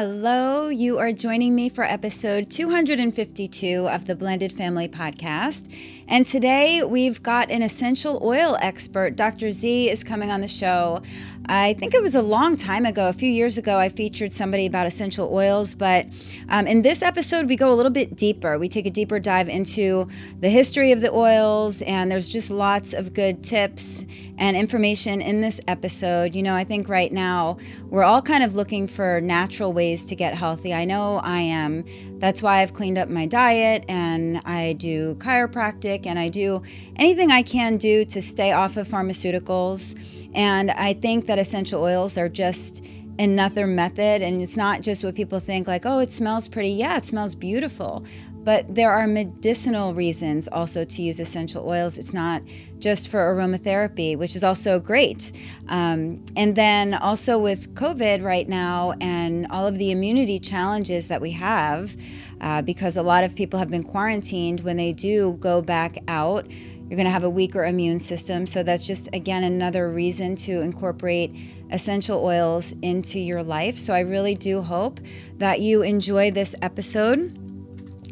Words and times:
Hello, 0.00 0.68
you 0.68 0.98
are 0.98 1.10
joining 1.10 1.56
me 1.56 1.68
for 1.68 1.82
episode 1.82 2.48
252 2.52 3.88
of 3.88 4.06
the 4.06 4.14
Blended 4.14 4.52
Family 4.52 4.86
Podcast. 4.86 5.74
And 6.06 6.24
today 6.24 6.84
we've 6.84 7.20
got 7.20 7.50
an 7.50 7.62
essential 7.62 8.20
oil 8.22 8.56
expert. 8.62 9.16
Dr. 9.16 9.50
Z 9.50 9.90
is 9.90 10.04
coming 10.04 10.30
on 10.30 10.40
the 10.40 10.46
show. 10.46 11.02
I 11.50 11.72
think 11.74 11.94
it 11.94 12.02
was 12.02 12.14
a 12.14 12.20
long 12.20 12.56
time 12.56 12.84
ago, 12.84 13.08
a 13.08 13.12
few 13.14 13.30
years 13.30 13.56
ago, 13.56 13.78
I 13.78 13.88
featured 13.88 14.34
somebody 14.34 14.66
about 14.66 14.86
essential 14.86 15.32
oils. 15.32 15.74
But 15.74 16.06
um, 16.50 16.66
in 16.66 16.82
this 16.82 17.00
episode, 17.00 17.48
we 17.48 17.56
go 17.56 17.72
a 17.72 17.74
little 17.74 17.90
bit 17.90 18.16
deeper. 18.16 18.58
We 18.58 18.68
take 18.68 18.84
a 18.84 18.90
deeper 18.90 19.18
dive 19.18 19.48
into 19.48 20.08
the 20.40 20.50
history 20.50 20.92
of 20.92 21.00
the 21.00 21.10
oils, 21.10 21.80
and 21.82 22.12
there's 22.12 22.28
just 22.28 22.50
lots 22.50 22.92
of 22.92 23.14
good 23.14 23.42
tips 23.42 24.04
and 24.36 24.58
information 24.58 25.22
in 25.22 25.40
this 25.40 25.58
episode. 25.66 26.36
You 26.36 26.42
know, 26.42 26.54
I 26.54 26.64
think 26.64 26.86
right 26.86 27.10
now 27.10 27.56
we're 27.86 28.04
all 28.04 28.20
kind 28.20 28.44
of 28.44 28.54
looking 28.54 28.86
for 28.86 29.22
natural 29.22 29.72
ways 29.72 30.04
to 30.06 30.16
get 30.16 30.34
healthy. 30.34 30.74
I 30.74 30.84
know 30.84 31.16
I 31.24 31.40
am. 31.40 31.84
That's 32.18 32.42
why 32.42 32.58
I've 32.58 32.74
cleaned 32.74 32.98
up 32.98 33.08
my 33.08 33.24
diet 33.24 33.84
and 33.88 34.42
I 34.44 34.74
do 34.74 35.14
chiropractic 35.14 36.06
and 36.06 36.18
I 36.18 36.28
do 36.28 36.62
anything 36.96 37.30
I 37.30 37.42
can 37.42 37.78
do 37.78 38.04
to 38.06 38.20
stay 38.20 38.52
off 38.52 38.76
of 38.76 38.86
pharmaceuticals. 38.86 40.17
And 40.34 40.70
I 40.70 40.92
think 40.94 41.26
that 41.26 41.38
essential 41.38 41.82
oils 41.82 42.16
are 42.18 42.28
just 42.28 42.84
another 43.18 43.66
method. 43.66 44.22
And 44.22 44.40
it's 44.40 44.56
not 44.56 44.82
just 44.82 45.04
what 45.04 45.14
people 45.14 45.40
think 45.40 45.66
like, 45.66 45.84
oh, 45.84 45.98
it 45.98 46.12
smells 46.12 46.48
pretty. 46.48 46.70
Yeah, 46.70 46.96
it 46.96 47.04
smells 47.04 47.34
beautiful. 47.34 48.04
But 48.44 48.74
there 48.74 48.92
are 48.92 49.06
medicinal 49.06 49.92
reasons 49.92 50.48
also 50.48 50.84
to 50.84 51.02
use 51.02 51.20
essential 51.20 51.68
oils. 51.68 51.98
It's 51.98 52.14
not 52.14 52.42
just 52.78 53.08
for 53.08 53.18
aromatherapy, 53.18 54.16
which 54.16 54.36
is 54.36 54.44
also 54.44 54.78
great. 54.78 55.32
Um, 55.68 56.24
and 56.36 56.54
then 56.54 56.94
also 56.94 57.36
with 57.38 57.74
COVID 57.74 58.22
right 58.22 58.48
now 58.48 58.94
and 59.00 59.46
all 59.50 59.66
of 59.66 59.76
the 59.76 59.90
immunity 59.90 60.38
challenges 60.38 61.08
that 61.08 61.20
we 61.20 61.32
have, 61.32 61.94
uh, 62.40 62.62
because 62.62 62.96
a 62.96 63.02
lot 63.02 63.24
of 63.24 63.34
people 63.34 63.58
have 63.58 63.70
been 63.70 63.82
quarantined, 63.82 64.60
when 64.60 64.76
they 64.76 64.92
do 64.92 65.34
go 65.40 65.60
back 65.62 65.98
out, 66.08 66.50
you're 66.50 66.96
going 66.96 67.04
to 67.04 67.10
have 67.10 67.24
a 67.24 67.30
weaker 67.30 67.64
immune 67.64 67.98
system. 67.98 68.46
So 68.46 68.62
that's 68.62 68.86
just, 68.86 69.08
again, 69.12 69.44
another 69.44 69.90
reason 69.90 70.36
to 70.36 70.62
incorporate 70.62 71.34
essential 71.70 72.24
oils 72.24 72.74
into 72.80 73.18
your 73.18 73.42
life. 73.42 73.76
So 73.76 73.92
I 73.92 74.00
really 74.00 74.34
do 74.34 74.62
hope 74.62 75.00
that 75.36 75.60
you 75.60 75.82
enjoy 75.82 76.30
this 76.30 76.54
episode. 76.62 77.47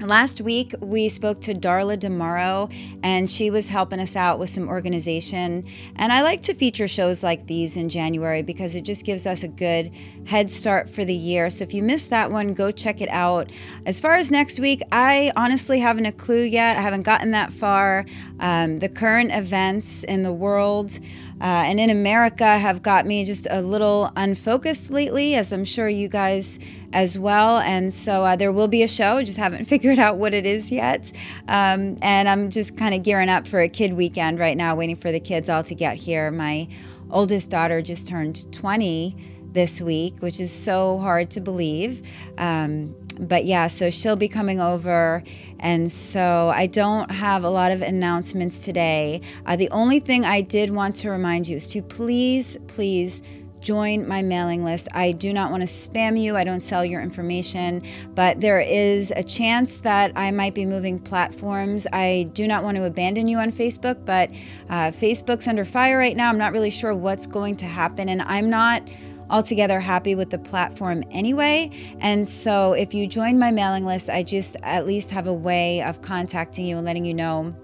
Last 0.02 0.42
week, 0.42 0.74
we 0.80 1.08
spoke 1.08 1.40
to 1.42 1.54
Darla 1.54 1.96
DeMorrow, 1.96 2.70
and 3.02 3.30
she 3.30 3.48
was 3.48 3.70
helping 3.70 3.98
us 3.98 4.14
out 4.14 4.38
with 4.38 4.50
some 4.50 4.68
organization. 4.68 5.64
And 5.96 6.12
I 6.12 6.20
like 6.20 6.42
to 6.42 6.54
feature 6.54 6.86
shows 6.86 7.22
like 7.22 7.46
these 7.46 7.78
in 7.78 7.88
January 7.88 8.42
because 8.42 8.76
it 8.76 8.82
just 8.82 9.06
gives 9.06 9.26
us 9.26 9.42
a 9.42 9.48
good 9.48 9.90
head 10.26 10.50
start 10.50 10.90
for 10.90 11.06
the 11.06 11.14
year. 11.14 11.48
So 11.48 11.64
if 11.64 11.72
you 11.72 11.82
missed 11.82 12.10
that 12.10 12.30
one, 12.30 12.52
go 12.52 12.70
check 12.70 13.00
it 13.00 13.08
out. 13.08 13.50
As 13.86 13.98
far 13.98 14.12
as 14.16 14.30
next 14.30 14.60
week, 14.60 14.82
I 14.92 15.32
honestly 15.34 15.80
haven't 15.80 16.04
a 16.04 16.12
clue 16.12 16.42
yet. 16.42 16.76
I 16.76 16.82
haven't 16.82 17.02
gotten 17.02 17.30
that 17.30 17.50
far. 17.50 18.04
Um, 18.38 18.80
the 18.80 18.90
current 18.90 19.32
events 19.32 20.04
in 20.04 20.22
the 20.22 20.32
world 20.32 21.00
uh, 21.40 21.44
and 21.44 21.78
in 21.78 21.90
America 21.90 22.58
have 22.58 22.82
got 22.82 23.04
me 23.04 23.24
just 23.24 23.46
a 23.50 23.60
little 23.60 24.10
unfocused 24.16 24.90
lately, 24.90 25.34
as 25.34 25.52
I'm 25.52 25.64
sure 25.64 25.88
you 25.88 26.08
guys 26.08 26.58
as 26.92 27.18
well. 27.18 27.58
And 27.58 27.92
so 27.92 28.24
uh, 28.24 28.36
there 28.36 28.52
will 28.52 28.68
be 28.68 28.82
a 28.82 28.88
show, 28.88 29.22
just 29.22 29.38
haven't 29.38 29.64
figured 29.68 29.98
out 29.98 30.16
what 30.16 30.32
it 30.32 30.46
is 30.46 30.72
yet. 30.72 31.12
Um, 31.48 31.98
and 32.00 32.28
I'm 32.28 32.48
just 32.48 32.76
kind 32.76 32.94
of 32.94 33.02
gearing 33.02 33.28
up 33.28 33.46
for 33.46 33.60
a 33.60 33.68
kid 33.68 33.94
weekend 33.94 34.38
right 34.38 34.56
now, 34.56 34.74
waiting 34.74 34.96
for 34.96 35.12
the 35.12 35.20
kids 35.20 35.50
all 35.50 35.62
to 35.64 35.74
get 35.74 35.96
here. 35.96 36.30
My 36.30 36.68
oldest 37.10 37.50
daughter 37.50 37.82
just 37.82 38.08
turned 38.08 38.50
20 38.52 39.16
this 39.52 39.80
week, 39.80 40.20
which 40.20 40.40
is 40.40 40.52
so 40.52 40.98
hard 40.98 41.30
to 41.32 41.40
believe. 41.40 42.06
Um, 42.38 42.94
but 43.20 43.44
yeah, 43.44 43.66
so 43.66 43.90
she'll 43.90 44.16
be 44.16 44.28
coming 44.28 44.60
over. 44.60 45.22
And 45.58 45.90
so 45.90 46.52
I 46.54 46.66
don't 46.66 47.10
have 47.10 47.44
a 47.44 47.50
lot 47.50 47.72
of 47.72 47.82
announcements 47.82 48.64
today. 48.64 49.20
Uh, 49.46 49.56
the 49.56 49.70
only 49.70 50.00
thing 50.00 50.24
I 50.24 50.40
did 50.40 50.70
want 50.70 50.96
to 50.96 51.10
remind 51.10 51.48
you 51.48 51.56
is 51.56 51.66
to 51.68 51.82
please, 51.82 52.58
please 52.68 53.22
join 53.66 54.06
my 54.06 54.22
mailing 54.22 54.62
list. 54.64 54.86
I 54.92 55.10
do 55.10 55.32
not 55.32 55.50
want 55.50 55.62
to 55.62 55.66
spam 55.66 56.20
you, 56.20 56.36
I 56.36 56.44
don't 56.44 56.60
sell 56.60 56.84
your 56.84 57.02
information, 57.02 57.82
but 58.14 58.40
there 58.40 58.60
is 58.60 59.12
a 59.16 59.24
chance 59.24 59.78
that 59.78 60.12
I 60.14 60.30
might 60.30 60.54
be 60.54 60.64
moving 60.64 61.00
platforms. 61.00 61.84
I 61.92 62.30
do 62.32 62.46
not 62.46 62.62
want 62.62 62.76
to 62.76 62.84
abandon 62.84 63.26
you 63.26 63.38
on 63.38 63.50
Facebook, 63.50 64.04
but 64.04 64.30
uh, 64.70 64.92
Facebook's 64.92 65.48
under 65.48 65.64
fire 65.64 65.98
right 65.98 66.16
now. 66.16 66.28
I'm 66.28 66.38
not 66.38 66.52
really 66.52 66.70
sure 66.70 66.94
what's 66.94 67.26
going 67.26 67.56
to 67.56 67.66
happen, 67.66 68.08
and 68.08 68.22
I'm 68.22 68.48
not 68.48 68.88
altogether 69.30 69.80
happy 69.80 70.14
with 70.14 70.30
the 70.30 70.38
platform 70.38 71.02
anyway. 71.10 71.70
And 72.00 72.26
so 72.26 72.72
if 72.72 72.94
you 72.94 73.06
join 73.06 73.38
my 73.38 73.50
mailing 73.50 73.84
list, 73.84 74.08
I 74.10 74.22
just 74.22 74.56
at 74.62 74.86
least 74.86 75.10
have 75.10 75.26
a 75.26 75.34
way 75.34 75.82
of 75.82 76.00
contacting 76.02 76.66
you 76.66 76.76
and 76.76 76.86
letting 76.86 77.04
you 77.04 77.14
know 77.14 77.54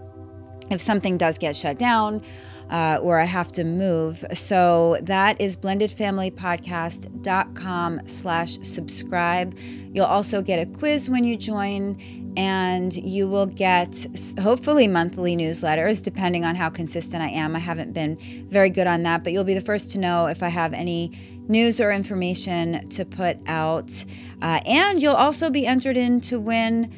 if 0.71 0.81
something 0.81 1.19
does 1.19 1.39
get 1.39 1.57
shut 1.57 1.79
down 1.79 2.23
uh, 2.71 2.99
or 3.03 3.21
I 3.21 3.25
have 3.25 3.51
to 3.53 3.65
move. 3.65 4.25
So 4.33 4.99
that 5.03 5.41
is 5.41 5.57
blendedfamilypodcast.com 5.57 8.01
slash 8.07 8.59
subscribe. 8.63 9.57
You'll 9.93 10.07
also 10.07 10.41
get 10.41 10.59
a 10.59 10.65
quiz 10.67 11.11
when 11.11 11.25
you 11.25 11.37
join 11.37 12.01
and 12.37 12.95
you 12.95 13.29
will 13.29 13.45
get 13.45 14.07
hopefully 14.41 14.89
monthly 14.89 15.37
newsletters 15.37 16.03
depending 16.03 16.47
on 16.47 16.55
how 16.55 16.71
consistent 16.71 17.23
I 17.23 17.29
am. 17.29 17.55
I 17.55 17.59
haven't 17.59 17.93
been 17.93 18.17
very 18.49 18.71
good 18.71 18.87
on 18.87 19.03
that, 19.03 19.23
but 19.23 19.35
you'll 19.35 19.45
be 19.45 19.53
the 19.53 19.61
first 19.61 19.91
to 19.93 19.99
know 19.99 20.25
if 20.27 20.43
I 20.43 20.49
have 20.49 20.73
any 20.73 21.13
news 21.49 21.81
or 21.81 21.91
information 21.91 22.89
to 22.91 23.05
put 23.05 23.39
out. 23.47 24.05
Uh, 24.41 24.61
and 24.67 25.03
you'll 25.03 25.15
also 25.15 25.51
be 25.51 25.67
entered 25.67 25.97
in 25.97 26.21
to 26.23 26.39
win 26.39 26.93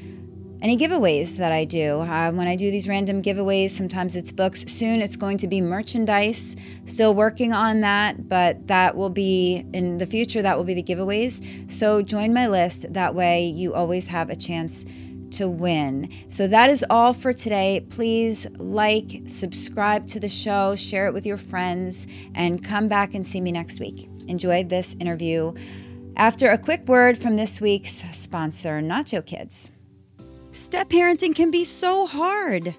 any 0.65 0.78
giveaways 0.78 1.37
that 1.37 1.53
I 1.53 1.66
do. 1.66 2.00
Uh, 2.00 2.32
when 2.32 2.49
I 2.49 2.56
do 2.56 2.71
these 2.71 2.88
random 2.88 3.21
giveaways, 3.21 3.71
sometimes 3.71 4.16
it's 4.16 4.33
books. 4.33 4.65
Soon 4.66 5.03
it's 5.03 5.16
going 5.16 5.37
to 5.38 5.47
be 5.47 5.60
merchandise. 5.60 6.56
Still 6.87 7.15
working 7.15 7.53
on 7.53 7.83
that, 7.83 8.31
but 8.31 8.66
that 8.69 8.97
will 8.97 9.10
be 9.10 9.66
in 9.75 9.99
the 9.99 10.06
future, 10.06 10.41
that 10.41 10.56
will 10.56 10.65
be 10.65 10.72
the 10.72 10.83
giveaways. 10.83 11.71
So 11.71 12.00
join 12.00 12.33
my 12.33 12.47
list. 12.47 12.91
That 12.94 13.15
way 13.15 13.47
you 13.47 13.75
always 13.75 14.06
have 14.06 14.31
a 14.31 14.37
chance 14.37 14.87
to 15.33 15.49
win. 15.49 16.09
So 16.28 16.47
that 16.47 16.71
is 16.71 16.84
all 16.88 17.12
for 17.12 17.34
today. 17.34 17.84
Please 17.91 18.47
like, 18.56 19.22
subscribe 19.27 20.06
to 20.09 20.21
the 20.21 20.28
show, 20.28 20.77
share 20.77 21.09
it 21.09 21.12
with 21.12 21.27
your 21.27 21.37
friends, 21.37 22.06
and 22.34 22.65
come 22.65 22.88
back 22.88 23.15
and 23.15 23.27
see 23.27 23.41
me 23.41 23.53
next 23.53 23.81
week. 23.81 24.09
Enjoy 24.28 24.64
this 24.64 24.94
interview. 25.00 25.52
After 26.16 26.50
a 26.50 26.58
quick 26.58 26.86
word 26.86 27.18
from 27.18 27.36
this 27.36 27.60
week's 27.60 28.02
sponsor, 28.16 28.80
Nacho 28.80 29.24
Kids. 29.24 29.72
Step 30.52 30.88
parenting 30.88 31.34
can 31.34 31.50
be 31.50 31.64
so 31.64 32.06
hard. 32.06 32.76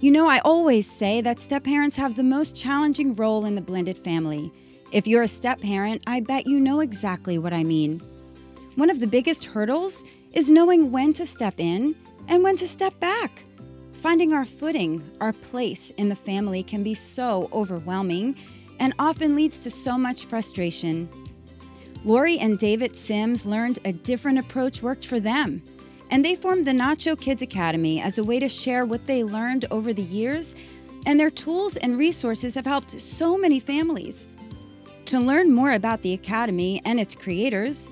You 0.00 0.10
know, 0.10 0.26
I 0.26 0.38
always 0.38 0.90
say 0.90 1.20
that 1.20 1.40
step 1.40 1.64
parents 1.64 1.96
have 1.96 2.16
the 2.16 2.22
most 2.22 2.56
challenging 2.56 3.14
role 3.14 3.44
in 3.44 3.54
the 3.54 3.60
blended 3.60 3.98
family. 3.98 4.50
If 4.92 5.06
you're 5.06 5.24
a 5.24 5.28
step 5.28 5.60
parent, 5.60 6.02
I 6.06 6.20
bet 6.20 6.46
you 6.46 6.58
know 6.58 6.80
exactly 6.80 7.38
what 7.38 7.52
I 7.52 7.62
mean. 7.62 8.00
One 8.76 8.88
of 8.88 8.98
the 8.98 9.06
biggest 9.06 9.44
hurdles 9.44 10.04
is 10.32 10.50
knowing 10.50 10.90
when 10.90 11.12
to 11.12 11.26
step 11.26 11.54
in 11.58 11.94
and 12.28 12.42
when 12.42 12.56
to 12.56 12.66
step 12.66 12.98
back. 12.98 13.44
Finding 13.92 14.32
our 14.32 14.46
footing, 14.46 15.08
our 15.20 15.34
place 15.34 15.90
in 15.98 16.08
the 16.08 16.16
family 16.16 16.62
can 16.62 16.82
be 16.82 16.94
so 16.94 17.50
overwhelming 17.52 18.34
and 18.80 18.94
often 18.98 19.36
leads 19.36 19.60
to 19.60 19.70
so 19.70 19.96
much 19.96 20.26
frustration. 20.26 21.08
Lori 22.04 22.38
and 22.38 22.58
David 22.58 22.96
Sims 22.96 23.44
learned 23.44 23.78
a 23.84 23.92
different 23.92 24.38
approach 24.38 24.82
worked 24.82 25.06
for 25.06 25.20
them, 25.20 25.62
and 26.10 26.24
they 26.24 26.34
formed 26.34 26.64
the 26.64 26.72
Nacho 26.72 27.20
Kids 27.20 27.42
Academy 27.42 28.00
as 28.00 28.18
a 28.18 28.24
way 28.24 28.40
to 28.40 28.48
share 28.48 28.84
what 28.84 29.06
they 29.06 29.22
learned 29.22 29.66
over 29.70 29.92
the 29.92 30.02
years, 30.02 30.56
and 31.06 31.20
their 31.20 31.30
tools 31.30 31.76
and 31.76 31.98
resources 31.98 32.54
have 32.54 32.66
helped 32.66 33.00
so 33.00 33.36
many 33.36 33.60
families. 33.60 34.26
To 35.06 35.20
learn 35.20 35.52
more 35.52 35.72
about 35.72 36.02
the 36.02 36.14
Academy 36.14 36.80
and 36.84 36.98
its 36.98 37.14
creators, 37.14 37.90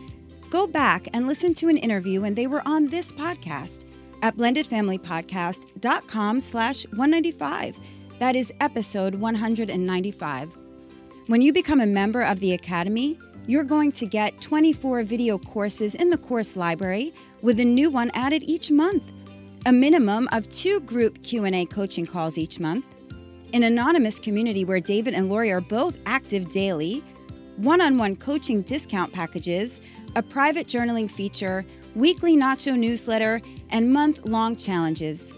go 0.50 0.66
back 0.66 1.08
and 1.12 1.26
listen 1.26 1.52
to 1.54 1.68
an 1.68 1.76
interview 1.76 2.22
when 2.22 2.34
they 2.34 2.46
were 2.46 2.66
on 2.66 2.86
this 2.86 3.12
podcast 3.12 3.84
at 4.22 4.36
blendedfamilypodcast.com 4.36 6.40
slash 6.40 6.86
195. 6.86 7.78
That 8.18 8.34
is 8.34 8.52
episode 8.60 9.14
195. 9.14 10.67
When 11.28 11.42
you 11.42 11.52
become 11.52 11.82
a 11.82 11.86
member 11.86 12.22
of 12.22 12.40
the 12.40 12.54
Academy, 12.54 13.18
you're 13.46 13.62
going 13.62 13.92
to 13.92 14.06
get 14.06 14.40
24 14.40 15.02
video 15.02 15.36
courses 15.36 15.94
in 15.94 16.08
the 16.08 16.16
course 16.16 16.56
library 16.56 17.12
with 17.42 17.60
a 17.60 17.64
new 17.66 17.90
one 17.90 18.10
added 18.14 18.42
each 18.44 18.70
month, 18.70 19.12
a 19.66 19.72
minimum 19.72 20.26
of 20.32 20.48
2 20.48 20.80
group 20.80 21.22
Q&A 21.22 21.66
coaching 21.66 22.06
calls 22.06 22.38
each 22.38 22.58
month, 22.58 22.86
an 23.52 23.64
anonymous 23.64 24.18
community 24.18 24.64
where 24.64 24.80
David 24.80 25.12
and 25.12 25.28
Lori 25.28 25.52
are 25.52 25.60
both 25.60 25.98
active 26.06 26.50
daily, 26.50 27.04
one-on-one 27.56 28.16
coaching 28.16 28.62
discount 28.62 29.12
packages, 29.12 29.82
a 30.16 30.22
private 30.22 30.66
journaling 30.66 31.10
feature, 31.10 31.62
weekly 31.94 32.38
Nacho 32.38 32.74
newsletter, 32.74 33.42
and 33.68 33.92
month-long 33.92 34.56
challenges. 34.56 35.34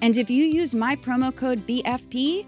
And 0.00 0.16
if 0.16 0.30
you 0.30 0.46
use 0.46 0.74
my 0.74 0.96
promo 0.96 1.36
code 1.36 1.66
BFP, 1.66 2.46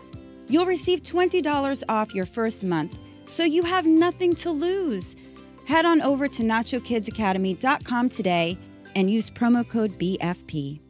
you'll 0.49 0.67
receive 0.67 1.03
$20 1.03 1.83
off 1.89 2.15
your 2.15 2.27
first 2.27 2.65
month 2.65 2.99
so 3.25 3.45
you 3.45 3.63
have 3.65 3.87
nothing 3.87 4.35
to 4.37 4.51
lose. 4.51 5.17
Head 5.67 5.85
on 5.85 6.01
over 6.03 6.29
to 6.29 6.43
NachoKidsAcademy.com 6.43 8.09
today 8.09 8.57
and 8.95 9.11
use 9.11 9.31
promo 9.31 9.69
code 9.69 9.93
BFP. 9.93 10.81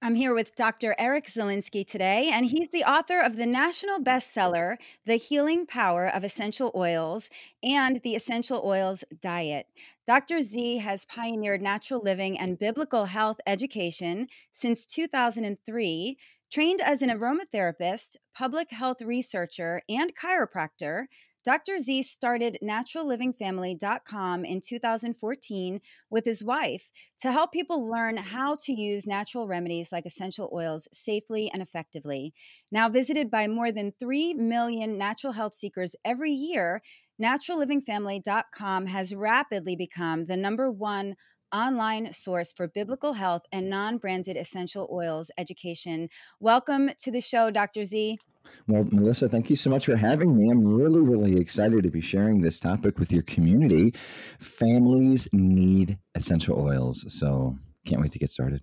I'm 0.00 0.14
here 0.14 0.32
with 0.32 0.54
Dr. 0.54 0.94
Eric 0.96 1.24
Zielinski 1.24 1.84
today, 1.84 2.30
and 2.32 2.46
he's 2.46 2.68
the 2.68 2.84
author 2.84 3.20
of 3.20 3.36
the 3.36 3.46
national 3.46 3.98
bestseller, 3.98 4.76
The 5.04 5.16
Healing 5.16 5.66
Power 5.66 6.06
of 6.06 6.22
Essential 6.22 6.70
Oils 6.76 7.30
and 7.64 8.00
the 8.02 8.14
Essential 8.14 8.62
Oils 8.64 9.02
Diet. 9.20 9.66
Dr. 10.06 10.40
Z 10.40 10.78
has 10.78 11.04
pioneered 11.04 11.62
natural 11.62 12.00
living 12.00 12.38
and 12.38 12.60
biblical 12.60 13.06
health 13.06 13.40
education 13.44 14.28
since 14.52 14.86
2003 14.86 16.16
Trained 16.50 16.80
as 16.80 17.02
an 17.02 17.10
aromatherapist, 17.10 18.16
public 18.34 18.70
health 18.70 19.02
researcher, 19.02 19.82
and 19.86 20.16
chiropractor, 20.16 21.04
Dr. 21.44 21.78
Z 21.78 22.04
started 22.04 22.58
naturallivingfamily.com 22.62 24.44
in 24.46 24.60
2014 24.60 25.80
with 26.08 26.24
his 26.24 26.42
wife 26.42 26.90
to 27.20 27.32
help 27.32 27.52
people 27.52 27.86
learn 27.86 28.16
how 28.16 28.56
to 28.64 28.72
use 28.72 29.06
natural 29.06 29.46
remedies 29.46 29.92
like 29.92 30.06
essential 30.06 30.50
oils 30.52 30.88
safely 30.90 31.50
and 31.52 31.60
effectively. 31.60 32.32
Now 32.72 32.88
visited 32.88 33.30
by 33.30 33.46
more 33.46 33.70
than 33.70 33.92
3 33.98 34.32
million 34.34 34.96
natural 34.96 35.34
health 35.34 35.52
seekers 35.52 35.96
every 36.02 36.32
year, 36.32 36.82
naturallivingfamily.com 37.22 38.86
has 38.86 39.14
rapidly 39.14 39.76
become 39.76 40.24
the 40.24 40.36
number 40.36 40.70
one 40.70 41.14
online 41.52 42.12
source 42.12 42.52
for 42.52 42.68
biblical 42.68 43.14
health 43.14 43.42
and 43.52 43.68
non 43.68 43.98
branded 43.98 44.36
essential 44.36 44.88
oils 44.92 45.30
education. 45.38 46.08
Welcome 46.40 46.90
to 46.98 47.10
the 47.10 47.20
show, 47.20 47.50
Dr. 47.50 47.84
Z. 47.84 48.18
Well, 48.66 48.84
Melissa, 48.90 49.28
thank 49.28 49.50
you 49.50 49.56
so 49.56 49.70
much 49.70 49.86
for 49.86 49.96
having 49.96 50.36
me. 50.36 50.50
I'm 50.50 50.64
really, 50.64 51.00
really 51.00 51.40
excited 51.40 51.82
to 51.82 51.90
be 51.90 52.00
sharing 52.00 52.40
this 52.40 52.60
topic 52.60 52.98
with 52.98 53.12
your 53.12 53.22
community. 53.22 53.92
Families 54.38 55.28
need 55.32 55.98
essential 56.14 56.58
oils. 56.58 57.04
So 57.12 57.56
can't 57.88 58.00
wait 58.00 58.12
to 58.12 58.18
get 58.18 58.30
started. 58.30 58.62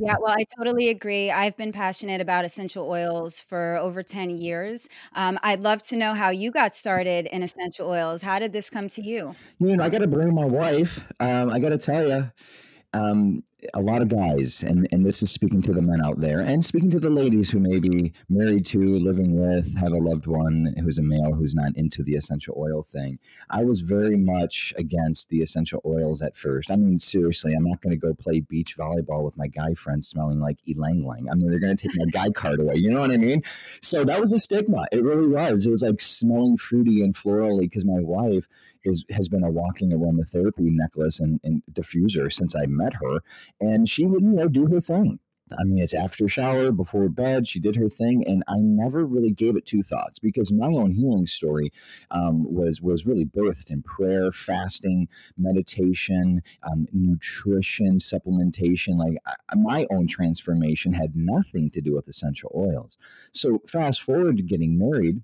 yeah, 0.00 0.16
well, 0.20 0.34
I 0.36 0.44
totally 0.58 0.88
agree. 0.88 1.30
I've 1.30 1.56
been 1.56 1.72
passionate 1.72 2.20
about 2.20 2.44
essential 2.44 2.88
oils 2.88 3.40
for 3.40 3.76
over 3.80 4.02
10 4.02 4.30
years. 4.30 4.88
Um, 5.14 5.38
I'd 5.42 5.60
love 5.60 5.82
to 5.84 5.96
know 5.96 6.14
how 6.14 6.30
you 6.30 6.50
got 6.50 6.74
started 6.74 7.26
in 7.26 7.42
essential 7.42 7.88
oils. 7.88 8.22
How 8.22 8.38
did 8.38 8.52
this 8.52 8.68
come 8.68 8.88
to 8.90 9.02
you? 9.02 9.34
You 9.58 9.76
know, 9.76 9.84
I 9.84 9.88
got 9.88 9.98
to 9.98 10.08
bring 10.08 10.34
my 10.34 10.44
wife. 10.44 11.04
Um, 11.20 11.50
I 11.50 11.58
got 11.58 11.70
to 11.70 11.78
tell 11.78 12.06
you, 12.06 12.30
um, 12.92 13.44
a 13.74 13.80
lot 13.80 14.02
of 14.02 14.08
guys, 14.08 14.62
and, 14.62 14.88
and 14.92 15.06
this 15.06 15.22
is 15.22 15.30
speaking 15.30 15.62
to 15.62 15.72
the 15.72 15.82
men 15.82 16.00
out 16.04 16.20
there, 16.20 16.40
and 16.40 16.64
speaking 16.64 16.90
to 16.90 17.00
the 17.00 17.10
ladies 17.10 17.50
who 17.50 17.60
may 17.60 17.78
be 17.78 18.12
married 18.28 18.66
to, 18.66 18.98
living 18.98 19.38
with, 19.38 19.76
have 19.78 19.92
a 19.92 19.98
loved 19.98 20.26
one 20.26 20.74
who's 20.80 20.98
a 20.98 21.02
male 21.02 21.32
who's 21.32 21.54
not 21.54 21.76
into 21.76 22.02
the 22.02 22.14
essential 22.14 22.54
oil 22.58 22.82
thing. 22.82 23.18
I 23.50 23.64
was 23.64 23.80
very 23.80 24.16
much 24.16 24.74
against 24.76 25.28
the 25.28 25.40
essential 25.42 25.80
oils 25.84 26.22
at 26.22 26.36
first. 26.36 26.70
I 26.70 26.76
mean, 26.76 26.98
seriously, 26.98 27.52
I'm 27.54 27.64
not 27.64 27.80
going 27.80 27.98
to 27.98 28.06
go 28.06 28.14
play 28.14 28.40
beach 28.40 28.76
volleyball 28.76 29.24
with 29.24 29.36
my 29.36 29.46
guy 29.46 29.74
friends 29.74 30.08
smelling 30.08 30.40
like 30.40 30.58
ylang 30.66 31.02
ylang. 31.02 31.28
I 31.30 31.34
mean, 31.34 31.48
they're 31.48 31.60
going 31.60 31.76
to 31.76 31.88
take 31.88 31.96
my 31.96 32.06
guy 32.06 32.30
card 32.34 32.60
away. 32.60 32.76
You 32.76 32.90
know 32.90 33.00
what 33.00 33.10
I 33.10 33.16
mean? 33.16 33.42
So 33.80 34.04
that 34.04 34.20
was 34.20 34.32
a 34.32 34.40
stigma. 34.40 34.86
It 34.92 35.02
really 35.02 35.28
was. 35.28 35.66
It 35.66 35.70
was 35.70 35.82
like 35.82 36.00
smelling 36.00 36.56
fruity 36.56 37.02
and 37.02 37.14
florally 37.14 37.62
because 37.62 37.84
my 37.84 38.00
wife 38.00 38.48
is 38.84 39.04
has 39.10 39.28
been 39.28 39.44
a 39.44 39.50
walking 39.50 39.90
aromatherapy 39.90 40.70
necklace 40.70 41.20
and, 41.20 41.40
and 41.44 41.62
diffuser 41.72 42.32
since 42.32 42.56
I 42.56 42.66
met 42.66 42.94
her 42.94 43.20
and 43.62 43.88
she 43.88 44.04
would, 44.04 44.22
you 44.22 44.32
know, 44.32 44.48
do 44.48 44.66
her 44.66 44.80
thing. 44.80 45.18
I 45.58 45.64
mean, 45.64 45.82
it's 45.82 45.94
after 45.94 46.28
shower, 46.28 46.72
before 46.72 47.08
bed. 47.08 47.46
She 47.46 47.60
did 47.60 47.76
her 47.76 47.88
thing, 47.88 48.24
and 48.26 48.42
I 48.48 48.56
never 48.58 49.04
really 49.04 49.32
gave 49.32 49.56
it 49.56 49.66
two 49.66 49.82
thoughts 49.82 50.18
because 50.18 50.52
my 50.52 50.66
own 50.66 50.92
healing 50.92 51.26
story 51.26 51.70
um, 52.10 52.44
was 52.52 52.80
was 52.80 53.04
really 53.04 53.24
birthed 53.24 53.70
in 53.70 53.82
prayer, 53.82 54.32
fasting, 54.32 55.08
meditation, 55.36 56.42
um, 56.62 56.86
nutrition, 56.92 57.98
supplementation. 57.98 58.96
Like 58.96 59.16
I, 59.26 59.34
my 59.54 59.86
own 59.90 60.06
transformation 60.06 60.92
had 60.92 61.14
nothing 61.14 61.70
to 61.70 61.80
do 61.80 61.94
with 61.94 62.08
essential 62.08 62.50
oils. 62.54 62.96
So 63.32 63.60
fast 63.68 64.02
forward 64.02 64.38
to 64.38 64.42
getting 64.42 64.78
married 64.78 65.22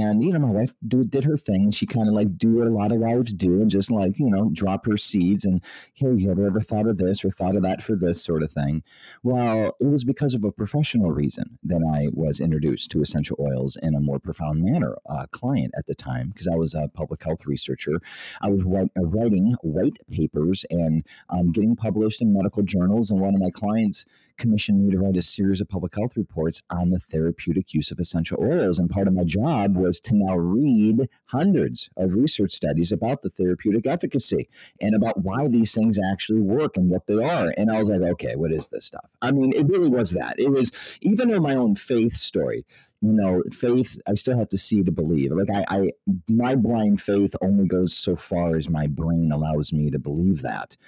and 0.00 0.22
you 0.22 0.32
know, 0.32 0.38
my 0.38 0.50
wife 0.50 0.74
do, 0.86 1.04
did 1.04 1.24
her 1.24 1.36
thing. 1.36 1.70
She 1.70 1.86
kind 1.86 2.08
of 2.08 2.14
like 2.14 2.36
do 2.36 2.56
what 2.56 2.66
a 2.66 2.70
lot 2.70 2.92
of 2.92 2.98
wives 2.98 3.32
do, 3.32 3.60
and 3.60 3.70
just 3.70 3.90
like 3.90 4.18
you 4.18 4.30
know, 4.30 4.50
drop 4.52 4.86
her 4.86 4.96
seeds. 4.96 5.44
And 5.44 5.60
hey, 5.94 6.12
you 6.14 6.30
ever 6.30 6.46
ever 6.46 6.60
thought 6.60 6.86
of 6.86 6.96
this 6.96 7.24
or 7.24 7.30
thought 7.30 7.56
of 7.56 7.62
that 7.62 7.82
for 7.82 7.96
this 7.96 8.22
sort 8.22 8.42
of 8.42 8.50
thing? 8.50 8.82
Well, 9.22 9.76
it 9.80 9.86
was 9.86 10.04
because 10.04 10.34
of 10.34 10.44
a 10.44 10.52
professional 10.52 11.12
reason 11.12 11.58
that 11.64 11.82
I 11.94 12.08
was 12.12 12.40
introduced 12.40 12.90
to 12.92 13.02
essential 13.02 13.36
oils 13.40 13.76
in 13.82 13.94
a 13.94 14.00
more 14.00 14.18
profound 14.18 14.62
manner. 14.62 14.96
A 15.06 15.26
client 15.28 15.72
at 15.76 15.86
the 15.86 15.94
time, 15.94 16.28
because 16.28 16.48
I 16.48 16.56
was 16.56 16.74
a 16.74 16.88
public 16.88 17.22
health 17.22 17.46
researcher, 17.46 18.00
I 18.40 18.48
was 18.48 18.62
write, 18.62 18.90
uh, 18.98 19.04
writing 19.04 19.54
white 19.62 19.98
papers 20.10 20.64
and 20.70 21.06
um, 21.28 21.52
getting 21.52 21.76
published 21.76 22.20
in 22.20 22.32
medical 22.32 22.62
journals. 22.62 23.10
And 23.10 23.20
one 23.20 23.34
of 23.34 23.40
my 23.40 23.50
clients 23.50 24.06
commissioned 24.36 24.84
me 24.84 24.90
to 24.90 24.98
write 24.98 25.16
a 25.16 25.22
series 25.22 25.60
of 25.60 25.68
public 25.68 25.94
health 25.94 26.16
reports 26.16 26.62
on 26.70 26.90
the 26.90 26.98
therapeutic 26.98 27.72
use 27.72 27.90
of 27.90 27.98
essential 27.98 28.38
oils. 28.40 28.78
And 28.78 28.90
part 28.90 29.08
of 29.08 29.14
my 29.14 29.24
job 29.24 29.76
was 29.76 30.00
to 30.00 30.14
now 30.14 30.36
read 30.36 31.08
hundreds 31.26 31.88
of 31.96 32.14
research 32.14 32.52
studies 32.52 32.92
about 32.92 33.22
the 33.22 33.30
therapeutic 33.30 33.86
efficacy 33.86 34.48
and 34.80 34.94
about 34.94 35.22
why 35.22 35.48
these 35.48 35.74
things 35.74 35.98
actually 35.98 36.40
work 36.40 36.76
and 36.76 36.88
what 36.88 37.06
they 37.06 37.22
are. 37.22 37.52
And 37.56 37.70
I 37.70 37.78
was 37.78 37.88
like, 37.88 38.02
okay, 38.02 38.36
what 38.36 38.52
is 38.52 38.68
this 38.68 38.86
stuff? 38.86 39.10
I 39.22 39.32
mean, 39.32 39.52
it 39.52 39.66
really 39.66 39.88
was 39.88 40.10
that. 40.10 40.38
It 40.38 40.50
was 40.50 40.98
even 41.00 41.30
in 41.30 41.42
my 41.42 41.54
own 41.54 41.74
faith 41.74 42.14
story 42.14 42.64
you 43.04 43.12
know, 43.12 43.42
faith, 43.52 44.00
I 44.06 44.14
still 44.14 44.38
have 44.38 44.48
to 44.48 44.58
see 44.58 44.82
to 44.82 44.90
believe. 44.90 45.30
Like 45.32 45.50
I, 45.50 45.64
I, 45.68 45.90
my 46.26 46.54
blind 46.54 47.02
faith 47.02 47.36
only 47.42 47.66
goes 47.66 47.94
so 47.94 48.16
far 48.16 48.56
as 48.56 48.70
my 48.70 48.86
brain 48.86 49.30
allows 49.30 49.74
me 49.74 49.90
to 49.90 49.98
believe 49.98 50.40
that. 50.40 50.78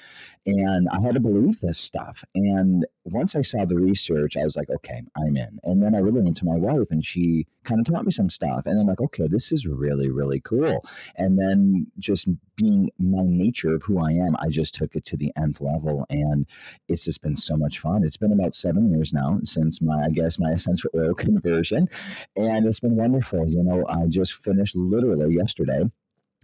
And 0.47 0.89
I 0.91 1.01
had 1.01 1.15
to 1.15 1.21
believe 1.21 1.61
this 1.61 1.77
stuff. 1.77 2.25
And 2.37 2.87
once 3.05 3.35
I 3.35 3.43
saw 3.43 3.65
the 3.65 3.77
research, 3.77 4.37
I 4.37 4.45
was 4.45 4.57
like, 4.57 4.71
okay, 4.71 5.03
I'm 5.17 5.37
in. 5.37 5.59
And 5.65 5.83
then 5.83 5.95
I 5.95 5.99
really 5.99 6.23
went 6.23 6.37
to 6.37 6.45
my 6.45 6.55
wife 6.55 6.89
and 6.91 7.05
she 7.05 7.47
kind 7.65 7.81
of 7.81 7.87
taught 7.87 8.05
me 8.05 8.13
some 8.13 8.31
stuff. 8.31 8.65
And 8.65 8.81
I'm 8.81 8.87
like, 8.87 9.01
okay, 9.01 9.27
this 9.29 9.51
is 9.51 9.67
really, 9.67 10.09
really 10.09 10.41
cool. 10.41 10.85
And 11.17 11.37
then 11.37 11.89
just 11.99 12.29
being 12.55 12.91
my 12.99 13.25
nature 13.25 13.75
of 13.75 13.83
who 13.83 13.99
I 13.99 14.13
am, 14.13 14.37
I 14.39 14.49
just 14.49 14.75
took 14.75 14.95
it 14.95 15.05
to 15.07 15.17
the 15.17 15.33
nth 15.37 15.61
level. 15.61 16.07
And 16.11 16.47
it's 16.89 17.05
just 17.05 17.23
been 17.23 17.37
so 17.37 17.57
much 17.57 17.81
fun. 17.81 18.05
It's 18.05 18.17
been 18.17 18.33
about 18.33 18.55
seven 18.55 18.89
years 18.91 19.13
now 19.13 19.41
since 19.43 19.83
my, 19.83 20.05
I 20.05 20.11
guess, 20.11 20.39
my 20.39 20.53
essential 20.53 20.91
oil 20.95 21.15
conversion. 21.15 21.89
And 22.37 22.67
it's 22.67 22.81
been 22.81 22.95
wonderful. 22.95 23.49
You 23.49 23.65
know, 23.65 23.85
I 23.89 24.07
just 24.07 24.33
finished 24.35 24.77
literally 24.77 25.35
yesterday 25.35 25.91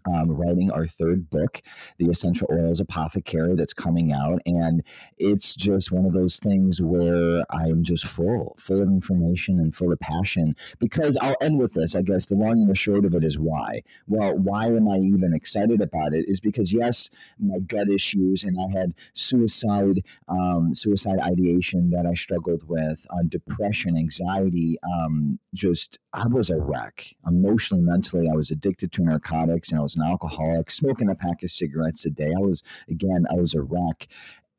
um, 0.07 0.31
writing 0.31 0.71
our 0.71 0.87
third 0.87 1.31
book, 1.31 1.63
The 1.99 2.07
Essential 2.07 2.49
Oils 2.51 2.81
Apothecary, 2.81 3.55
that's 3.55 3.73
coming 3.73 4.13
out. 4.13 4.41
And 4.47 4.83
it's 5.19 5.55
just 5.55 5.93
one 5.93 6.07
of 6.07 6.13
those 6.13 6.39
things 6.39 6.81
where 6.81 7.45
I'm 7.51 7.83
just 7.83 8.07
full, 8.07 8.57
full 8.59 8.83
of 8.83 8.89
information 8.89 9.59
and 9.59 9.75
full 9.75 9.93
of 9.93 10.01
passion. 10.01 10.57
Because 10.79 11.17
I'll 11.21 11.37
end 11.41 11.59
with 11.59 11.75
this, 11.75 11.95
I 11.95 12.03
guess 12.03 12.27
the 12.27 12.35
long 12.35 12.61
and 12.61 12.69
the 12.69 12.75
short 12.75 13.05
of 13.05 13.15
it 13.15 13.25
is 13.25 13.39
why. 13.39 13.83
Well, 14.07 14.37
why 14.37 14.67
am 14.67 14.89
I 14.89 14.99
even 14.99 15.35
excited 15.35 15.81
about 15.81 16.15
it? 16.15 16.25
Is 16.29 16.41
because, 16.41 16.73
yes, 16.73 17.11
my 17.39 17.59
gut 17.61 17.89
issues, 17.89 18.45
and 18.45 18.59
I 18.59 18.79
had 18.79 18.95
suicide, 19.15 20.05
um, 20.29 20.75
suicide 20.75 21.19
ideation 21.21 21.91
that 21.91 22.07
I 22.07 22.15
struggled 22.15 22.69
with, 22.69 23.07
uh, 23.11 23.23
depression, 23.29 23.97
anxiety, 23.97 24.79
um, 24.83 25.39
just, 25.55 25.99
I 26.13 26.27
was 26.27 26.51
a 26.51 26.57
wreck. 26.57 27.15
Emotionally, 27.27 27.83
mentally, 27.83 28.29
I 28.31 28.35
was 28.35 28.51
addicted 28.51 28.93
to 28.93 29.03
narcotics 29.03 29.71
and 29.71 29.79
I 29.79 29.83
was 29.83 29.92
was 29.93 30.05
an 30.05 30.11
alcoholic, 30.11 30.71
smoking 30.71 31.09
a 31.09 31.15
pack 31.15 31.43
of 31.43 31.51
cigarettes 31.51 32.05
a 32.07 32.11
day. 32.11 32.33
I 32.37 32.41
was, 32.41 32.63
again, 32.89 33.27
I 33.31 33.35
was 33.35 33.55
a 33.55 33.63
wreck. 33.63 34.09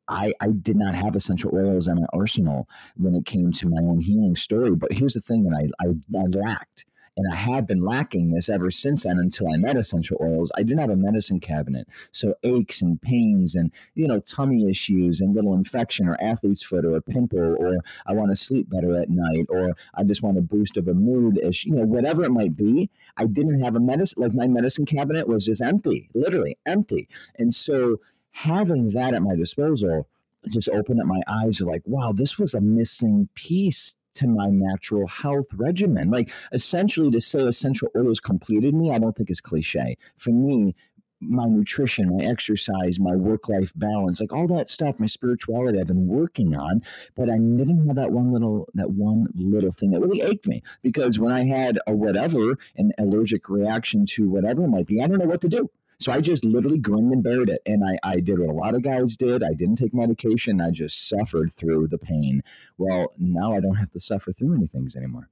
I, 0.08 0.34
I 0.40 0.48
did 0.48 0.76
not 0.76 0.94
have 0.94 1.16
essential 1.16 1.50
oils 1.54 1.88
in 1.88 1.96
my 1.96 2.06
arsenal 2.12 2.68
when 2.96 3.14
it 3.14 3.24
came 3.24 3.52
to 3.52 3.68
my 3.68 3.80
own 3.82 4.00
healing 4.00 4.36
story. 4.36 4.74
But 4.74 4.92
here's 4.92 5.14
the 5.14 5.20
thing 5.20 5.44
that 5.44 5.70
I, 5.80 5.86
I, 5.86 6.20
I 6.20 6.26
lacked 6.26 6.84
And 7.16 7.26
I 7.32 7.36
have 7.36 7.66
been 7.66 7.84
lacking 7.84 8.30
this 8.30 8.48
ever 8.48 8.70
since 8.70 9.04
then 9.04 9.18
until 9.18 9.52
I 9.52 9.56
met 9.56 9.76
essential 9.76 10.16
oils. 10.20 10.50
I 10.56 10.62
didn't 10.62 10.80
have 10.80 10.90
a 10.90 10.96
medicine 10.96 11.38
cabinet. 11.38 11.88
So 12.12 12.34
aches 12.42 12.82
and 12.82 13.00
pains 13.00 13.54
and, 13.54 13.72
you 13.94 14.08
know, 14.08 14.20
tummy 14.20 14.68
issues 14.68 15.20
and 15.20 15.34
little 15.34 15.54
infection 15.54 16.08
or 16.08 16.20
athlete's 16.20 16.62
foot 16.62 16.84
or 16.84 16.96
a 16.96 17.02
pimple 17.02 17.56
or 17.58 17.78
I 18.06 18.12
want 18.14 18.30
to 18.30 18.36
sleep 18.36 18.68
better 18.68 18.96
at 19.00 19.10
night 19.10 19.46
or 19.48 19.74
I 19.94 20.02
just 20.02 20.22
want 20.22 20.38
a 20.38 20.42
boost 20.42 20.76
of 20.76 20.88
a 20.88 20.94
mood 20.94 21.38
issue, 21.38 21.70
you 21.70 21.76
know, 21.76 21.84
whatever 21.84 22.24
it 22.24 22.32
might 22.32 22.56
be. 22.56 22.90
I 23.16 23.26
didn't 23.26 23.62
have 23.62 23.76
a 23.76 23.80
medicine, 23.80 24.22
like 24.22 24.34
my 24.34 24.48
medicine 24.48 24.86
cabinet 24.86 25.28
was 25.28 25.44
just 25.46 25.62
empty, 25.62 26.10
literally 26.14 26.58
empty. 26.66 27.08
And 27.38 27.54
so 27.54 28.00
having 28.32 28.90
that 28.90 29.14
at 29.14 29.22
my 29.22 29.36
disposal 29.36 30.08
just 30.48 30.68
opened 30.68 31.00
up 31.00 31.06
my 31.06 31.20
eyes 31.28 31.60
like, 31.60 31.82
wow, 31.86 32.12
this 32.12 32.38
was 32.38 32.54
a 32.54 32.60
missing 32.60 33.28
piece 33.34 33.96
to 34.14 34.26
my 34.26 34.48
natural 34.48 35.06
health 35.06 35.46
regimen. 35.54 36.10
Like 36.10 36.30
essentially 36.52 37.10
to 37.10 37.20
say 37.20 37.40
essential 37.40 37.88
oils 37.96 38.20
completed 38.20 38.74
me, 38.74 38.90
I 38.90 38.98
don't 38.98 39.14
think 39.14 39.30
is 39.30 39.40
cliche. 39.40 39.96
For 40.16 40.30
me, 40.30 40.74
my 41.20 41.46
nutrition, 41.46 42.16
my 42.16 42.24
exercise, 42.24 42.98
my 43.00 43.14
work 43.14 43.48
life 43.48 43.72
balance, 43.76 44.20
like 44.20 44.32
all 44.32 44.46
that 44.48 44.68
stuff, 44.68 45.00
my 45.00 45.06
spirituality 45.06 45.80
I've 45.80 45.86
been 45.86 46.06
working 46.06 46.54
on, 46.54 46.82
but 47.14 47.30
I 47.30 47.36
didn't 47.38 47.86
have 47.86 47.96
that 47.96 48.12
one 48.12 48.32
little 48.32 48.68
that 48.74 48.90
one 48.90 49.28
little 49.34 49.70
thing 49.70 49.90
that 49.92 50.00
really 50.00 50.20
ached 50.20 50.46
me 50.46 50.62
because 50.82 51.18
when 51.18 51.32
I 51.32 51.44
had 51.44 51.78
a 51.86 51.94
whatever, 51.94 52.58
an 52.76 52.92
allergic 52.98 53.48
reaction 53.48 54.06
to 54.06 54.28
whatever 54.28 54.64
it 54.64 54.68
might 54.68 54.86
be, 54.86 55.00
I 55.00 55.06
don't 55.06 55.18
know 55.18 55.26
what 55.26 55.40
to 55.42 55.48
do. 55.48 55.70
So 56.04 56.12
I 56.12 56.20
just 56.20 56.44
literally 56.44 56.76
grinned 56.76 57.14
and 57.14 57.22
buried 57.22 57.48
it. 57.48 57.62
And 57.64 57.82
I, 57.82 57.96
I 58.06 58.20
did 58.20 58.38
what 58.38 58.50
a 58.50 58.52
lot 58.52 58.74
of 58.74 58.82
guys 58.82 59.16
did. 59.16 59.42
I 59.42 59.54
didn't 59.54 59.76
take 59.76 59.94
medication. 59.94 60.60
I 60.60 60.70
just 60.70 61.08
suffered 61.08 61.50
through 61.50 61.88
the 61.88 61.96
pain. 61.96 62.42
Well, 62.76 63.14
now 63.16 63.54
I 63.54 63.60
don't 63.60 63.76
have 63.76 63.90
to 63.92 64.00
suffer 64.00 64.30
through 64.30 64.54
anything 64.54 64.86
anymore. 64.94 65.30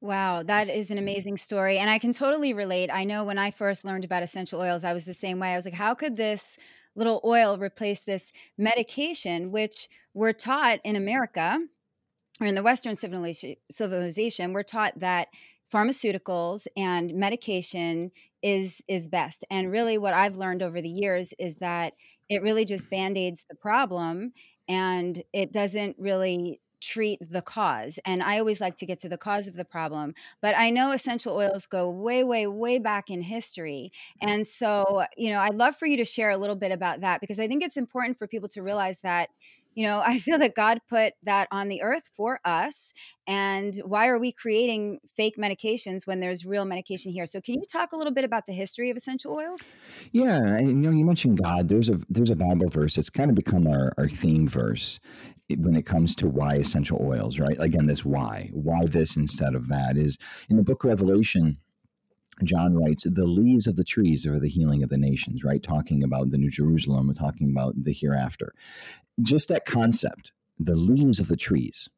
Wow, 0.00 0.42
that 0.44 0.70
is 0.70 0.90
an 0.90 0.96
amazing 0.96 1.36
story. 1.36 1.76
And 1.76 1.90
I 1.90 1.98
can 1.98 2.14
totally 2.14 2.54
relate. 2.54 2.88
I 2.90 3.04
know 3.04 3.22
when 3.22 3.36
I 3.36 3.50
first 3.50 3.84
learned 3.84 4.06
about 4.06 4.22
essential 4.22 4.62
oils, 4.62 4.82
I 4.82 4.94
was 4.94 5.04
the 5.04 5.12
same 5.12 5.38
way. 5.40 5.52
I 5.52 5.56
was 5.56 5.66
like, 5.66 5.74
how 5.74 5.92
could 5.92 6.16
this 6.16 6.56
little 6.96 7.20
oil 7.22 7.58
replace 7.58 8.00
this 8.00 8.32
medication, 8.56 9.52
which 9.52 9.88
we're 10.14 10.32
taught 10.32 10.80
in 10.84 10.96
America 10.96 11.58
or 12.40 12.46
in 12.46 12.54
the 12.54 12.62
Western 12.62 12.96
civilization, 12.96 14.52
we're 14.54 14.62
taught 14.62 15.00
that 15.00 15.28
pharmaceuticals 15.72 16.66
and 16.76 17.14
medication 17.14 18.10
is 18.44 18.84
is 18.86 19.08
best 19.08 19.42
and 19.50 19.72
really 19.72 19.96
what 19.96 20.12
i've 20.12 20.36
learned 20.36 20.62
over 20.62 20.82
the 20.82 20.88
years 20.88 21.32
is 21.38 21.56
that 21.56 21.94
it 22.28 22.42
really 22.42 22.66
just 22.66 22.90
band-aids 22.90 23.46
the 23.48 23.56
problem 23.56 24.32
and 24.68 25.24
it 25.32 25.50
doesn't 25.50 25.96
really 25.98 26.60
treat 26.80 27.18
the 27.30 27.40
cause 27.40 27.98
and 28.04 28.22
i 28.22 28.38
always 28.38 28.60
like 28.60 28.76
to 28.76 28.84
get 28.84 28.98
to 28.98 29.08
the 29.08 29.16
cause 29.16 29.48
of 29.48 29.56
the 29.56 29.64
problem 29.64 30.12
but 30.42 30.54
i 30.58 30.68
know 30.68 30.92
essential 30.92 31.34
oils 31.34 31.64
go 31.64 31.88
way 31.88 32.22
way 32.22 32.46
way 32.46 32.78
back 32.78 33.08
in 33.08 33.22
history 33.22 33.90
mm-hmm. 34.20 34.28
and 34.28 34.46
so 34.46 35.02
you 35.16 35.30
know 35.30 35.40
i'd 35.40 35.54
love 35.54 35.74
for 35.74 35.86
you 35.86 35.96
to 35.96 36.04
share 36.04 36.28
a 36.28 36.36
little 36.36 36.56
bit 36.56 36.70
about 36.70 37.00
that 37.00 37.22
because 37.22 37.40
i 37.40 37.48
think 37.48 37.62
it's 37.62 37.78
important 37.78 38.18
for 38.18 38.26
people 38.26 38.48
to 38.48 38.62
realize 38.62 38.98
that 38.98 39.30
you 39.74 39.84
know, 39.84 40.02
I 40.04 40.18
feel 40.18 40.38
that 40.38 40.54
God 40.54 40.78
put 40.88 41.14
that 41.22 41.48
on 41.50 41.68
the 41.68 41.82
earth 41.82 42.08
for 42.16 42.40
us. 42.44 42.92
And 43.26 43.74
why 43.84 44.08
are 44.08 44.18
we 44.18 44.32
creating 44.32 44.98
fake 45.16 45.34
medications 45.38 46.06
when 46.06 46.20
there's 46.20 46.44
real 46.44 46.64
medication 46.64 47.10
here? 47.10 47.26
So, 47.26 47.40
can 47.40 47.54
you 47.54 47.64
talk 47.70 47.92
a 47.92 47.96
little 47.96 48.12
bit 48.12 48.24
about 48.24 48.46
the 48.46 48.52
history 48.52 48.90
of 48.90 48.96
essential 48.96 49.32
oils? 49.32 49.70
Yeah, 50.12 50.36
and, 50.36 50.68
you 50.68 50.90
know, 50.90 50.90
you 50.90 51.04
mentioned 51.04 51.42
God. 51.42 51.68
There's 51.68 51.88
a 51.88 51.98
there's 52.08 52.30
a 52.30 52.36
Bible 52.36 52.68
verse. 52.68 52.98
It's 52.98 53.10
kind 53.10 53.30
of 53.30 53.36
become 53.36 53.66
our, 53.66 53.92
our 53.96 54.08
theme 54.08 54.46
verse 54.46 55.00
eh, 55.50 55.56
when 55.58 55.76
it 55.76 55.86
comes 55.86 56.14
to 56.16 56.28
why 56.28 56.56
essential 56.56 56.98
oils, 57.00 57.38
right? 57.38 57.56
Again, 57.58 57.86
this 57.86 58.04
why, 58.04 58.50
why 58.52 58.84
this 58.86 59.16
instead 59.16 59.54
of 59.54 59.68
that 59.68 59.96
is 59.96 60.18
in 60.50 60.56
the 60.56 60.62
book 60.62 60.84
of 60.84 60.90
Revelation. 60.90 61.58
John 62.42 62.74
writes, 62.74 63.04
the 63.04 63.24
leaves 63.26 63.66
of 63.66 63.76
the 63.76 63.84
trees 63.84 64.26
are 64.26 64.40
the 64.40 64.48
healing 64.48 64.82
of 64.82 64.90
the 64.90 64.98
nations, 64.98 65.44
right? 65.44 65.62
Talking 65.62 66.02
about 66.02 66.30
the 66.30 66.38
New 66.38 66.50
Jerusalem, 66.50 67.08
we're 67.08 67.14
talking 67.14 67.50
about 67.50 67.74
the 67.84 67.92
hereafter 67.92 68.54
just 69.22 69.48
that 69.48 69.64
concept, 69.64 70.32
the 70.58 70.74
leaves 70.74 71.20
of 71.20 71.28
the 71.28 71.36
trees 71.36 71.88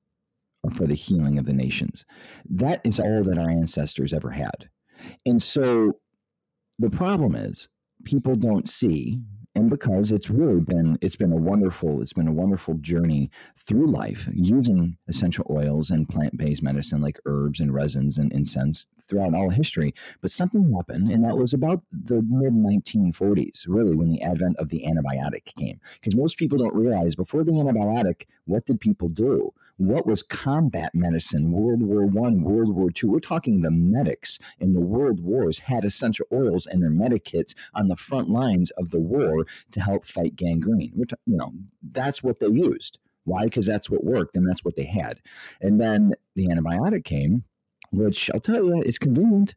are 0.64 0.71
for 0.71 0.87
the 0.87 0.95
healing 0.95 1.38
of 1.38 1.47
the 1.47 1.52
nations. 1.52 2.05
That 2.49 2.81
is 2.85 3.00
all 3.00 3.23
that 3.25 3.38
our 3.38 3.50
ancestors 3.50 4.12
ever 4.12 4.31
had. 4.31 4.69
And 5.25 5.43
so 5.43 5.93
the 6.78 6.90
problem 6.90 7.35
is 7.35 7.69
people 8.05 8.37
don't 8.37 8.69
see 8.69 9.21
and 9.56 9.70
because 9.70 10.12
it's 10.12 10.28
really 10.28 10.60
been 10.60 10.98
it's 11.00 11.16
been 11.16 11.32
a 11.32 11.36
wonderful 11.36 12.02
it's 12.02 12.12
been 12.12 12.28
a 12.28 12.32
wonderful 12.32 12.75
journey 12.75 13.30
through 13.56 13.90
life 13.90 14.28
using 14.34 14.98
essential 15.08 15.46
oils 15.50 15.90
and 15.90 16.08
plant-based 16.08 16.62
medicine 16.62 17.00
like 17.00 17.18
herbs 17.25 17.58
and 17.58 17.72
resins 17.72 18.18
and 18.18 18.30
incense 18.32 18.86
throughout 19.08 19.34
all 19.34 19.50
history. 19.50 19.94
But 20.20 20.30
something 20.30 20.72
happened 20.75 21.10
and 21.10 21.25
that 21.25 21.38
was 21.38 21.54
about 21.54 21.82
the 21.90 22.22
mid 22.28 22.52
1940s 22.52 23.64
really 23.66 23.94
when 23.94 24.10
the 24.10 24.22
advent 24.22 24.56
of 24.58 24.68
the 24.68 24.84
antibiotic 24.86 25.46
came. 25.58 25.80
Because 25.94 26.16
most 26.16 26.36
people 26.38 26.58
don't 26.58 26.75
realize 26.75 27.14
before 27.14 27.44
the 27.44 27.52
antibiotic 27.52 28.25
what 28.44 28.66
did 28.66 28.80
people 28.80 29.08
do 29.08 29.52
what 29.78 30.06
was 30.06 30.23
combat 30.23 30.90
medicine 30.95 31.52
world 31.52 31.83
war 31.83 32.06
one 32.06 32.42
world 32.42 32.75
war 32.75 32.90
two 32.90 33.11
we're 33.11 33.21
talking 33.21 33.61
the 33.61 33.71
medics 33.71 34.38
in 34.59 34.73
the 34.73 34.80
world 34.80 35.21
wars 35.21 35.59
had 35.61 35.85
essential 35.85 36.26
oils 36.33 36.66
in 36.66 36.80
their 36.80 36.90
medic 36.90 37.25
kits 37.25 37.54
on 37.75 37.88
the 37.88 37.97
front 37.97 38.30
lines 38.30 38.71
of 38.73 38.90
the 38.90 39.00
war 39.00 39.45
to 39.71 39.80
help 39.80 40.06
fight 40.06 40.37
gangrene. 40.37 40.92
T- 41.09 41.16
you 41.26 41.37
know, 41.37 41.52
that's 41.83 42.23
what 42.23 42.40
they 42.40 42.49
used. 42.49 42.99
Why? 43.25 43.45
Because 43.45 43.66
that's 43.66 43.90
what 43.90 44.04
worked 44.04 44.37
and 44.37 44.49
that's 44.49 44.64
what 44.64 44.76
they 44.76 44.85
had. 44.85 45.21
And 45.61 45.80
then 45.80 46.14
the 46.35 46.47
antibiotic 46.47 47.04
came, 47.04 47.45
which 47.92 48.30
I'll 48.33 48.40
tell 48.40 48.64
you 48.64 48.83
is 48.83 48.99
convenient. 48.99 49.54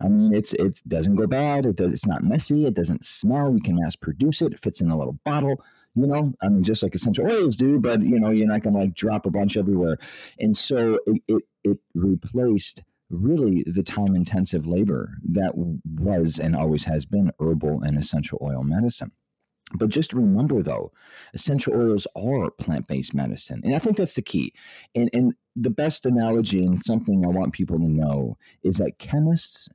I 0.00 0.08
mean, 0.08 0.32
it's 0.32 0.52
it 0.52 0.80
doesn't 0.86 1.16
go 1.16 1.26
bad. 1.26 1.66
It 1.66 1.76
does. 1.76 1.92
It's 1.92 2.06
not 2.06 2.22
messy. 2.22 2.66
It 2.66 2.74
doesn't 2.74 3.04
smell. 3.04 3.52
You 3.52 3.60
can 3.60 3.76
mass 3.76 3.96
produce 3.96 4.42
it. 4.42 4.52
It 4.52 4.60
fits 4.60 4.80
in 4.80 4.90
a 4.90 4.96
little 4.96 5.18
bottle. 5.24 5.60
You 5.94 6.06
know, 6.06 6.32
I 6.42 6.48
mean, 6.48 6.62
just 6.62 6.82
like 6.82 6.94
essential 6.94 7.26
oils 7.26 7.56
do. 7.56 7.78
But 7.78 8.02
you 8.02 8.20
know, 8.20 8.30
you're 8.30 8.48
not 8.48 8.62
gonna 8.62 8.78
like 8.78 8.94
drop 8.94 9.26
a 9.26 9.30
bunch 9.30 9.56
everywhere. 9.56 9.98
And 10.38 10.56
so 10.56 10.98
it 11.06 11.22
it, 11.28 11.42
it 11.64 11.78
replaced 11.94 12.82
really 13.10 13.64
the 13.66 13.82
time 13.82 14.14
intensive 14.14 14.66
labor 14.66 15.16
that 15.30 15.52
was 15.56 16.38
and 16.38 16.54
always 16.54 16.84
has 16.84 17.06
been 17.06 17.30
herbal 17.40 17.82
and 17.82 17.96
essential 17.96 18.38
oil 18.42 18.62
medicine. 18.62 19.12
But 19.74 19.90
just 19.90 20.12
remember, 20.12 20.62
though, 20.62 20.92
essential 21.34 21.74
oils 21.74 22.06
are 22.16 22.50
plant 22.50 22.86
based 22.86 23.14
medicine. 23.14 23.60
And 23.64 23.74
I 23.74 23.78
think 23.78 23.96
that's 23.96 24.14
the 24.14 24.22
key. 24.22 24.54
And, 24.94 25.10
and 25.12 25.34
the 25.56 25.70
best 25.70 26.06
analogy, 26.06 26.64
and 26.64 26.82
something 26.82 27.24
I 27.24 27.28
want 27.28 27.52
people 27.52 27.76
to 27.76 27.88
know, 27.88 28.38
is 28.62 28.78
that 28.78 28.98
chemists 28.98 29.68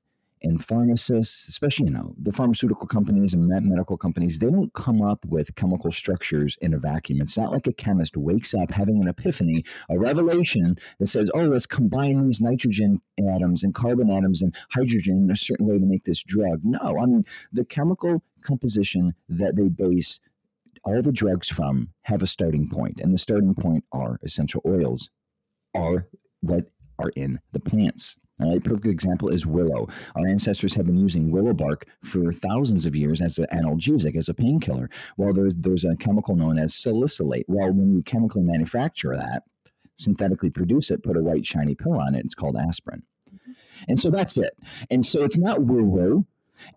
and 0.43 0.63
pharmacists, 0.63 1.47
especially, 1.47 1.85
you 1.85 1.93
know, 1.93 2.13
the 2.17 2.31
pharmaceutical 2.31 2.85
companies 2.85 3.33
and 3.33 3.47
medical 3.47 3.97
companies, 3.97 4.39
they 4.39 4.49
don't 4.49 4.73
come 4.73 5.01
up 5.01 5.23
with 5.25 5.55
chemical 5.55 5.91
structures 5.91 6.57
in 6.61 6.73
a 6.73 6.77
vacuum. 6.77 7.21
It's 7.21 7.37
not 7.37 7.51
like 7.51 7.67
a 7.67 7.73
chemist 7.73 8.17
wakes 8.17 8.53
up 8.53 8.71
having 8.71 9.01
an 9.01 9.07
epiphany, 9.07 9.63
a 9.89 9.97
revelation 9.97 10.75
that 10.99 11.07
says, 11.07 11.31
oh, 11.33 11.45
let's 11.45 11.65
combine 11.65 12.25
these 12.25 12.41
nitrogen 12.41 12.99
atoms 13.19 13.63
and 13.63 13.73
carbon 13.73 14.11
atoms 14.11 14.41
and 14.41 14.53
hydrogen 14.71 15.23
in 15.23 15.31
a 15.31 15.35
certain 15.35 15.65
way 15.65 15.79
to 15.79 15.85
make 15.85 16.03
this 16.03 16.21
drug. 16.23 16.59
No, 16.63 16.97
I 16.99 17.05
mean, 17.05 17.23
the 17.51 17.65
chemical 17.65 18.21
composition 18.43 19.13
that 19.29 19.55
they 19.55 19.69
base 19.69 20.19
all 20.83 21.01
the 21.01 21.13
drugs 21.13 21.47
from 21.47 21.93
have 22.03 22.21
a 22.21 22.27
starting 22.27 22.67
point, 22.67 22.99
and 22.99 23.13
the 23.13 23.17
starting 23.17 23.55
point 23.55 23.85
are 23.93 24.19
essential 24.23 24.61
oils, 24.65 25.09
are 25.73 26.07
what 26.41 26.65
are 26.99 27.11
in 27.15 27.39
the 27.53 27.59
plants. 27.59 28.17
All 28.39 28.51
right, 28.51 28.63
perfect 28.63 28.87
example 28.87 29.29
is 29.29 29.45
willow. 29.45 29.87
Our 30.15 30.27
ancestors 30.27 30.73
have 30.73 30.87
been 30.87 30.97
using 30.97 31.29
willow 31.29 31.53
bark 31.53 31.85
for 32.03 32.33
thousands 32.33 32.85
of 32.85 32.95
years 32.95 33.21
as 33.21 33.37
an 33.37 33.45
analgesic, 33.53 34.15
as 34.15 34.27
a 34.27 34.33
painkiller. 34.33 34.89
Well, 35.17 35.33
there's, 35.33 35.55
there's 35.55 35.85
a 35.85 35.95
chemical 35.95 36.35
known 36.35 36.57
as 36.57 36.73
salicylate. 36.73 37.45
Well, 37.47 37.71
when 37.71 37.93
you 37.93 38.01
chemically 38.01 38.41
manufacture 38.41 39.15
that, 39.15 39.43
synthetically 39.95 40.49
produce 40.49 40.89
it, 40.89 41.03
put 41.03 41.15
a 41.15 41.21
white 41.21 41.45
shiny 41.45 41.75
pill 41.75 41.99
on 41.99 42.15
it, 42.15 42.25
it's 42.25 42.33
called 42.33 42.57
aspirin. 42.57 43.03
Mm-hmm. 43.31 43.51
And 43.87 43.99
so 43.99 44.09
that's 44.09 44.37
it. 44.37 44.57
And 44.89 45.05
so 45.05 45.23
it's 45.23 45.37
not 45.37 45.61
woo 45.61 45.83
woo. 45.83 46.25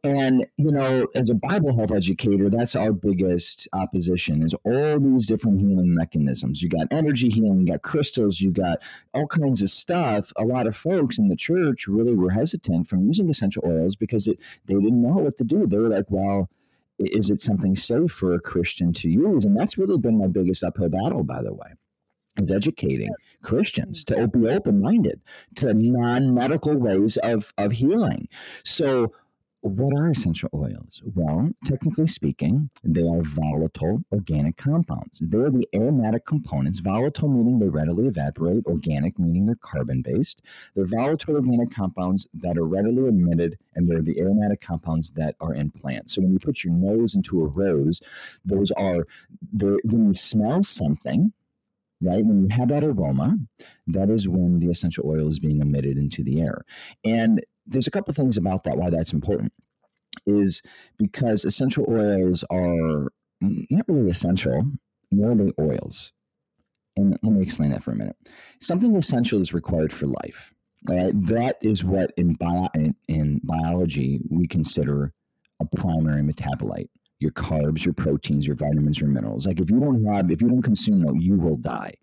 And, 0.02 0.46
you 0.56 0.70
know, 0.70 1.06
as 1.14 1.30
a 1.30 1.34
Bible 1.34 1.76
health 1.76 1.92
educator, 1.92 2.48
that's 2.48 2.74
our 2.74 2.92
biggest 2.92 3.68
opposition 3.72 4.42
is 4.42 4.54
all 4.64 4.98
these 4.98 5.26
different 5.26 5.60
healing 5.60 5.94
mechanisms. 5.94 6.62
You 6.62 6.68
got 6.68 6.88
energy 6.90 7.28
healing, 7.28 7.60
you 7.60 7.66
got 7.66 7.82
crystals, 7.82 8.40
you 8.40 8.50
got 8.50 8.82
all 9.14 9.26
kinds 9.26 9.62
of 9.62 9.70
stuff. 9.70 10.32
A 10.36 10.44
lot 10.44 10.66
of 10.66 10.76
folks 10.76 11.18
in 11.18 11.28
the 11.28 11.36
church 11.36 11.86
really 11.86 12.14
were 12.14 12.30
hesitant 12.30 12.88
from 12.88 13.06
using 13.06 13.28
essential 13.28 13.62
oils 13.66 13.96
because 13.96 14.26
it, 14.26 14.38
they 14.66 14.74
didn't 14.74 15.02
know 15.02 15.16
what 15.16 15.36
to 15.38 15.44
do. 15.44 15.66
They 15.66 15.78
were 15.78 15.88
like, 15.88 16.06
well, 16.08 16.48
is 16.98 17.30
it 17.30 17.40
something 17.40 17.76
safe 17.76 18.10
for 18.10 18.32
a 18.32 18.40
Christian 18.40 18.92
to 18.94 19.08
use? 19.08 19.44
And 19.44 19.56
that's 19.56 19.76
really 19.76 19.98
been 19.98 20.18
my 20.18 20.28
biggest 20.28 20.64
uphill 20.64 20.88
battle, 20.88 21.22
by 21.24 21.42
the 21.42 21.52
way 21.52 21.74
is 22.38 22.52
educating 22.52 23.08
Christians 23.42 24.04
to 24.04 24.28
be 24.28 24.48
open 24.48 24.80
minded 24.80 25.20
to 25.56 25.72
non 25.74 26.34
medical 26.34 26.76
ways 26.76 27.16
of, 27.18 27.52
of 27.58 27.72
healing. 27.72 28.28
So, 28.64 29.12
what 29.68 29.92
are 29.96 30.08
essential 30.08 30.48
oils? 30.54 31.02
Well, 31.14 31.50
technically 31.64 32.06
speaking, 32.06 32.70
they 32.84 33.02
are 33.02 33.22
volatile 33.22 34.04
organic 34.12 34.56
compounds. 34.56 35.20
They're 35.20 35.50
the 35.50 35.66
aromatic 35.74 36.26
components, 36.26 36.80
volatile 36.80 37.28
meaning 37.28 37.58
they 37.58 37.68
readily 37.68 38.06
evaporate, 38.06 38.66
organic 38.66 39.18
meaning 39.18 39.46
they're 39.46 39.56
carbon 39.56 40.02
based. 40.02 40.42
They're 40.74 40.86
volatile 40.86 41.36
organic 41.36 41.70
compounds 41.70 42.28
that 42.34 42.58
are 42.58 42.66
readily 42.66 43.08
emitted, 43.08 43.58
and 43.74 43.88
they're 43.88 44.02
the 44.02 44.18
aromatic 44.20 44.60
compounds 44.60 45.10
that 45.12 45.36
are 45.40 45.54
in 45.54 45.70
plants. 45.70 46.14
So 46.14 46.22
when 46.22 46.32
you 46.32 46.38
put 46.38 46.64
your 46.64 46.72
nose 46.72 47.14
into 47.14 47.40
a 47.40 47.46
rose, 47.46 48.00
those 48.44 48.70
are, 48.72 49.06
when 49.52 50.06
you 50.08 50.14
smell 50.14 50.62
something, 50.62 51.32
right? 52.00 52.24
When 52.24 52.42
you 52.42 52.48
have 52.56 52.68
that 52.68 52.84
aroma, 52.84 53.36
that 53.86 54.10
is 54.10 54.28
when 54.28 54.60
the 54.60 54.70
essential 54.70 55.08
oil 55.08 55.28
is 55.28 55.38
being 55.38 55.60
emitted 55.60 55.96
into 55.96 56.22
the 56.22 56.40
air. 56.42 56.64
And 57.04 57.42
there's 57.66 57.86
a 57.86 57.90
couple 57.90 58.14
things 58.14 58.36
about 58.36 58.64
that 58.64 58.76
why 58.76 58.90
that's 58.90 59.12
important 59.12 59.52
is 60.26 60.62
because 60.98 61.44
essential 61.44 61.84
oils 61.88 62.44
are 62.50 63.12
not 63.40 63.84
really 63.88 64.10
essential, 64.10 64.64
they 65.12 65.52
oils. 65.60 66.12
And 66.96 67.18
let 67.22 67.32
me 67.32 67.42
explain 67.42 67.70
that 67.70 67.82
for 67.82 67.92
a 67.92 67.96
minute. 67.96 68.16
Something 68.60 68.96
essential 68.96 69.40
is 69.40 69.52
required 69.52 69.92
for 69.92 70.06
life. 70.06 70.54
Right? 70.88 71.12
That 71.26 71.58
is 71.62 71.84
what 71.84 72.12
in, 72.16 72.34
bio, 72.34 72.68
in, 72.74 72.94
in 73.08 73.40
biology 73.42 74.20
we 74.30 74.46
consider 74.46 75.12
a 75.60 75.64
primary 75.76 76.22
metabolite. 76.22 76.88
Your 77.18 77.32
carbs, 77.32 77.84
your 77.84 77.94
proteins, 77.94 78.46
your 78.46 78.56
vitamins, 78.56 79.00
your 79.00 79.10
minerals. 79.10 79.46
Like 79.46 79.60
if 79.60 79.70
you 79.70 79.80
don't 79.80 80.04
have, 80.04 80.30
if 80.30 80.40
you 80.40 80.48
don't 80.48 80.62
consume 80.62 81.00
them, 81.00 81.18
you 81.18 81.36
will 81.36 81.56
die. 81.56 81.94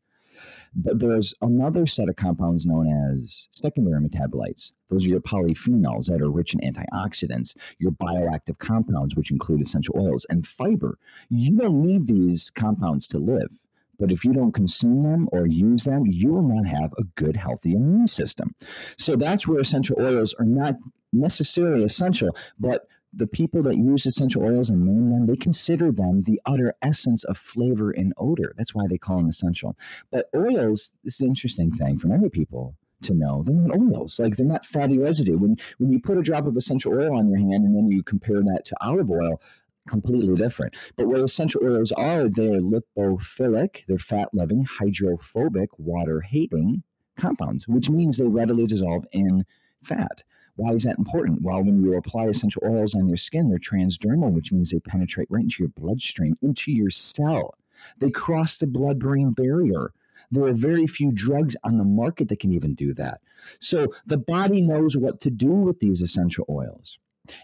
But 0.76 1.00
there's 1.00 1.34
another 1.42 1.86
set 1.86 2.10
of 2.10 2.16
compounds 2.16 2.66
known 2.66 2.88
as 3.12 3.48
secondary 3.52 4.02
metabolites. 4.02 4.72
Those 4.90 5.06
are 5.06 5.10
your 5.10 5.22
polyphenols 5.22 6.08
that 6.08 6.22
are 6.22 6.32
rich 6.32 6.54
in 6.56 6.60
antioxidants, 6.62 7.56
your 7.80 7.92
bioactive 7.92 8.58
compounds, 8.60 9.16
which 9.16 9.32
include 9.32 9.62
essential 9.62 9.96
oils 9.98 10.26
and 10.30 10.46
fiber. 10.46 10.98
You 11.30 11.58
don't 11.58 11.82
need 11.82 12.08
these 12.08 12.50
compounds 12.50 13.08
to 13.10 13.18
live. 13.18 13.52
But 14.00 14.12
if 14.12 14.26
you 14.26 14.34
don't 14.34 14.52
consume 14.52 15.04
them 15.04 15.30
or 15.32 15.46
use 15.46 15.84
them, 15.84 16.04
you 16.06 16.34
will 16.34 16.42
not 16.42 16.66
have 16.66 16.94
a 16.98 17.04
good, 17.16 17.36
healthy 17.36 17.74
immune 17.74 18.08
system. 18.08 18.56
So 18.98 19.16
that's 19.16 19.48
where 19.48 19.60
essential 19.60 19.98
oils 20.00 20.34
are 20.40 20.46
not 20.46 20.76
necessarily 21.14 21.86
essential, 21.86 22.36
but 22.60 22.88
the 23.16 23.28
people 23.28 23.62
that 23.64 23.78
use 23.78 24.06
essential 24.06 24.44
oils 24.44 24.70
and 24.70 24.86
name 24.86 25.12
them, 25.12 25.28
they 25.28 25.36
consider 25.36 25.92
them 25.92 26.22
the 26.24 26.42
utter 26.46 26.74
essence 26.82 27.24
of 27.24 27.38
flavor 27.38 27.92
and 27.92 28.14
odor. 28.18 28.54
That's 28.58 28.74
why 28.74 28.86
they 28.90 28.98
call 28.98 29.18
them 29.18 29.30
essential. 29.30 29.78
But 30.12 30.30
oils, 30.36 30.96
this 31.04 31.16
is 31.16 31.22
an 31.22 31.28
interesting 31.28 31.70
thing 31.70 31.98
for 31.98 32.08
many 32.08 32.30
people 32.30 32.76
to 33.04 33.14
know. 33.14 33.44
They're 33.44 33.56
not 33.56 33.78
oils. 33.78 34.20
Like 34.20 34.36
they're 34.36 34.46
not 34.46 34.66
fatty 34.66 34.98
residue. 34.98 35.38
When 35.38 35.58
when 35.78 35.92
you 35.92 36.00
put 36.00 36.18
a 36.18 36.22
drop 36.22 36.46
of 36.46 36.58
essential 36.58 36.94
oil 36.94 37.18
on 37.18 37.30
your 37.30 37.38
hand 37.40 37.66
and 37.66 37.76
then 37.76 37.86
you 37.86 38.02
compare 38.02 38.42
that 38.42 38.66
to 38.66 38.76
olive 38.82 39.12
oil, 39.12 39.42
completely 39.88 40.36
different. 40.36 40.76
But 40.96 41.08
what 41.08 41.20
essential 41.20 41.62
oils 41.64 41.92
are, 41.92 42.30
they're 42.30 42.62
lipophilic, 42.62 43.86
they're 43.88 43.98
fat 43.98 44.30
loving, 44.34 44.66
hydrophobic, 44.66 45.70
water 45.78 46.22
hating 46.22 46.84
compounds, 47.16 47.68
which 47.68 47.90
means 47.90 48.18
they 48.18 48.28
readily 48.28 48.66
dissolve 48.66 49.06
in 49.12 49.46
fat. 49.84 50.24
Why 50.56 50.72
is 50.74 50.84
that 50.84 51.00
important? 51.00 51.42
Well, 51.42 51.64
when 51.64 51.84
you 51.84 51.98
apply 51.98 52.26
essential 52.26 52.62
oils 52.66 52.94
on 52.94 53.08
your 53.08 53.18
skin, 53.18 53.50
they're 53.50 53.58
transdermal, 53.58 54.32
which 54.32 54.52
means 54.52 54.70
they 54.70 54.80
penetrate 54.80 55.28
right 55.32 55.44
into 55.44 55.64
your 55.64 55.70
bloodstream, 55.70 56.38
into 56.42 56.72
your 56.72 56.92
cell. 56.92 57.56
They 57.98 58.12
cross 58.12 58.58
the 58.58 58.68
blood 58.68 59.00
brain 59.00 59.32
barrier. 59.32 59.94
There 60.32 60.46
are 60.46 60.54
very 60.54 60.88
few 60.88 61.12
drugs 61.12 61.56
on 61.64 61.78
the 61.78 61.84
market 61.84 62.30
that 62.30 62.40
can 62.40 62.54
even 62.54 62.76
do 62.76 62.94
that. 62.94 63.22
So 63.60 63.88
the 64.06 64.18
body 64.18 64.62
knows 64.62 64.96
what 64.96 65.20
to 65.22 65.30
do 65.30 65.52
with 65.52 65.80
these 65.80 66.02
essential 66.02 66.46
oils. 66.50 66.98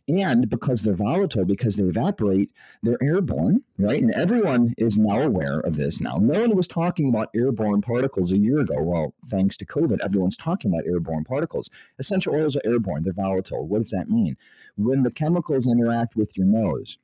And 0.10 0.50
because 0.50 0.82
they're 0.82 0.94
volatile, 0.94 1.46
because 1.46 1.78
they 1.78 1.84
evaporate, 1.84 2.52
they're 2.84 3.02
airborne, 3.02 3.64
right? 3.78 4.02
And 4.02 4.14
everyone 4.14 4.74
is 4.78 4.98
now 4.98 5.22
aware 5.22 5.60
of 5.62 5.78
this 5.78 6.02
now. 6.02 6.18
No 6.18 6.42
one 6.42 6.56
was 6.56 6.68
talking 6.68 7.08
about 7.08 7.30
airborne 7.34 7.82
particles 7.82 8.34
a 8.34 8.38
year 8.38 8.60
ago. 8.60 8.82
Well, 8.82 9.14
thanks 9.28 9.56
to 9.58 9.66
COVID, 9.66 10.00
everyone's 10.04 10.36
talking 10.36 10.74
about 10.74 10.86
airborne 10.86 11.24
particles. 11.24 11.70
Essential 11.98 12.34
oils 12.34 12.58
are 12.58 12.62
airborne, 12.66 13.04
they're 13.04 13.14
volatile. 13.14 13.66
What 13.66 13.80
does 13.80 13.92
that 13.92 14.10
mean? 14.10 14.36
When 14.76 15.04
the 15.04 15.12
chemicals 15.12 15.66
interact 15.66 16.16
with 16.16 16.38
your 16.38 16.48
nose, 16.48 16.98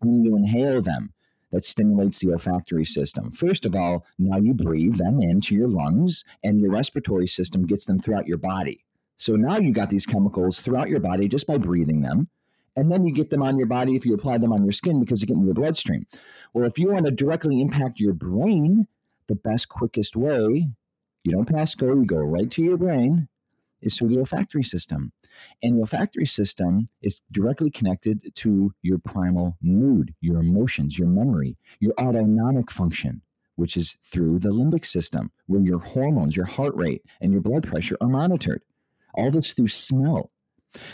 when 0.00 0.22
you 0.22 0.36
inhale 0.36 0.82
them, 0.82 1.14
that 1.50 1.64
stimulates 1.64 2.18
the 2.18 2.30
olfactory 2.30 2.84
system. 2.84 3.30
First 3.30 3.64
of 3.64 3.74
all, 3.74 4.04
now 4.18 4.36
you 4.36 4.52
breathe 4.52 4.96
them 4.96 5.22
into 5.22 5.54
your 5.54 5.68
lungs, 5.68 6.22
and 6.44 6.60
your 6.60 6.70
respiratory 6.70 7.26
system 7.26 7.62
gets 7.62 7.86
them 7.86 7.98
throughout 7.98 8.26
your 8.26 8.36
body. 8.36 8.84
So 9.18 9.34
now 9.34 9.58
you 9.58 9.72
got 9.72 9.90
these 9.90 10.06
chemicals 10.06 10.60
throughout 10.60 10.88
your 10.88 11.00
body 11.00 11.28
just 11.28 11.46
by 11.46 11.58
breathing 11.58 12.00
them. 12.00 12.28
And 12.76 12.90
then 12.90 13.04
you 13.04 13.12
get 13.12 13.30
them 13.30 13.42
on 13.42 13.58
your 13.58 13.66
body 13.66 13.96
if 13.96 14.06
you 14.06 14.14
apply 14.14 14.38
them 14.38 14.52
on 14.52 14.62
your 14.62 14.72
skin 14.72 15.00
because 15.00 15.20
they 15.20 15.26
get 15.26 15.36
in 15.36 15.44
your 15.44 15.54
bloodstream. 15.54 16.06
Well, 16.54 16.64
if 16.64 16.78
you 16.78 16.92
want 16.92 17.06
to 17.06 17.10
directly 17.10 17.60
impact 17.60 17.98
your 17.98 18.12
brain, 18.14 18.86
the 19.26 19.34
best, 19.34 19.68
quickest 19.68 20.14
way, 20.14 20.68
you 21.24 21.32
don't 21.32 21.52
pass 21.52 21.74
go, 21.74 21.88
you 21.88 22.04
go 22.04 22.18
right 22.18 22.48
to 22.52 22.62
your 22.62 22.76
brain, 22.76 23.28
is 23.82 23.96
through 23.96 24.08
the 24.08 24.18
olfactory 24.18 24.62
system. 24.62 25.12
And 25.62 25.74
the 25.74 25.80
olfactory 25.80 26.26
system 26.26 26.86
is 27.02 27.20
directly 27.32 27.70
connected 27.70 28.32
to 28.36 28.72
your 28.82 28.98
primal 28.98 29.56
mood, 29.60 30.14
your 30.20 30.38
emotions, 30.38 30.96
your 30.96 31.08
memory, 31.08 31.56
your 31.80 31.94
autonomic 31.98 32.70
function, 32.70 33.22
which 33.56 33.76
is 33.76 33.96
through 34.04 34.38
the 34.38 34.50
limbic 34.50 34.86
system, 34.86 35.32
where 35.46 35.60
your 35.60 35.80
hormones, 35.80 36.36
your 36.36 36.46
heart 36.46 36.76
rate, 36.76 37.02
and 37.20 37.32
your 37.32 37.42
blood 37.42 37.66
pressure 37.66 37.96
are 38.00 38.08
monitored. 38.08 38.62
All 39.14 39.30
this 39.30 39.52
through 39.52 39.68
smell. 39.68 40.30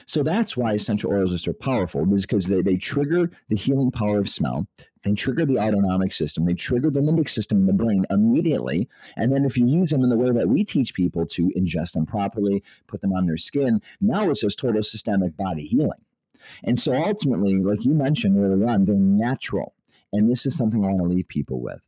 So 0.06 0.22
that's 0.22 0.56
why 0.56 0.74
essential 0.74 1.12
oils 1.12 1.34
are 1.34 1.38
so 1.38 1.52
powerful, 1.52 2.12
is 2.14 2.24
because 2.24 2.46
they, 2.46 2.62
they 2.62 2.76
trigger 2.76 3.30
the 3.48 3.56
healing 3.56 3.90
power 3.90 4.18
of 4.18 4.28
smell. 4.28 4.66
They 5.02 5.12
trigger 5.12 5.44
the 5.44 5.58
autonomic 5.58 6.12
system. 6.12 6.46
They 6.46 6.54
trigger 6.54 6.90
the 6.90 7.00
limbic 7.00 7.28
system 7.28 7.58
in 7.58 7.66
the 7.66 7.72
brain 7.72 8.06
immediately. 8.08 8.88
And 9.16 9.32
then 9.32 9.44
if 9.44 9.58
you 9.58 9.66
use 9.66 9.90
them 9.90 10.02
in 10.02 10.10
the 10.10 10.16
way 10.16 10.30
that 10.30 10.48
we 10.48 10.64
teach 10.64 10.94
people 10.94 11.26
to 11.26 11.50
ingest 11.56 11.92
them 11.92 12.06
properly, 12.06 12.62
put 12.86 13.00
them 13.00 13.12
on 13.12 13.26
their 13.26 13.36
skin, 13.36 13.82
now 14.00 14.30
it's 14.30 14.40
just 14.40 14.58
total 14.58 14.82
systemic 14.82 15.36
body 15.36 15.66
healing. 15.66 16.00
And 16.62 16.78
so 16.78 16.94
ultimately, 16.94 17.58
like 17.58 17.84
you 17.84 17.92
mentioned 17.94 18.38
earlier 18.38 18.68
on, 18.68 18.84
they're 18.84 18.94
natural. 18.94 19.74
And 20.12 20.30
this 20.30 20.46
is 20.46 20.56
something 20.56 20.84
I 20.84 20.88
want 20.88 20.98
to 21.00 21.08
leave 21.08 21.28
people 21.28 21.60
with. 21.60 21.82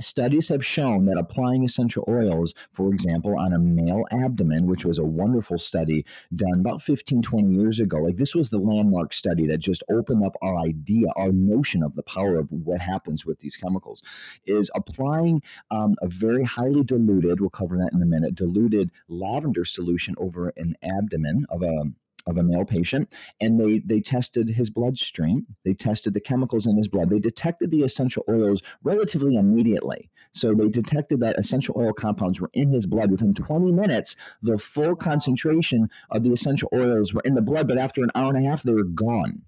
Studies 0.00 0.48
have 0.48 0.64
shown 0.64 1.06
that 1.06 1.18
applying 1.18 1.64
essential 1.64 2.04
oils, 2.08 2.54
for 2.72 2.92
example, 2.92 3.36
on 3.36 3.52
a 3.52 3.58
male 3.58 4.04
abdomen, 4.12 4.66
which 4.66 4.84
was 4.84 4.98
a 4.98 5.04
wonderful 5.04 5.58
study 5.58 6.04
done 6.34 6.60
about 6.60 6.80
15, 6.80 7.20
20 7.20 7.52
years 7.52 7.80
ago, 7.80 7.98
like 7.98 8.16
this 8.16 8.34
was 8.34 8.50
the 8.50 8.58
landmark 8.58 9.12
study 9.12 9.46
that 9.46 9.58
just 9.58 9.82
opened 9.90 10.24
up 10.24 10.36
our 10.40 10.56
idea, 10.56 11.08
our 11.16 11.32
notion 11.32 11.82
of 11.82 11.96
the 11.96 12.02
power 12.04 12.38
of 12.38 12.48
what 12.50 12.80
happens 12.80 13.26
with 13.26 13.40
these 13.40 13.56
chemicals, 13.56 14.02
is 14.46 14.70
applying 14.74 15.42
um, 15.72 15.96
a 16.00 16.06
very 16.06 16.44
highly 16.44 16.84
diluted, 16.84 17.40
we'll 17.40 17.50
cover 17.50 17.76
that 17.76 17.92
in 17.92 18.00
a 18.00 18.06
minute, 18.06 18.36
diluted 18.36 18.90
lavender 19.08 19.64
solution 19.64 20.14
over 20.18 20.52
an 20.56 20.76
abdomen 20.82 21.44
of 21.50 21.62
a 21.62 21.84
of 22.28 22.36
a 22.36 22.42
male 22.42 22.64
patient 22.64 23.12
and 23.40 23.58
they 23.58 23.80
they 23.80 24.00
tested 24.00 24.48
his 24.50 24.70
bloodstream. 24.70 25.46
They 25.64 25.74
tested 25.74 26.14
the 26.14 26.20
chemicals 26.20 26.66
in 26.66 26.76
his 26.76 26.88
blood. 26.88 27.10
They 27.10 27.18
detected 27.18 27.70
the 27.70 27.82
essential 27.82 28.24
oils 28.28 28.62
relatively 28.84 29.36
immediately. 29.36 30.10
So 30.32 30.54
they 30.54 30.68
detected 30.68 31.20
that 31.20 31.38
essential 31.38 31.74
oil 31.78 31.92
compounds 31.92 32.40
were 32.40 32.50
in 32.52 32.70
his 32.70 32.86
blood. 32.86 33.10
Within 33.10 33.34
20 33.34 33.72
minutes 33.72 34.14
the 34.42 34.58
full 34.58 34.94
concentration 34.94 35.88
of 36.10 36.22
the 36.22 36.32
essential 36.32 36.68
oils 36.72 37.14
were 37.14 37.22
in 37.24 37.34
the 37.34 37.42
blood 37.42 37.66
but 37.66 37.78
after 37.78 38.02
an 38.02 38.10
hour 38.14 38.34
and 38.34 38.46
a 38.46 38.48
half 38.48 38.62
they 38.62 38.72
were 38.72 38.84
gone. 38.84 39.42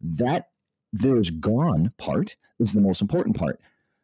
That 0.00 0.50
there's 0.92 1.30
gone 1.30 1.92
part 1.98 2.36
is 2.58 2.72
the 2.72 2.80
most 2.80 3.00
important 3.00 3.36
part. 3.36 3.60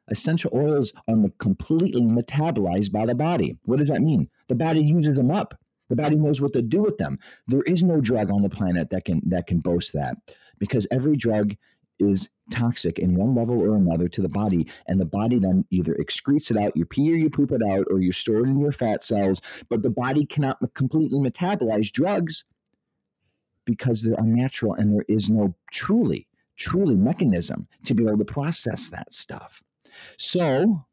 Essential 0.09 0.51
oils 0.55 0.93
are 1.09 1.17
completely 1.39 2.03
metabolized 2.03 2.93
by 2.93 3.05
the 3.07 3.15
body. 3.15 3.59
What 3.65 3.79
does 3.79 3.89
that 3.89 4.03
mean? 4.03 4.29
The 4.47 4.55
body 4.55 4.81
uses 4.81 5.19
them 5.19 5.33
up 5.33 5.59
the 5.89 5.97
body 5.97 6.17
knows 6.17 6.41
what 6.41 6.53
to 6.55 6.63
do 6.63 6.83
with 6.83 6.99
them. 6.99 7.19
There 7.47 7.63
is 7.63 7.83
no 7.83 8.01
drug 8.01 8.31
on 8.31 8.43
the 8.43 8.51
planet 8.51 8.91
that 8.91 9.05
can 9.05 9.23
that 9.27 9.47
can 9.47 9.61
boast 9.61 9.93
that 9.93 10.17
because 10.59 10.87
every 10.91 11.17
drug 11.17 11.55
is 11.99 12.29
toxic 12.51 12.99
in 12.99 13.15
one 13.15 13.35
level 13.35 13.61
or 13.61 13.77
another 13.77 14.09
to 14.09 14.23
the 14.23 14.29
body, 14.29 14.69
and 14.87 15.01
the 15.01 15.07
body 15.07 15.39
then 15.39 15.65
either 15.71 15.95
excretes 15.95 16.51
it 16.51 16.57
out, 16.57 16.77
you 16.77 16.85
pee 16.85 17.13
or 17.13 17.17
you 17.17 17.31
poop 17.31 17.53
it 17.53 17.63
out, 17.63 17.87
or 17.91 18.01
you 18.01 18.13
store 18.13 18.45
it 18.45 18.49
in 18.49 18.61
your 18.61 18.73
fat 18.73 19.03
cells. 19.03 19.41
But 19.69 19.83
the 19.83 19.91
body 19.91 20.27
cannot 20.27 20.59
completely 20.75 21.19
metabolize 21.19 21.91
drugs 21.91 22.45
because 23.65 24.03
they're 24.03 24.15
unnatural 24.19 24.75
and 24.75 24.95
there 24.95 25.05
is 25.09 25.29
no 25.29 25.55
truly, 25.73 26.29
truly 26.57 26.95
mechanism 26.95 27.67
to 27.85 27.95
be 27.95 28.05
able 28.05 28.19
to 28.19 28.25
process 28.25 28.89
that 28.91 29.13
stuff. 29.13 29.63
So 30.19 30.86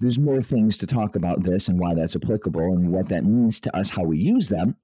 there's 0.00 0.18
more 0.18 0.42
things 0.42 0.76
to 0.78 0.86
talk 0.86 1.16
about 1.16 1.42
this 1.42 1.68
and 1.68 1.78
why 1.78 1.94
that's 1.94 2.16
applicable 2.16 2.74
and 2.74 2.92
what 2.92 3.08
that 3.08 3.24
means 3.24 3.60
to 3.60 3.76
us, 3.76 3.90
how 3.90 4.02
we 4.02 4.18
use 4.18 4.48
them. 4.48 4.76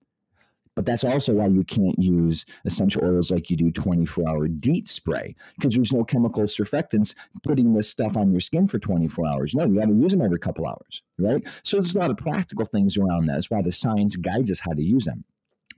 But 0.75 0.87
that's 0.87 1.05
also 1.05 1.35
why 1.35 1.49
you 1.49 1.65
can't 1.65 1.99
use 1.99 2.47
essential 2.65 3.05
oils 3.05 3.31
like 3.31 3.51
you 3.51 3.57
do 3.57 3.71
24 3.71 4.27
hour 4.27 4.49
DEET 4.49 4.89
spray 4.89 5.37
because 5.57 5.75
there's 5.75 5.93
no 5.93 6.03
chemical 6.03 6.45
surfactants 6.45 7.15
putting 7.43 7.75
this 7.75 7.91
stuff 7.91 8.17
on 8.17 8.31
your 8.31 8.41
skin 8.41 8.67
for 8.67 8.79
24 8.79 9.27
hours. 9.27 9.55
No, 9.55 9.67
you 9.67 9.79
got 9.79 9.87
to 9.87 9.95
use 9.95 10.13
them 10.13 10.23
every 10.23 10.39
couple 10.39 10.67
hours, 10.67 11.03
right? 11.19 11.47
So 11.63 11.77
there's 11.77 11.95
a 11.95 11.99
lot 11.99 12.11
of 12.11 12.17
practical 12.17 12.65
things 12.65 12.97
around 12.97 13.27
that. 13.27 13.35
That's 13.35 13.51
why 13.51 13.61
the 13.61 13.73
science 13.73 14.17
guides 14.17 14.51
us 14.51 14.61
how 14.61 14.73
to 14.73 14.83
use 14.83 15.05
them. 15.05 15.25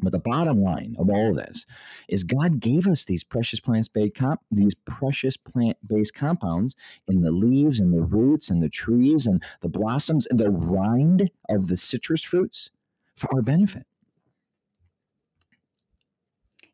But 0.00 0.12
the 0.12 0.18
bottom 0.18 0.62
line 0.62 0.96
of 0.98 1.10
all 1.10 1.30
of 1.30 1.36
this 1.36 1.66
is 2.08 2.24
God 2.24 2.60
gave 2.60 2.86
us 2.86 3.04
these 3.04 3.24
precious 3.24 3.60
plant-based 3.60 4.14
comp- 4.14 4.42
these 4.50 4.74
precious 4.74 5.36
plant-based 5.36 6.14
compounds 6.14 6.74
in 7.06 7.22
the 7.22 7.30
leaves 7.30 7.80
and 7.80 7.92
the 7.92 8.02
roots 8.02 8.50
and 8.50 8.62
the 8.62 8.68
trees 8.68 9.26
and 9.26 9.42
the 9.60 9.68
blossoms 9.68 10.26
and 10.26 10.38
the 10.38 10.50
rind 10.50 11.30
of 11.48 11.68
the 11.68 11.76
citrus 11.76 12.22
fruits 12.22 12.70
for 13.16 13.34
our 13.34 13.42
benefit. 13.42 13.86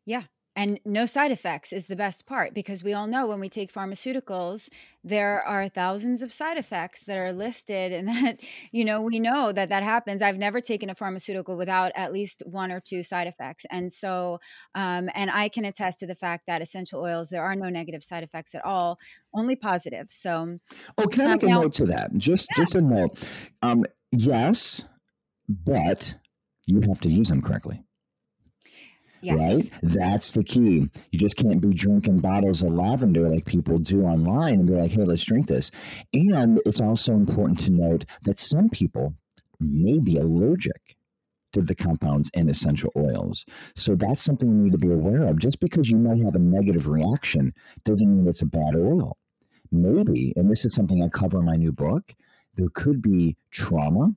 Yeah, 0.05 0.23
and 0.55 0.79
no 0.85 1.05
side 1.05 1.31
effects 1.31 1.71
is 1.71 1.87
the 1.87 1.95
best 1.95 2.25
part 2.25 2.53
because 2.53 2.83
we 2.83 2.93
all 2.93 3.07
know 3.07 3.25
when 3.25 3.39
we 3.39 3.49
take 3.49 3.71
pharmaceuticals 3.71 4.69
there 5.03 5.41
are 5.43 5.67
thousands 5.67 6.21
of 6.21 6.31
side 6.31 6.57
effects 6.57 7.03
that 7.05 7.17
are 7.17 7.33
listed 7.33 7.91
and 7.91 8.07
that 8.07 8.39
you 8.71 8.85
know 8.85 9.01
we 9.01 9.19
know 9.19 9.51
that 9.51 9.69
that 9.69 9.83
happens. 9.83 10.21
I've 10.21 10.37
never 10.37 10.61
taken 10.61 10.89
a 10.89 10.95
pharmaceutical 10.95 11.57
without 11.57 11.91
at 11.95 12.13
least 12.13 12.43
one 12.45 12.71
or 12.71 12.79
two 12.79 13.03
side 13.03 13.27
effects. 13.27 13.65
And 13.71 13.91
so 13.91 14.39
um, 14.75 15.09
and 15.15 15.31
i 15.31 15.49
can 15.49 15.65
attest 15.65 15.99
to 15.99 16.07
the 16.07 16.15
fact 16.15 16.45
that 16.47 16.61
essential 16.61 17.01
oils 17.01 17.29
there 17.29 17.43
are 17.43 17.55
no 17.55 17.69
negative 17.69 18.03
side 18.03 18.23
effects 18.23 18.53
at 18.53 18.63
all 18.65 18.99
only 19.33 19.55
positive. 19.55 20.09
So 20.09 20.59
oh 20.97 21.07
can 21.07 21.21
i 21.21 21.25
um, 21.25 21.31
make 21.31 21.43
um, 21.43 21.49
a 21.49 21.61
note 21.61 21.73
to 21.73 21.85
that? 21.87 22.15
Just 22.17 22.49
yeah. 22.51 22.63
just 22.63 22.75
a 22.75 22.81
note. 22.81 23.17
Um, 23.61 23.85
yes 24.11 24.83
but 25.49 26.13
you 26.67 26.81
have 26.81 27.01
to 27.01 27.09
use 27.09 27.29
them 27.29 27.41
correctly 27.41 27.83
Yes. 29.21 29.39
Right? 29.39 29.79
That's 29.83 30.31
the 30.31 30.43
key. 30.43 30.89
You 31.11 31.19
just 31.19 31.35
can't 31.35 31.61
be 31.61 31.73
drinking 31.73 32.19
bottles 32.19 32.63
of 32.63 32.71
lavender 32.71 33.29
like 33.29 33.45
people 33.45 33.77
do 33.77 34.03
online 34.03 34.55
and 34.55 34.67
be 34.67 34.73
like, 34.73 34.91
hey, 34.91 35.03
let's 35.03 35.23
drink 35.23 35.47
this. 35.47 35.71
And 36.13 36.59
it's 36.65 36.81
also 36.81 37.13
important 37.13 37.59
to 37.61 37.71
note 37.71 38.05
that 38.23 38.39
some 38.39 38.69
people 38.69 39.13
may 39.59 39.99
be 39.99 40.17
allergic 40.17 40.97
to 41.53 41.61
the 41.61 41.75
compounds 41.75 42.31
in 42.33 42.49
essential 42.49 42.91
oils. 42.95 43.45
So 43.75 43.95
that's 43.95 44.23
something 44.23 44.49
you 44.49 44.63
need 44.63 44.71
to 44.71 44.77
be 44.77 44.91
aware 44.91 45.27
of. 45.27 45.39
Just 45.39 45.59
because 45.59 45.89
you 45.89 45.97
might 45.97 46.23
have 46.23 46.35
a 46.35 46.39
negative 46.39 46.87
reaction 46.87 47.53
doesn't 47.83 48.07
mean 48.07 48.27
it's 48.27 48.41
a 48.41 48.45
bad 48.45 48.75
oil. 48.75 49.17
Maybe, 49.71 50.33
and 50.35 50.49
this 50.49 50.65
is 50.65 50.73
something 50.73 51.03
I 51.03 51.09
cover 51.09 51.39
in 51.39 51.45
my 51.45 51.55
new 51.55 51.71
book, 51.71 52.13
there 52.55 52.67
could 52.73 53.01
be 53.01 53.37
trauma 53.51 54.11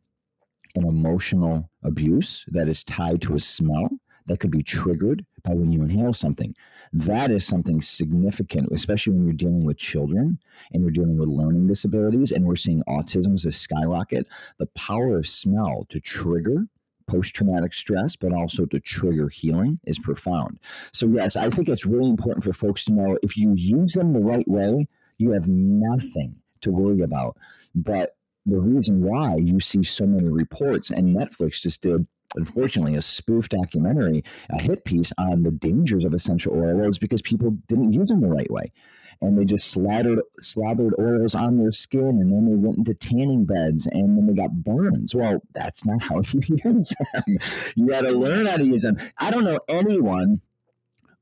and 0.75 0.87
emotional 0.87 1.71
abuse 1.83 2.45
that 2.49 2.69
is 2.69 2.83
tied 2.83 3.23
to 3.23 3.35
a 3.35 3.41
smell 3.41 3.89
that 4.27 4.41
could 4.41 4.51
be 4.51 4.63
triggered 4.63 5.25
by 5.43 5.53
when 5.53 5.71
you 5.71 5.83
inhale 5.83 6.13
something. 6.13 6.55
That 6.93 7.31
is 7.31 7.47
something 7.47 7.83
significant, 7.83 8.69
especially 8.73 9.15
when 9.15 9.25
you're 9.25 9.35
dealing 9.35 9.65
with 9.65 9.77
children 9.77 10.39
and 10.73 10.83
you're 10.83 10.91
dealing 10.91 11.19
with 11.19 11.29
learning 11.29 11.67
disabilities 11.67 12.33
and 12.33 12.45
we're 12.47 12.57
seeing 12.57 12.83
autism 12.89 13.35
as 13.35 13.45
a 13.45 13.53
skyrocket. 13.53 14.29
The 14.59 14.67
power 14.69 15.19
of 15.19 15.27
smell 15.27 15.85
to 15.91 16.01
trigger 16.01 16.67
post 17.07 17.35
traumatic 17.35 17.75
stress, 17.75 18.17
but 18.17 18.33
also 18.33 18.65
to 18.67 18.81
trigger 18.81 19.29
healing 19.29 19.79
is 19.85 19.99
profound. 19.99 20.59
So, 20.93 21.07
yes, 21.07 21.37
I 21.37 21.51
think 21.51 21.69
it's 21.69 21.85
really 21.85 22.09
important 22.09 22.45
for 22.45 22.53
folks 22.53 22.85
to 22.87 22.93
know 22.93 23.19
if 23.23 23.37
you 23.37 23.53
use 23.55 23.93
them 23.93 24.13
the 24.13 24.21
right 24.21 24.49
way, 24.49 24.89
you 25.19 25.33
have 25.33 25.49
nothing 25.49 26.37
to 26.63 26.73
worry 26.73 27.03
about. 27.03 27.37
But 27.75 28.17
the 28.47 28.61
reason 28.61 29.03
why 29.03 29.37
you 29.37 29.61
see 29.61 29.83
so 29.83 30.07
many 30.07 30.29
reports, 30.29 30.91
and 30.91 31.17
Netflix 31.17 31.63
just 31.63 31.83
did 31.83 32.07
unfortunately, 32.37 32.97
a 32.97 33.03
spoof 33.03 33.49
documentary, 33.49 34.25
a 34.51 34.61
hit 34.61 34.85
piece 34.85 35.13
on 35.19 35.43
the 35.43 35.51
dangers 35.51 36.05
of 36.05 36.15
essential 36.15 36.55
oils 36.55 36.99
because 36.99 37.23
people 37.23 37.53
didn't 37.69 37.93
use 37.93 38.09
them 38.09 38.21
the 38.21 38.29
right 38.29 38.51
way. 38.51 38.73
And 39.21 39.39
they 39.39 39.45
just 39.45 39.71
slathered, 39.71 40.21
slathered 40.41 40.95
oils 40.99 41.35
on 41.35 41.59
their 41.59 41.73
skin 41.73 42.21
and 42.21 42.33
then 42.33 42.47
they 42.47 42.57
went 42.57 42.79
into 42.79 42.95
tanning 42.95 43.45
beds 43.45 43.87
and 43.87 44.17
then 44.17 44.27
they 44.27 44.35
got 44.35 44.53
burns. 44.53 45.15
Well, 45.15 45.41
that's 45.55 45.87
not 45.87 46.03
how 46.03 46.23
you 46.33 46.59
use 46.65 46.93
them. 47.13 47.39
You 47.77 47.89
got 47.89 48.03
to 48.03 48.13
learn 48.13 48.47
how 48.47 48.57
to 48.57 48.67
use 48.67 48.83
them. 48.83 48.97
I 49.19 49.31
don't 49.31 49.45
know 49.45 49.61
anyone 49.69 50.41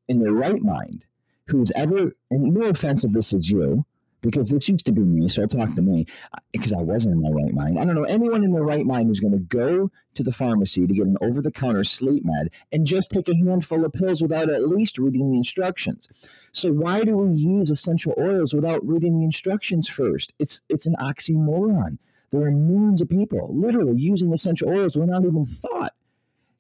in 0.09 0.21
their 0.21 0.33
right 0.33 0.63
mind 0.63 1.05
who's 1.47 1.71
ever, 1.73 2.13
and 2.31 2.55
no 2.55 2.63
offense 2.67 3.05
if 3.05 3.13
this 3.13 3.33
is 3.33 3.51
you, 3.51 3.85
because 4.23 4.49
this 4.49 4.69
used 4.69 4.87
to 4.87 4.93
be 4.93 5.03
me. 5.03 5.29
So 5.29 5.47
talk 5.47 5.75
to 5.75 5.83
me 5.83 6.07
uh, 6.33 6.39
because 6.53 6.73
I 6.73 6.81
wasn't 6.81 7.15
in 7.15 7.23
my 7.23 7.29
right 7.29 7.53
mind. 7.53 7.79
I 7.79 7.85
don't 7.85 7.95
know 7.95 8.05
anyone 8.05 8.43
in 8.43 8.53
their 8.53 8.63
right 8.63 8.87
mind 8.87 9.09
who's 9.09 9.21
going 9.21 9.33
to 9.33 9.39
go 9.39 9.91
to 10.15 10.23
the 10.23 10.33
pharmacy 10.33 10.87
to 10.87 10.95
get 10.95 11.07
an 11.07 11.17
over 11.21 11.43
the 11.43 11.51
counter 11.51 11.85
sleep 11.85 12.25
med 12.25 12.51
and 12.71 12.87
just 12.87 13.11
take 13.11 13.29
a 13.29 13.37
handful 13.37 13.85
of 13.85 13.93
pills 13.93 14.23
without 14.23 14.49
at 14.49 14.69
least 14.69 14.97
reading 14.97 15.31
the 15.31 15.37
instructions. 15.37 16.09
So 16.53 16.73
why 16.73 17.03
do 17.03 17.17
we 17.19 17.37
use 17.37 17.71
essential 17.71 18.15
oils 18.19 18.55
without 18.55 18.87
reading 18.87 19.19
the 19.19 19.25
instructions 19.25 19.89
first? 19.89 20.33
It's 20.39 20.63
it's 20.69 20.87
an 20.87 20.95
oxymoron. 21.01 21.99
There 22.31 22.43
are 22.43 22.51
millions 22.51 23.03
of 23.03 23.11
people 23.11 23.51
literally 23.53 24.01
using 24.01 24.33
essential 24.33 24.71
oils 24.71 24.97
without 24.97 25.25
even 25.25 25.45
thought. 25.45 25.93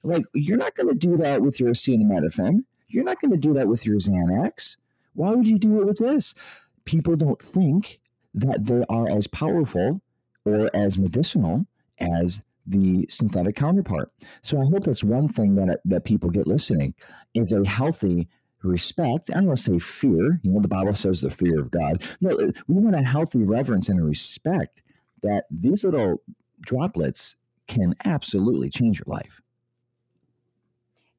Like 0.02 0.24
you're 0.34 0.58
not 0.58 0.74
going 0.74 0.88
to 0.88 0.94
do 0.94 1.16
that 1.18 1.40
with 1.42 1.60
your 1.60 1.70
acetaminophen. 1.70 2.64
You're 2.88 3.04
not 3.04 3.20
going 3.20 3.30
to 3.30 3.38
do 3.38 3.54
that 3.54 3.68
with 3.68 3.86
your 3.86 3.96
Xanax. 3.96 4.76
Why 5.14 5.30
would 5.30 5.46
you 5.46 5.58
do 5.58 5.80
it 5.80 5.86
with 5.86 5.98
this? 5.98 6.34
People 6.84 7.16
don't 7.16 7.40
think 7.40 8.00
that 8.34 8.64
they 8.64 8.84
are 8.88 9.08
as 9.08 9.26
powerful 9.26 10.00
or 10.44 10.70
as 10.74 10.98
medicinal 10.98 11.66
as 12.00 12.42
the 12.66 13.06
synthetic 13.08 13.56
counterpart. 13.56 14.10
So 14.42 14.60
I 14.60 14.64
hope 14.64 14.84
that's 14.84 15.04
one 15.04 15.28
thing 15.28 15.56
that 15.56 15.80
that 15.84 16.04
people 16.04 16.30
get 16.30 16.46
listening 16.46 16.94
is 17.34 17.52
a 17.52 17.66
healthy 17.68 18.28
respect. 18.62 19.30
I 19.30 19.34
don't 19.34 19.46
want 19.46 19.58
to 19.58 19.62
say 19.64 19.78
fear. 19.78 20.40
You 20.42 20.52
know, 20.52 20.60
the 20.60 20.68
Bible 20.68 20.92
says 20.92 21.20
the 21.20 21.30
fear 21.30 21.58
of 21.58 21.70
God. 21.70 22.02
No, 22.20 22.36
we 22.36 22.74
want 22.74 22.94
a 22.94 23.02
healthy 23.02 23.42
reverence 23.42 23.88
and 23.88 24.00
a 24.00 24.04
respect 24.04 24.82
that 25.22 25.44
these 25.50 25.84
little 25.84 26.22
droplets 26.60 27.36
can 27.66 27.94
absolutely 28.04 28.70
change 28.70 28.98
your 28.98 29.12
life. 29.12 29.40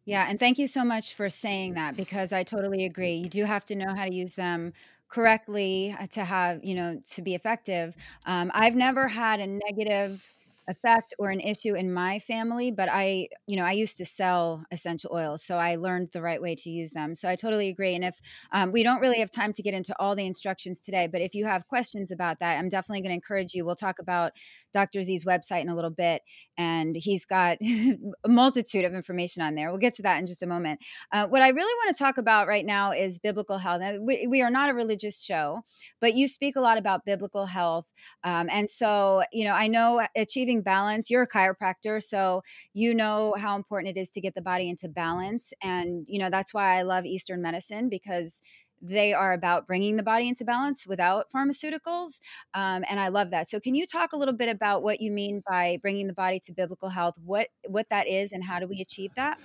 Yeah, 0.05 0.25
and 0.29 0.37
thank 0.37 0.59
you 0.59 0.67
so 0.67 0.83
much 0.83 1.15
for 1.15 1.29
saying 1.29 1.75
that 1.75 1.95
because 1.95 2.33
I 2.33 2.43
totally 2.43 2.83
agree. 2.83 3.13
You 3.13 3.29
do 3.29 3.45
have 3.45 3.63
to 3.65 3.75
know 3.75 3.95
how 3.95 4.05
to 4.05 4.13
use 4.13 4.35
them 4.35 4.73
correctly 5.13 5.95
uh, 5.99 6.07
to 6.07 6.23
have 6.25 6.63
you 6.63 6.73
know 6.75 6.99
to 7.13 7.21
be 7.21 7.35
effective 7.35 7.95
um, 8.25 8.51
i've 8.55 8.75
never 8.75 9.07
had 9.07 9.39
a 9.39 9.47
negative 9.47 10.33
effect 10.67 11.13
or 11.19 11.29
an 11.29 11.39
issue 11.39 11.75
in 11.75 11.93
my 11.93 12.19
family 12.19 12.71
but 12.71 12.87
i 12.91 13.27
you 13.47 13.55
know 13.55 13.65
i 13.65 13.71
used 13.71 13.97
to 13.97 14.05
sell 14.05 14.63
essential 14.71 15.11
oils 15.13 15.43
so 15.43 15.57
i 15.57 15.75
learned 15.75 16.09
the 16.13 16.21
right 16.21 16.41
way 16.41 16.55
to 16.55 16.69
use 16.69 16.91
them 16.91 17.13
so 17.13 17.27
i 17.27 17.35
totally 17.35 17.69
agree 17.69 17.95
and 17.95 18.03
if 18.03 18.19
um, 18.51 18.71
we 18.71 18.83
don't 18.83 19.01
really 19.01 19.19
have 19.19 19.29
time 19.29 19.51
to 19.51 19.61
get 19.61 19.73
into 19.73 19.93
all 19.99 20.15
the 20.15 20.25
instructions 20.25 20.81
today 20.81 21.07
but 21.11 21.21
if 21.21 21.33
you 21.35 21.45
have 21.45 21.67
questions 21.67 22.11
about 22.11 22.39
that 22.39 22.57
i'm 22.57 22.69
definitely 22.69 23.01
going 23.01 23.09
to 23.09 23.15
encourage 23.15 23.53
you 23.53 23.65
we'll 23.65 23.75
talk 23.75 23.99
about 23.99 24.31
dr 24.71 25.03
z's 25.03 25.25
website 25.25 25.61
in 25.61 25.69
a 25.69 25.75
little 25.75 25.89
bit 25.89 26.21
and 26.57 26.95
he's 26.95 27.25
got 27.25 27.57
a 27.61 27.97
multitude 28.27 28.85
of 28.85 28.93
information 28.93 29.41
on 29.41 29.55
there 29.55 29.69
we'll 29.69 29.79
get 29.79 29.93
to 29.93 30.01
that 30.01 30.19
in 30.19 30.25
just 30.25 30.43
a 30.43 30.47
moment 30.47 30.79
uh, 31.11 31.27
what 31.27 31.41
i 31.41 31.49
really 31.49 31.73
want 31.83 31.95
to 31.95 32.03
talk 32.03 32.17
about 32.17 32.47
right 32.47 32.65
now 32.65 32.91
is 32.91 33.19
biblical 33.19 33.57
health 33.57 33.81
now, 33.81 33.97
we, 34.01 34.27
we, 34.27 34.41
are 34.41 34.51
not 34.51 34.69
a 34.69 34.73
religious 34.73 35.21
show 35.21 35.61
but 35.99 36.13
you 36.13 36.27
speak 36.27 36.55
a 36.55 36.61
lot 36.61 36.77
about 36.77 37.05
biblical 37.05 37.47
health 37.47 37.85
um, 38.23 38.47
and 38.49 38.69
so 38.69 39.23
you 39.31 39.43
know 39.43 39.53
i 39.53 39.67
know 39.67 40.05
achieving 40.15 40.52
achieving 40.53 40.63
balance. 40.63 41.09
You're 41.09 41.23
a 41.23 41.27
chiropractor, 41.27 42.01
so 42.01 42.41
you 42.73 42.93
know 42.93 43.35
how 43.37 43.55
important 43.55 43.95
it 43.97 43.99
is 43.99 44.09
to 44.11 44.21
get 44.21 44.35
the 44.35 44.41
body 44.41 44.69
into 44.69 44.87
balance. 44.87 45.53
And, 45.61 46.05
you 46.07 46.19
know, 46.19 46.29
that's 46.29 46.53
why 46.53 46.77
I 46.77 46.83
love 46.83 47.05
Eastern 47.05 47.41
medicine 47.41 47.89
because 47.89 48.41
they 48.81 49.13
are 49.13 49.31
about 49.31 49.65
bringing 49.65 49.95
the 49.95 50.03
body 50.03 50.27
into 50.27 50.43
balance 50.43 50.85
without 50.85 51.27
pharmaceuticals. 51.33 52.19
Um, 52.53 52.83
and 52.89 52.99
I 52.99 53.07
love 53.07 53.31
that. 53.31 53.47
So, 53.47 53.59
can 53.59 53.75
you 53.75 53.85
talk 53.85 54.11
a 54.11 54.17
little 54.17 54.33
bit 54.33 54.49
about 54.49 54.83
what 54.83 54.99
you 54.99 55.11
mean 55.11 55.41
by 55.49 55.77
bringing 55.81 56.07
the 56.07 56.13
body 56.13 56.39
to 56.41 56.53
biblical 56.53 56.89
health? 56.89 57.15
What 57.23 57.47
what 57.67 57.87
that 57.89 58.07
is, 58.07 58.33
and 58.33 58.43
how 58.43 58.59
do 58.59 58.67
we 58.67 58.81
achieve 58.81 59.11
that? 59.15 59.39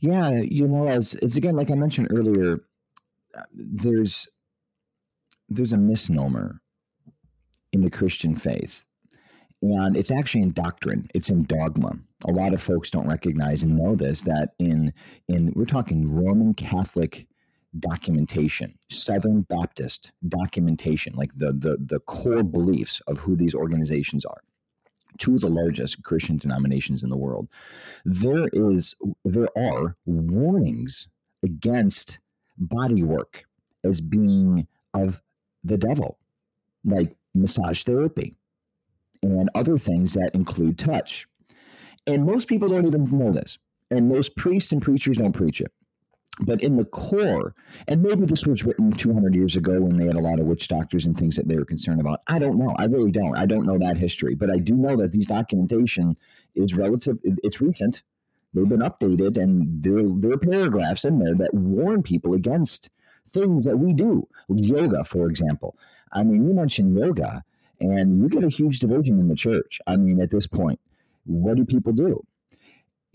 Yeah, 0.00 0.30
you 0.30 0.66
know, 0.66 0.88
as, 0.88 1.14
as 1.16 1.36
again, 1.36 1.54
like 1.54 1.70
I 1.70 1.74
mentioned 1.74 2.08
earlier, 2.10 2.60
uh, 3.36 3.42
there's 3.52 4.26
there's 5.50 5.72
a 5.72 5.76
misnomer 5.76 6.62
in 7.72 7.82
the 7.82 7.90
Christian 7.90 8.34
faith 8.34 8.86
and 9.62 9.96
it's 9.96 10.10
actually 10.10 10.42
in 10.42 10.52
doctrine. 10.52 11.08
It's 11.14 11.30
in 11.30 11.44
dogma. 11.44 11.92
A 12.24 12.32
lot 12.32 12.52
of 12.52 12.60
folks 12.60 12.90
don't 12.90 13.08
recognize 13.08 13.62
and 13.62 13.76
know 13.76 13.94
this 13.94 14.22
that 14.22 14.50
in 14.58 14.92
in 15.28 15.52
we're 15.54 15.64
talking 15.64 16.12
roman 16.12 16.54
catholic 16.54 17.26
documentation 17.78 18.78
southern 18.90 19.42
baptist 19.42 20.12
documentation 20.28 21.14
like 21.14 21.30
the 21.36 21.52
the, 21.52 21.76
the 21.80 22.00
core 22.00 22.42
beliefs 22.42 23.00
of 23.06 23.18
who 23.18 23.34
these 23.36 23.54
organizations 23.54 24.24
are. 24.24 24.42
Two 25.18 25.36
of 25.36 25.40
the 25.40 25.48
largest 25.48 26.02
christian 26.02 26.36
denominations 26.36 27.02
in 27.02 27.08
the 27.08 27.16
world. 27.16 27.48
There 28.04 28.48
is 28.52 28.94
there 29.24 29.48
are 29.56 29.96
warnings 30.06 31.08
against 31.44 32.18
body 32.58 33.02
work 33.02 33.44
as 33.84 34.00
being 34.00 34.66
of 34.94 35.22
the 35.64 35.78
devil 35.78 36.18
like 36.84 37.16
massage 37.34 37.84
therapy 37.84 38.36
and 39.22 39.48
other 39.54 39.78
things 39.78 40.14
that 40.14 40.34
include 40.34 40.78
touch. 40.78 41.26
And 42.06 42.26
most 42.26 42.48
people 42.48 42.68
don't 42.68 42.86
even 42.86 43.04
know 43.16 43.32
this. 43.32 43.58
And 43.90 44.08
most 44.08 44.36
priests 44.36 44.72
and 44.72 44.82
preachers 44.82 45.18
don't 45.18 45.32
preach 45.32 45.60
it. 45.60 45.72
But 46.40 46.62
in 46.62 46.76
the 46.76 46.86
core, 46.86 47.54
and 47.86 48.02
maybe 48.02 48.24
this 48.24 48.46
was 48.46 48.64
written 48.64 48.90
200 48.90 49.34
years 49.34 49.54
ago 49.54 49.80
when 49.80 49.96
they 49.96 50.06
had 50.06 50.14
a 50.14 50.20
lot 50.20 50.40
of 50.40 50.46
witch 50.46 50.66
doctors 50.66 51.04
and 51.04 51.16
things 51.16 51.36
that 51.36 51.46
they 51.46 51.56
were 51.56 51.64
concerned 51.64 52.00
about. 52.00 52.22
I 52.26 52.38
don't 52.38 52.58
know. 52.58 52.74
I 52.78 52.86
really 52.86 53.12
don't. 53.12 53.36
I 53.36 53.44
don't 53.44 53.66
know 53.66 53.78
that 53.78 53.98
history. 53.98 54.34
But 54.34 54.50
I 54.50 54.56
do 54.56 54.74
know 54.74 54.96
that 54.96 55.12
these 55.12 55.26
documentation 55.26 56.16
is 56.54 56.74
relative, 56.74 57.18
it's 57.22 57.60
recent. 57.60 58.02
They've 58.54 58.68
been 58.68 58.80
updated, 58.80 59.40
and 59.40 59.82
there, 59.82 60.02
there 60.04 60.32
are 60.32 60.38
paragraphs 60.38 61.04
in 61.04 61.18
there 61.18 61.34
that 61.36 61.54
warn 61.54 62.02
people 62.02 62.34
against 62.34 62.90
things 63.28 63.64
that 63.64 63.78
we 63.78 63.92
do. 63.92 64.26
Yoga, 64.48 65.04
for 65.04 65.28
example. 65.28 65.78
I 66.12 66.22
mean, 66.22 66.46
you 66.46 66.54
mentioned 66.54 66.96
yoga, 66.98 67.44
and 67.82 68.22
you 68.22 68.28
get 68.28 68.44
a 68.44 68.48
huge 68.48 68.78
division 68.78 69.18
in 69.18 69.28
the 69.28 69.34
church. 69.34 69.80
I 69.86 69.96
mean, 69.96 70.20
at 70.20 70.30
this 70.30 70.46
point, 70.46 70.80
what 71.24 71.56
do 71.56 71.64
people 71.64 71.92
do? 71.92 72.24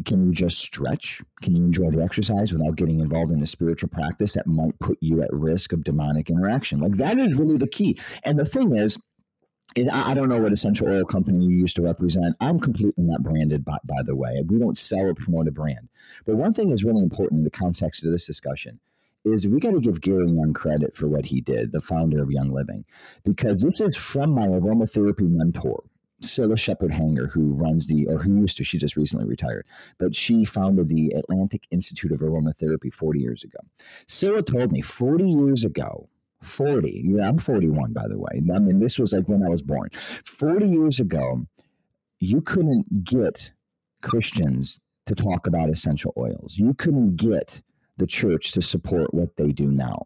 Can 0.06 0.26
you 0.26 0.32
just 0.32 0.60
stretch? 0.60 1.24
Can 1.42 1.56
you 1.56 1.64
enjoy 1.64 1.90
the 1.90 2.04
exercise 2.04 2.54
without 2.54 2.76
getting 2.76 3.00
involved 3.00 3.32
in 3.32 3.42
a 3.42 3.48
spiritual 3.48 3.90
practice 3.90 4.34
that 4.34 4.46
might 4.46 4.78
put 4.80 4.98
you 5.02 5.24
at 5.24 5.34
risk 5.34 5.74
of 5.74 5.84
demonic 5.84 6.30
interaction? 6.30 6.80
Like, 6.80 6.98
that 6.98 7.18
is 7.18 7.34
really 7.34 7.58
the 7.58 7.68
key. 7.68 7.98
And 8.24 8.38
the 8.38 8.46
thing 8.46 8.76
is, 8.76 9.00
I 9.92 10.14
don't 10.14 10.30
know 10.30 10.40
what 10.40 10.54
essential 10.54 10.88
oil 10.88 11.06
company 11.06 11.46
you 11.46 11.58
used 11.58 11.76
to 11.78 11.82
represent. 11.82 12.36
I'm 12.42 12.60
completely 12.60 13.04
not 13.04 13.24
branded, 13.24 13.66
by, 13.66 13.78
by 13.86 14.02
the 14.04 14.16
way. 14.16 14.44
We 14.48 14.60
don't 14.60 14.78
sell 14.78 15.02
or 15.02 15.14
promote 15.14 15.48
a 15.48 15.52
brand. 15.52 15.90
But 16.26 16.36
one 16.36 16.54
thing 16.54 16.72
is 16.72 16.84
really 16.84 17.02
important 17.02 17.40
in 17.40 17.44
the 17.44 17.52
context 17.52 18.04
of 18.04 18.12
this 18.12 18.26
discussion 18.26 18.80
is 19.34 19.48
we 19.48 19.60
got 19.60 19.72
to 19.72 19.80
give 19.80 20.02
Gary 20.02 20.28
Young 20.28 20.54
credit 20.54 20.96
for 20.96 21.08
what 21.08 21.26
he 21.26 21.42
did, 21.42 21.72
the 21.72 21.80
founder 21.80 22.22
of 22.22 22.32
Young 22.32 22.52
Living, 22.52 22.86
because 23.24 23.62
this 23.62 23.82
is 23.82 23.96
from 23.96 24.32
my 24.32 24.48
aromatherapy 24.48 25.30
mentor, 25.30 25.84
Sarah 26.22 26.58
Sheppard-Hanger, 26.58 27.28
who 27.28 27.54
runs 27.54 27.88
the, 27.88 28.08
or 28.08 28.18
who 28.18 28.42
used 28.42 28.58
to, 28.58 28.64
she 28.64 28.78
just 28.78 28.96
recently 28.96 29.26
retired, 29.26 29.68
but 30.00 30.16
she 30.16 30.46
founded 30.46 30.90
the 30.90 31.12
Atlantic 31.16 31.68
Institute 31.70 32.12
of 32.12 32.22
Aromatherapy 32.22 32.94
40 32.94 33.20
years 33.20 33.44
ago. 33.44 33.60
Sarah 34.08 34.42
told 34.42 34.72
me 34.72 34.82
40 34.82 35.30
years 35.30 35.64
ago, 35.64 36.10
40. 36.42 37.04
Yeah, 37.06 37.30
I'm 37.30 37.38
41, 37.38 37.94
by 37.94 38.08
the 38.08 38.18
way. 38.18 38.42
I 38.54 38.60
mean, 38.60 38.80
this 38.80 38.98
was 38.98 39.14
like 39.14 39.28
when 39.28 39.44
I 39.44 39.50
was 39.50 39.62
born. 39.62 39.90
40 39.92 40.68
years 40.68 41.00
ago, 41.00 41.46
you 42.20 42.42
couldn't 42.42 43.04
get 43.04 43.54
Christians 44.02 44.80
to 45.06 45.16
talk 45.16 45.48
about 45.48 45.70
essential 45.70 46.14
oils. 46.18 46.58
You 46.58 46.74
couldn't 46.74 47.16
get 47.16 47.62
the 47.98 48.08
church 48.08 48.52
to 48.54 48.62
support 48.62 49.14
what 49.14 49.36
they 49.38 49.52
do 49.52 49.68
now. 49.68 50.06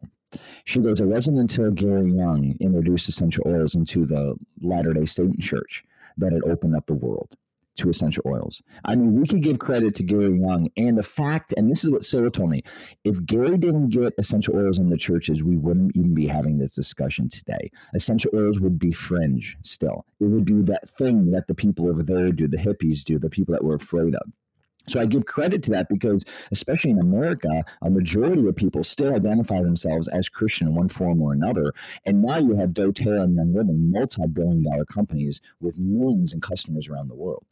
She 0.63 0.79
goes, 0.79 0.99
It 0.99 1.05
wasn't 1.05 1.39
until 1.39 1.71
Gary 1.71 2.11
Young 2.11 2.55
introduced 2.59 3.09
essential 3.09 3.43
oils 3.45 3.75
into 3.75 4.05
the 4.05 4.35
Latter 4.61 4.93
day 4.93 5.05
Saint 5.05 5.39
church 5.39 5.83
that 6.17 6.33
it 6.33 6.43
opened 6.45 6.75
up 6.75 6.85
the 6.87 6.93
world 6.93 7.35
to 7.77 7.89
essential 7.89 8.23
oils. 8.25 8.61
I 8.85 8.95
mean, 8.95 9.15
we 9.19 9.27
could 9.27 9.41
give 9.41 9.59
credit 9.59 9.95
to 9.95 10.03
Gary 10.03 10.39
Young 10.39 10.69
and 10.77 10.97
the 10.97 11.03
fact, 11.03 11.53
and 11.55 11.71
this 11.71 11.83
is 11.83 11.89
what 11.89 12.03
Sarah 12.03 12.29
told 12.29 12.49
me 12.49 12.63
if 13.03 13.23
Gary 13.25 13.57
didn't 13.57 13.89
get 13.89 14.13
essential 14.17 14.55
oils 14.55 14.77
in 14.77 14.89
the 14.89 14.97
churches, 14.97 15.43
we 15.43 15.57
wouldn't 15.57 15.95
even 15.95 16.13
be 16.13 16.27
having 16.27 16.57
this 16.57 16.73
discussion 16.73 17.29
today. 17.29 17.71
Essential 17.93 18.31
oils 18.35 18.59
would 18.59 18.77
be 18.77 18.91
fringe 18.91 19.57
still. 19.63 20.05
It 20.19 20.25
would 20.25 20.45
be 20.45 20.61
that 20.63 20.87
thing 20.87 21.31
that 21.31 21.47
the 21.47 21.55
people 21.55 21.89
over 21.89 22.03
there 22.03 22.31
do, 22.31 22.47
the 22.47 22.57
hippies 22.57 23.03
do, 23.03 23.17
the 23.17 23.29
people 23.29 23.53
that 23.53 23.63
we're 23.63 23.75
afraid 23.75 24.15
of. 24.15 24.31
So 24.91 24.99
I 24.99 25.05
give 25.05 25.25
credit 25.25 25.63
to 25.63 25.71
that 25.71 25.87
because, 25.89 26.25
especially 26.51 26.91
in 26.91 26.99
America, 26.99 27.63
a 27.81 27.89
majority 27.89 28.45
of 28.47 28.55
people 28.55 28.83
still 28.83 29.15
identify 29.15 29.61
themselves 29.61 30.07
as 30.09 30.29
Christian 30.29 30.67
in 30.67 30.75
one 30.75 30.89
form 30.89 31.21
or 31.21 31.33
another. 31.33 31.73
And 32.05 32.21
now 32.21 32.37
you 32.37 32.55
have 32.55 32.71
doTERRA 32.71 33.23
and 33.23 33.35
Young 33.35 33.53
Living, 33.53 33.91
multi-billion 33.91 34.63
dollar 34.63 34.85
companies 34.85 35.41
with 35.59 35.79
millions 35.79 36.33
of 36.33 36.41
customers 36.41 36.87
around 36.87 37.07
the 37.07 37.15
world. 37.15 37.45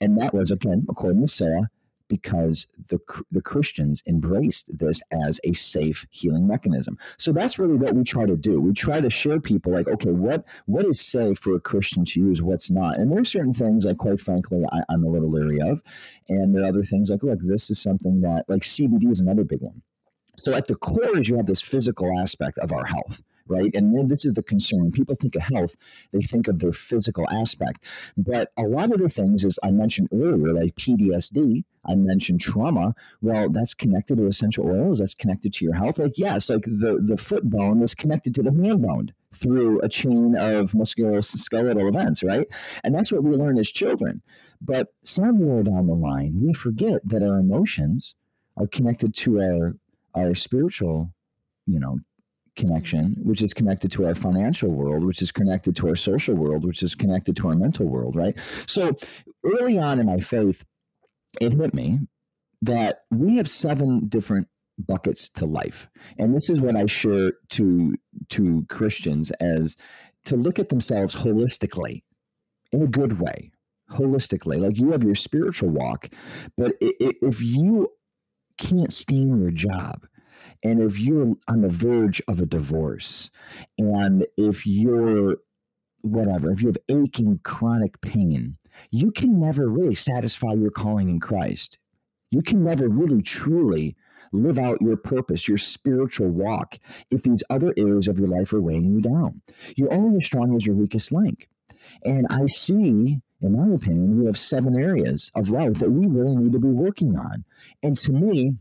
And 0.00 0.18
that 0.20 0.34
was, 0.34 0.50
again, 0.50 0.86
according 0.88 1.22
to 1.22 1.28
Sarah, 1.28 1.70
because 2.08 2.66
the, 2.88 2.98
the 3.30 3.40
Christians 3.40 4.02
embraced 4.06 4.70
this 4.76 5.02
as 5.10 5.40
a 5.44 5.52
safe 5.52 6.06
healing 6.10 6.46
mechanism. 6.46 6.96
So 7.18 7.32
that's 7.32 7.58
really 7.58 7.76
what 7.76 7.94
we 7.94 8.04
try 8.04 8.26
to 8.26 8.36
do. 8.36 8.60
We 8.60 8.72
try 8.72 9.00
to 9.00 9.10
share 9.10 9.40
people 9.40 9.72
like, 9.72 9.88
okay, 9.88 10.10
what 10.10 10.44
what 10.66 10.84
is 10.84 11.00
safe 11.00 11.38
for 11.38 11.54
a 11.54 11.60
Christian 11.60 12.04
to 12.04 12.20
use, 12.20 12.42
what's 12.42 12.70
not. 12.70 12.98
And 12.98 13.10
there 13.10 13.20
are 13.20 13.24
certain 13.24 13.54
things 13.54 13.84
like, 13.84 13.98
quite 13.98 14.20
frankly, 14.20 14.64
I, 14.72 14.82
am 14.92 15.04
a 15.04 15.08
little 15.08 15.30
leery 15.30 15.60
of. 15.60 15.82
And 16.28 16.54
there 16.54 16.62
are 16.64 16.68
other 16.68 16.82
things 16.82 17.10
like, 17.10 17.22
look, 17.22 17.40
this 17.42 17.70
is 17.70 17.80
something 17.80 18.20
that, 18.22 18.44
like 18.48 18.62
CBD 18.62 19.10
is 19.10 19.20
another 19.20 19.44
big 19.44 19.60
one. 19.60 19.82
So 20.38 20.54
at 20.54 20.66
the 20.66 20.74
core 20.74 21.18
is 21.18 21.28
you 21.28 21.36
have 21.36 21.46
this 21.46 21.62
physical 21.62 22.18
aspect 22.18 22.58
of 22.58 22.72
our 22.72 22.84
health 22.84 23.22
right? 23.48 23.70
And 23.74 23.94
then 23.96 24.08
this 24.08 24.24
is 24.24 24.34
the 24.34 24.42
concern. 24.42 24.92
People 24.92 25.14
think 25.14 25.36
of 25.36 25.42
health, 25.42 25.76
they 26.12 26.20
think 26.20 26.48
of 26.48 26.58
their 26.58 26.72
physical 26.72 27.28
aspect. 27.30 27.86
But 28.16 28.52
a 28.56 28.62
lot 28.62 28.92
of 28.92 28.98
the 28.98 29.08
things, 29.08 29.44
as 29.44 29.58
I 29.62 29.70
mentioned 29.70 30.08
earlier, 30.12 30.52
like 30.52 30.74
PTSD, 30.76 31.64
I 31.88 31.94
mentioned 31.94 32.40
trauma. 32.40 32.94
Well, 33.22 33.48
that's 33.48 33.74
connected 33.74 34.18
to 34.18 34.26
essential 34.26 34.66
oils. 34.66 34.98
That's 34.98 35.14
connected 35.14 35.52
to 35.54 35.64
your 35.64 35.74
health. 35.74 35.98
Like 35.98 36.18
yes, 36.18 36.50
like 36.50 36.62
the 36.62 36.98
the 37.02 37.16
foot 37.16 37.48
bone 37.48 37.82
is 37.82 37.94
connected 37.94 38.34
to 38.34 38.42
the 38.42 38.50
hand 38.50 38.82
bone 38.82 39.12
through 39.32 39.80
a 39.80 39.88
chain 39.88 40.34
of 40.36 40.72
musculoskeletal 40.72 41.88
events, 41.88 42.22
right? 42.22 42.46
And 42.82 42.94
that's 42.94 43.12
what 43.12 43.22
we 43.22 43.36
learn 43.36 43.58
as 43.58 43.70
children. 43.70 44.22
But 44.60 44.88
somewhere 45.04 45.62
down 45.62 45.86
the 45.86 45.94
line, 45.94 46.40
we 46.40 46.52
forget 46.52 47.00
that 47.04 47.22
our 47.22 47.38
emotions 47.38 48.14
are 48.56 48.66
connected 48.66 49.14
to 49.14 49.40
our 49.40 49.76
our 50.14 50.34
spiritual, 50.34 51.12
you 51.66 51.78
know, 51.78 51.98
connection, 52.56 53.14
which 53.22 53.42
is 53.42 53.54
connected 53.54 53.92
to 53.92 54.06
our 54.06 54.14
financial 54.14 54.70
world, 54.70 55.04
which 55.04 55.22
is 55.22 55.30
connected 55.30 55.76
to 55.76 55.88
our 55.88 55.96
social 55.96 56.34
world, 56.34 56.64
which 56.64 56.82
is 56.82 56.94
connected 56.94 57.36
to 57.36 57.48
our 57.48 57.54
mental 57.54 57.86
world, 57.86 58.16
right? 58.16 58.38
So 58.66 58.96
early 59.44 59.78
on 59.78 60.00
in 60.00 60.06
my 60.06 60.20
faith, 60.20 60.64
it 61.40 61.52
hit 61.52 61.74
me 61.74 62.00
that 62.62 63.00
we 63.10 63.36
have 63.36 63.48
seven 63.48 64.08
different 64.08 64.48
buckets 64.78 65.28
to 65.30 65.46
life. 65.46 65.88
And 66.18 66.34
this 66.34 66.50
is 66.50 66.60
what 66.60 66.76
I 66.76 66.86
share 66.86 67.32
to 67.50 67.94
to 68.30 68.66
Christians 68.68 69.30
as 69.32 69.76
to 70.24 70.36
look 70.36 70.58
at 70.58 70.68
themselves 70.68 71.14
holistically 71.14 72.02
in 72.72 72.82
a 72.82 72.86
good 72.86 73.20
way. 73.20 73.52
Holistically, 73.90 74.58
like 74.58 74.78
you 74.78 74.90
have 74.90 75.04
your 75.04 75.14
spiritual 75.14 75.68
walk, 75.68 76.08
but 76.56 76.72
if 76.80 77.40
you 77.40 77.92
can't 78.58 78.92
stand 78.92 79.40
your 79.40 79.52
job, 79.52 80.06
and 80.62 80.80
if 80.80 80.98
you're 80.98 81.34
on 81.48 81.60
the 81.60 81.68
verge 81.68 82.22
of 82.28 82.40
a 82.40 82.46
divorce, 82.46 83.30
and 83.78 84.26
if 84.36 84.66
you're 84.66 85.36
whatever, 86.02 86.52
if 86.52 86.62
you 86.62 86.68
have 86.68 86.78
aching 86.88 87.40
chronic 87.42 88.00
pain, 88.00 88.56
you 88.90 89.10
can 89.10 89.38
never 89.38 89.68
really 89.68 89.94
satisfy 89.94 90.52
your 90.52 90.70
calling 90.70 91.08
in 91.08 91.20
Christ. 91.20 91.78
You 92.30 92.42
can 92.42 92.64
never 92.64 92.88
really 92.88 93.22
truly 93.22 93.96
live 94.32 94.58
out 94.58 94.82
your 94.82 94.96
purpose, 94.96 95.48
your 95.48 95.58
spiritual 95.58 96.28
walk, 96.28 96.78
if 97.10 97.22
these 97.22 97.42
other 97.50 97.72
areas 97.76 98.08
of 98.08 98.18
your 98.18 98.28
life 98.28 98.52
are 98.52 98.60
weighing 98.60 98.84
you 98.84 99.00
down. 99.00 99.40
You're 99.76 99.92
only 99.92 100.18
as 100.18 100.26
strong 100.26 100.54
as 100.56 100.66
your 100.66 100.74
weakest 100.74 101.12
link. 101.12 101.48
And 102.04 102.26
I 102.30 102.46
see, 102.46 103.20
in 103.40 103.52
my 103.52 103.74
opinion, 103.74 104.18
we 104.18 104.26
have 104.26 104.38
seven 104.38 104.76
areas 104.76 105.30
of 105.34 105.50
life 105.50 105.74
that 105.74 105.90
we 105.90 106.06
really 106.06 106.36
need 106.36 106.52
to 106.52 106.58
be 106.58 106.68
working 106.68 107.16
on. 107.16 107.44
And 107.82 107.96
to 107.98 108.12
me, 108.12 108.54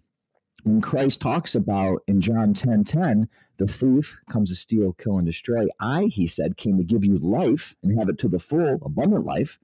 when 0.65 0.82
Christ 0.82 1.21
talks 1.21 1.54
about 1.54 2.01
in 2.08 2.21
John 2.21 2.56
10 2.56 2.86
10, 2.86 3.30
the 3.58 3.67
thief 3.67 4.17
comes 4.28 4.49
to 4.49 4.56
steal, 4.56 4.93
kill, 4.93 5.19
and 5.19 5.28
destroy. 5.28 5.67
I, 5.80 6.06
he 6.06 6.25
said, 6.25 6.58
came 6.58 6.78
to 6.78 6.84
give 6.84 7.06
you 7.06 7.19
life 7.19 7.75
and 7.84 7.97
have 7.97 8.10
it 8.10 8.17
to 8.19 8.28
the 8.28 8.39
full, 8.39 8.80
abundant 8.84 9.25
life, 9.25 9.60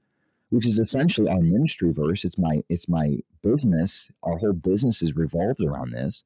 which 0.50 0.64
is 0.64 0.78
essentially 0.78 1.28
our 1.28 1.40
ministry 1.40 1.92
verse. 1.92 2.24
It's 2.24 2.38
my 2.38 2.62
it's 2.68 2.88
my 2.88 3.18
business. 3.42 4.12
Our 4.22 4.38
whole 4.38 4.52
business 4.52 5.02
is 5.02 5.16
revolved 5.16 5.60
around 5.60 5.90
this. 5.90 6.22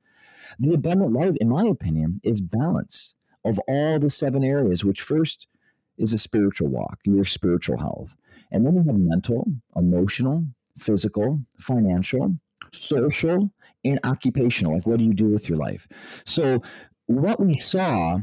The 0.58 0.74
abundant 0.74 1.14
life, 1.14 1.36
in 1.40 1.48
my 1.48 1.64
opinion, 1.64 2.20
is 2.22 2.42
balance 2.42 3.14
of 3.46 3.58
all 3.66 3.98
the 3.98 4.10
seven 4.10 4.44
areas, 4.44 4.84
which 4.84 5.00
first 5.00 5.46
is 5.96 6.12
a 6.12 6.18
spiritual 6.18 6.68
walk, 6.68 6.98
your 7.04 7.24
spiritual 7.24 7.78
health. 7.78 8.14
And 8.52 8.66
then 8.66 8.74
we 8.74 8.86
have 8.86 8.98
mental, 8.98 9.46
emotional, 9.74 10.44
physical, 10.76 11.40
financial, 11.58 12.36
social, 12.72 13.50
and 13.88 14.00
occupational. 14.04 14.74
Like, 14.74 14.86
what 14.86 14.98
do 14.98 15.04
you 15.04 15.14
do 15.14 15.28
with 15.28 15.48
your 15.48 15.58
life? 15.58 15.86
So, 16.24 16.62
what 17.06 17.40
we 17.40 17.54
saw 17.54 18.18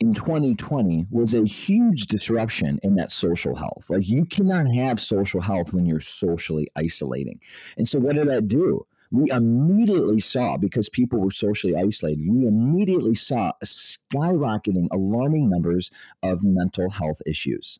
in 0.00 0.14
2020 0.14 1.06
was 1.10 1.34
a 1.34 1.44
huge 1.44 2.06
disruption 2.06 2.78
in 2.82 2.94
that 2.96 3.10
social 3.10 3.54
health. 3.54 3.86
Like, 3.90 4.08
you 4.08 4.24
cannot 4.24 4.72
have 4.74 5.00
social 5.00 5.40
health 5.40 5.72
when 5.72 5.86
you're 5.86 6.00
socially 6.00 6.68
isolating. 6.76 7.40
And 7.76 7.88
so, 7.88 7.98
what 7.98 8.16
did 8.16 8.28
that 8.28 8.48
do? 8.48 8.86
We 9.10 9.30
immediately 9.30 10.20
saw, 10.20 10.58
because 10.58 10.90
people 10.90 11.18
were 11.18 11.30
socially 11.30 11.74
isolated, 11.74 12.26
we 12.28 12.46
immediately 12.46 13.14
saw 13.14 13.52
skyrocketing, 13.64 14.88
alarming 14.92 15.48
numbers 15.48 15.90
of 16.22 16.44
mental 16.44 16.90
health 16.90 17.22
issues. 17.26 17.78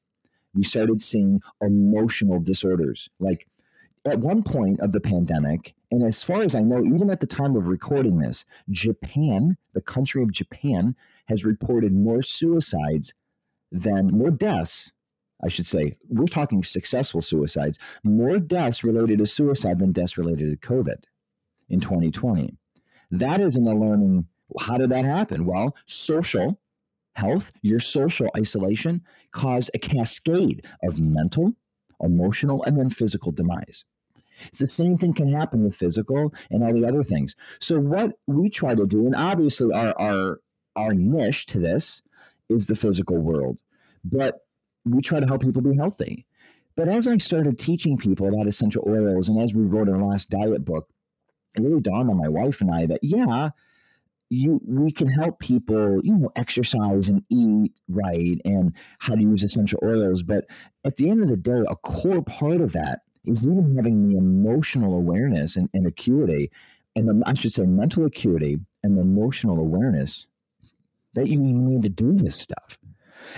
We 0.55 0.65
started 0.65 1.03
seeing 1.03 1.43
emotional 1.61 2.41
disorders 2.41 3.11
like 3.21 3.47
at 4.09 4.21
one 4.21 4.43
point 4.43 4.81
of 4.81 4.93
the 4.93 5.01
pandemic, 5.01 5.75
and 5.91 6.03
as 6.03 6.23
far 6.23 6.43
as 6.43 6.55
I 6.55 6.61
know, 6.61 6.85
even 6.85 7.11
at 7.11 7.21
the 7.21 7.27
time 7.27 7.57
of 7.57 7.67
recording 7.67 8.19
this, 8.19 8.45
Japan, 8.71 9.57
the 9.75 9.81
country 9.81 10.23
of 10.23 10.33
Japan, 10.33 10.95
has 11.27 11.45
reported 11.45 11.93
more 11.93 12.23
suicides 12.23 13.15
than 13.71 14.09
more 14.09 14.31
deaths. 14.31 14.93
I 15.43 15.49
should 15.49 15.67
say, 15.67 15.97
we're 16.09 16.27
talking 16.27 16.65
successful 16.65 17.23
suicides, 17.23 17.79
more 18.03 18.39
deaths 18.39 18.83
related 18.83 19.19
to 19.19 19.27
suicide 19.27 19.79
than 19.79 19.93
deaths 19.93 20.19
related 20.19 20.51
to 20.51 20.69
COVID 20.69 21.05
in 21.69 21.81
2020. 21.81 22.57
That 23.11 23.41
is 23.41 23.57
an 23.57 23.69
alarming. 23.69 24.27
How 24.61 24.79
did 24.79 24.91
that 24.91 25.05
happen? 25.05 25.47
Well, 25.47 25.77
social 25.87 26.61
health, 27.15 27.53
your 27.63 27.79
social 27.79 28.29
isolation 28.37 29.03
caused 29.33 29.71
a 29.75 29.79
cascade 29.79 30.67
of 30.83 30.99
mental, 30.99 31.55
emotional, 32.01 32.63
and 32.65 32.79
then 32.79 32.91
physical 32.91 33.33
demise. 33.33 33.85
It's 34.47 34.59
the 34.59 34.67
same 34.67 34.97
thing 34.97 35.13
can 35.13 35.33
happen 35.33 35.65
with 35.65 35.77
physical 35.77 36.33
and 36.51 36.63
all 36.63 36.73
the 36.73 36.87
other 36.87 37.03
things. 37.03 37.35
So 37.61 37.79
what 37.79 38.13
we 38.27 38.49
try 38.51 38.75
to 38.75 38.87
do, 38.87 39.07
and 39.07 39.15
obviously 39.15 39.75
our 39.75 39.95
our 40.01 40.41
our 40.77 40.95
niche 40.95 41.47
to 41.47 41.59
this 41.59 42.03
is 42.49 42.67
the 42.67 42.77
physical 42.77 43.19
world, 43.19 43.61
but 44.05 44.37
we 44.85 45.03
try 45.03 45.21
to 45.21 45.27
help 45.27 45.43
people 45.43 45.63
be 45.63 45.77
healthy. 45.77 46.27
But 46.77 46.89
as 46.89 47.09
I 47.09 47.19
started 47.19 47.59
teaching 47.59 47.97
people 47.97 48.29
about 48.29 48.47
essential 48.47 48.85
oils, 48.87 49.29
and 49.29 49.41
as 49.41 49.55
we 49.55 49.65
wrote 49.65 49.89
our 49.89 50.01
last 50.01 50.31
diet 50.31 50.65
book, 50.65 50.89
it 51.55 51.63
really 51.63 51.81
dawned 51.81 52.09
on 52.09 52.17
my 52.17 52.29
wife 52.29 52.61
and 52.61 52.71
I 52.71 52.87
that 52.87 53.03
yeah, 53.03 53.51
you 54.31 54.61
we 54.65 54.91
can 54.91 55.09
help 55.09 55.41
people, 55.41 56.01
you 56.03 56.15
know, 56.15 56.31
exercise 56.37 57.09
and 57.09 57.25
eat 57.31 57.73
right 57.89 58.41
and 58.45 58.75
how 58.99 59.15
to 59.15 59.23
use 59.23 59.43
essential 59.43 59.81
oils. 59.83 60.23
But 60.23 60.45
at 60.85 60.97
the 60.97 61.11
end 61.11 61.23
of 61.23 61.29
the 61.29 61.37
day, 61.37 61.65
a 61.69 61.77
core 61.77 62.23
part 62.23 62.61
of 62.61 62.73
that 62.73 63.01
is 63.29 63.47
even 63.47 63.77
having 63.77 64.09
the 64.09 64.17
emotional 64.17 64.95
awareness 64.95 65.57
and, 65.57 65.69
and 65.75 65.87
acuity, 65.87 66.51
and 66.97 67.09
the, 67.09 67.23
I 67.27 67.35
should 67.35 67.53
say 67.53 67.67
mental 67.67 68.05
acuity 68.05 68.59
and 68.83 68.99
emotional 68.99 69.59
awareness 69.59 70.27
that 71.15 71.29
you 71.29 71.39
need 71.39 71.83
to 71.83 71.89
do 71.89 72.13
this 72.13 72.37
stuff. 72.37 72.79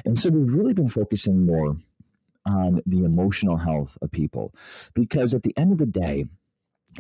And 0.04 0.18
so 0.18 0.30
we've 0.30 0.52
really 0.52 0.74
been 0.74 0.88
focusing 0.88 1.46
more 1.46 1.76
on 2.46 2.80
the 2.86 3.04
emotional 3.04 3.56
health 3.56 3.96
of 4.02 4.10
people 4.10 4.54
because 4.94 5.34
at 5.34 5.42
the 5.42 5.56
end 5.56 5.72
of 5.72 5.78
the 5.78 5.86
day, 5.86 6.26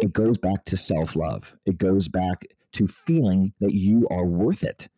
it 0.00 0.12
goes 0.12 0.38
back 0.38 0.64
to 0.66 0.76
self 0.76 1.16
love. 1.16 1.56
It 1.66 1.78
goes 1.78 2.08
back 2.08 2.44
to 2.72 2.86
feeling 2.86 3.52
that 3.60 3.74
you 3.74 4.06
are 4.10 4.24
worth 4.24 4.62
it. 4.62 4.88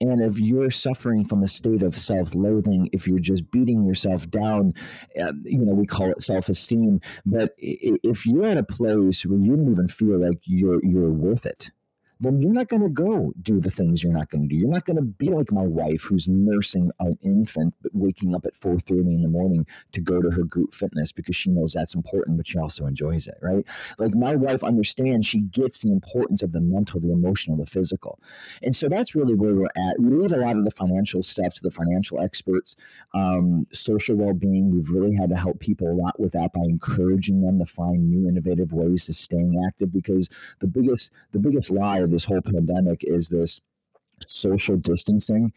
And 0.00 0.22
if 0.22 0.38
you're 0.38 0.70
suffering 0.70 1.24
from 1.24 1.42
a 1.42 1.48
state 1.48 1.82
of 1.82 1.94
self 1.94 2.34
loathing, 2.34 2.88
if 2.92 3.06
you're 3.06 3.18
just 3.18 3.50
beating 3.50 3.84
yourself 3.84 4.30
down, 4.30 4.74
uh, 5.20 5.32
you 5.42 5.58
know, 5.58 5.74
we 5.74 5.86
call 5.86 6.10
it 6.10 6.22
self 6.22 6.48
esteem. 6.48 7.00
But 7.26 7.54
if 7.58 8.26
you're 8.26 8.46
at 8.46 8.56
a 8.56 8.62
place 8.62 9.26
where 9.26 9.38
you 9.38 9.56
don't 9.56 9.72
even 9.72 9.88
feel 9.88 10.18
like 10.18 10.38
you're, 10.44 10.84
you're 10.84 11.10
worth 11.10 11.44
it, 11.44 11.70
then 12.20 12.40
you're 12.40 12.52
not 12.52 12.68
going 12.68 12.82
to 12.82 12.88
go 12.88 13.32
do 13.40 13.60
the 13.60 13.70
things 13.70 14.04
you're 14.04 14.12
not 14.12 14.30
going 14.30 14.42
to 14.42 14.48
do. 14.48 14.56
You're 14.56 14.68
not 14.68 14.84
going 14.84 14.96
to 14.96 15.02
be 15.02 15.30
like 15.30 15.50
my 15.50 15.66
wife 15.66 16.02
who's 16.02 16.28
nursing 16.28 16.90
an 17.00 17.18
infant 17.22 17.74
but 17.82 17.92
waking 17.94 18.34
up 18.34 18.46
at 18.46 18.54
4:30 18.54 19.16
in 19.16 19.22
the 19.22 19.28
morning 19.28 19.66
to 19.92 20.00
go 20.00 20.20
to 20.20 20.30
her 20.30 20.44
group 20.44 20.74
fitness 20.74 21.12
because 21.12 21.36
she 21.36 21.50
knows 21.50 21.72
that's 21.72 21.94
important 21.94 22.36
but 22.36 22.46
she 22.46 22.58
also 22.58 22.86
enjoys 22.86 23.26
it, 23.26 23.38
right? 23.42 23.66
Like 23.98 24.14
my 24.14 24.34
wife 24.34 24.62
understands 24.62 25.26
she 25.26 25.40
gets 25.40 25.80
the 25.80 25.92
importance 25.92 26.42
of 26.42 26.52
the 26.52 26.60
mental, 26.60 27.00
the 27.00 27.12
emotional, 27.12 27.56
the 27.56 27.66
physical. 27.66 28.20
And 28.62 28.76
so 28.76 28.88
that's 28.88 29.14
really 29.14 29.34
where 29.34 29.54
we're 29.54 29.66
at. 29.76 29.98
We 29.98 30.14
leave 30.14 30.32
a 30.32 30.36
lot 30.36 30.56
of 30.56 30.64
the 30.64 30.70
financial 30.70 31.22
stuff 31.22 31.54
to 31.54 31.62
the 31.62 31.70
financial 31.70 32.20
experts. 32.20 32.76
Um, 33.14 33.66
social 33.72 34.16
well-being, 34.16 34.70
we've 34.70 34.90
really 34.90 35.14
had 35.14 35.30
to 35.30 35.36
help 35.36 35.60
people 35.60 35.88
a 35.90 35.94
lot 35.94 36.20
with 36.20 36.32
that 36.32 36.52
by 36.52 36.60
encouraging 36.64 37.42
them 37.42 37.58
to 37.58 37.66
find 37.66 38.10
new 38.10 38.28
innovative 38.28 38.72
ways 38.72 39.06
to 39.06 39.12
staying 39.12 39.62
active 39.66 39.92
because 39.92 40.28
the 40.60 40.66
biggest 40.66 41.10
the 41.32 41.38
biggest 41.38 41.70
lie 41.70 42.00
of 42.10 42.12
this 42.12 42.24
whole 42.24 42.42
pandemic 42.42 43.04
is 43.04 43.28
this 43.28 43.60
social 44.26 44.76
distancing. 44.76 45.52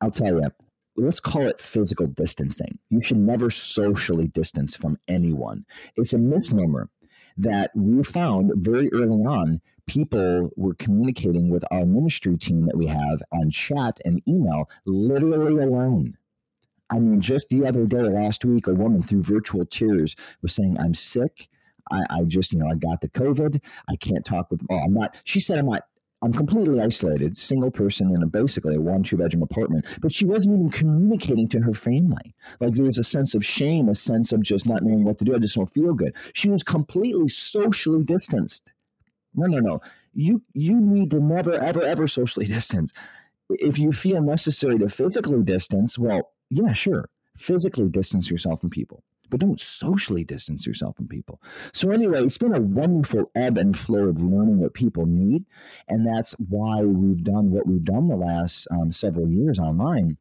I'll 0.00 0.10
tell 0.10 0.40
you, 0.40 0.50
let's 0.96 1.20
call 1.20 1.42
it 1.42 1.60
physical 1.60 2.06
distancing. 2.06 2.78
You 2.88 3.02
should 3.02 3.18
never 3.18 3.50
socially 3.50 4.28
distance 4.28 4.74
from 4.74 4.98
anyone. 5.08 5.64
It's 5.96 6.14
a 6.14 6.18
misnomer 6.18 6.88
that 7.36 7.70
we 7.74 8.02
found 8.02 8.52
very 8.56 8.90
early 8.92 9.22
on. 9.24 9.60
People 9.86 10.50
were 10.56 10.74
communicating 10.74 11.50
with 11.50 11.64
our 11.70 11.84
ministry 11.84 12.36
team 12.36 12.66
that 12.66 12.76
we 12.76 12.86
have 12.86 13.22
on 13.32 13.50
chat 13.50 14.00
and 14.04 14.22
email 14.26 14.70
literally 14.86 15.62
alone. 15.62 16.16
I 16.90 16.98
mean, 16.98 17.20
just 17.20 17.48
the 17.50 17.66
other 17.66 17.86
day, 17.86 18.02
last 18.02 18.44
week, 18.44 18.66
a 18.66 18.74
woman 18.74 19.02
through 19.02 19.22
virtual 19.22 19.64
tears 19.64 20.16
was 20.42 20.54
saying, 20.54 20.76
I'm 20.78 20.94
sick. 20.94 21.48
I, 21.90 22.02
I, 22.10 22.24
just, 22.24 22.52
you 22.52 22.58
know, 22.58 22.68
I 22.68 22.74
got 22.74 23.00
the 23.00 23.08
COVID. 23.08 23.60
I 23.88 23.96
can't 23.96 24.24
talk 24.24 24.50
with, 24.50 24.62
oh, 24.70 24.78
I'm 24.78 24.94
not, 24.94 25.20
she 25.24 25.40
said, 25.40 25.58
I'm 25.58 25.66
not 25.66 25.84
I'm 26.22 26.32
completely 26.32 26.80
isolated, 26.80 27.38
single 27.38 27.70
person 27.70 28.14
in 28.14 28.22
a 28.22 28.26
basically 28.26 28.76
a 28.76 28.80
one 28.80 29.02
two 29.02 29.16
bedroom 29.16 29.42
apartment. 29.42 29.86
But 30.02 30.12
she 30.12 30.26
wasn't 30.26 30.56
even 30.56 30.70
communicating 30.70 31.48
to 31.48 31.60
her 31.60 31.72
family. 31.72 32.34
Like 32.60 32.74
there 32.74 32.84
was 32.84 32.98
a 32.98 33.04
sense 33.04 33.34
of 33.34 33.44
shame, 33.44 33.88
a 33.88 33.94
sense 33.94 34.32
of 34.32 34.42
just 34.42 34.66
not 34.66 34.82
knowing 34.82 35.04
what 35.04 35.18
to 35.18 35.24
do. 35.24 35.34
I 35.34 35.38
just 35.38 35.56
don't 35.56 35.70
feel 35.70 35.94
good. 35.94 36.14
She 36.34 36.50
was 36.50 36.62
completely 36.62 37.28
socially 37.28 38.04
distanced. 38.04 38.72
No, 39.34 39.46
no, 39.46 39.58
no. 39.60 39.80
You 40.12 40.42
you 40.52 40.78
need 40.78 41.10
to 41.10 41.20
never, 41.20 41.54
ever, 41.54 41.82
ever 41.82 42.06
socially 42.06 42.46
distance. 42.58 42.92
If 43.48 43.78
you 43.78 43.90
feel 43.90 44.20
necessary 44.20 44.78
to 44.78 44.88
physically 44.88 45.42
distance, 45.42 45.98
well, 45.98 46.32
yeah, 46.50 46.72
sure. 46.72 47.08
Physically 47.36 47.88
distance 47.88 48.30
yourself 48.30 48.60
from 48.60 48.70
people 48.70 49.02
but 49.30 49.40
don't 49.40 49.60
socially 49.60 50.24
distance 50.24 50.66
yourself 50.66 50.96
from 50.96 51.08
people. 51.08 51.40
So, 51.72 51.90
anyway, 51.90 52.22
it's 52.22 52.38
been 52.38 52.54
a 52.54 52.60
wonderful 52.60 53.30
ebb 53.34 53.58
and 53.58 53.76
flow 53.78 54.04
of 54.08 54.22
learning 54.22 54.58
what 54.58 54.74
people 54.74 55.06
need. 55.06 55.44
And 55.88 56.06
that's 56.06 56.32
why 56.32 56.82
we've 56.82 57.22
done 57.22 57.50
what 57.50 57.66
we've 57.66 57.84
done 57.84 58.08
the 58.08 58.16
last 58.16 58.66
um, 58.70 58.92
several 58.92 59.28
years 59.28 59.58
online, 59.58 60.16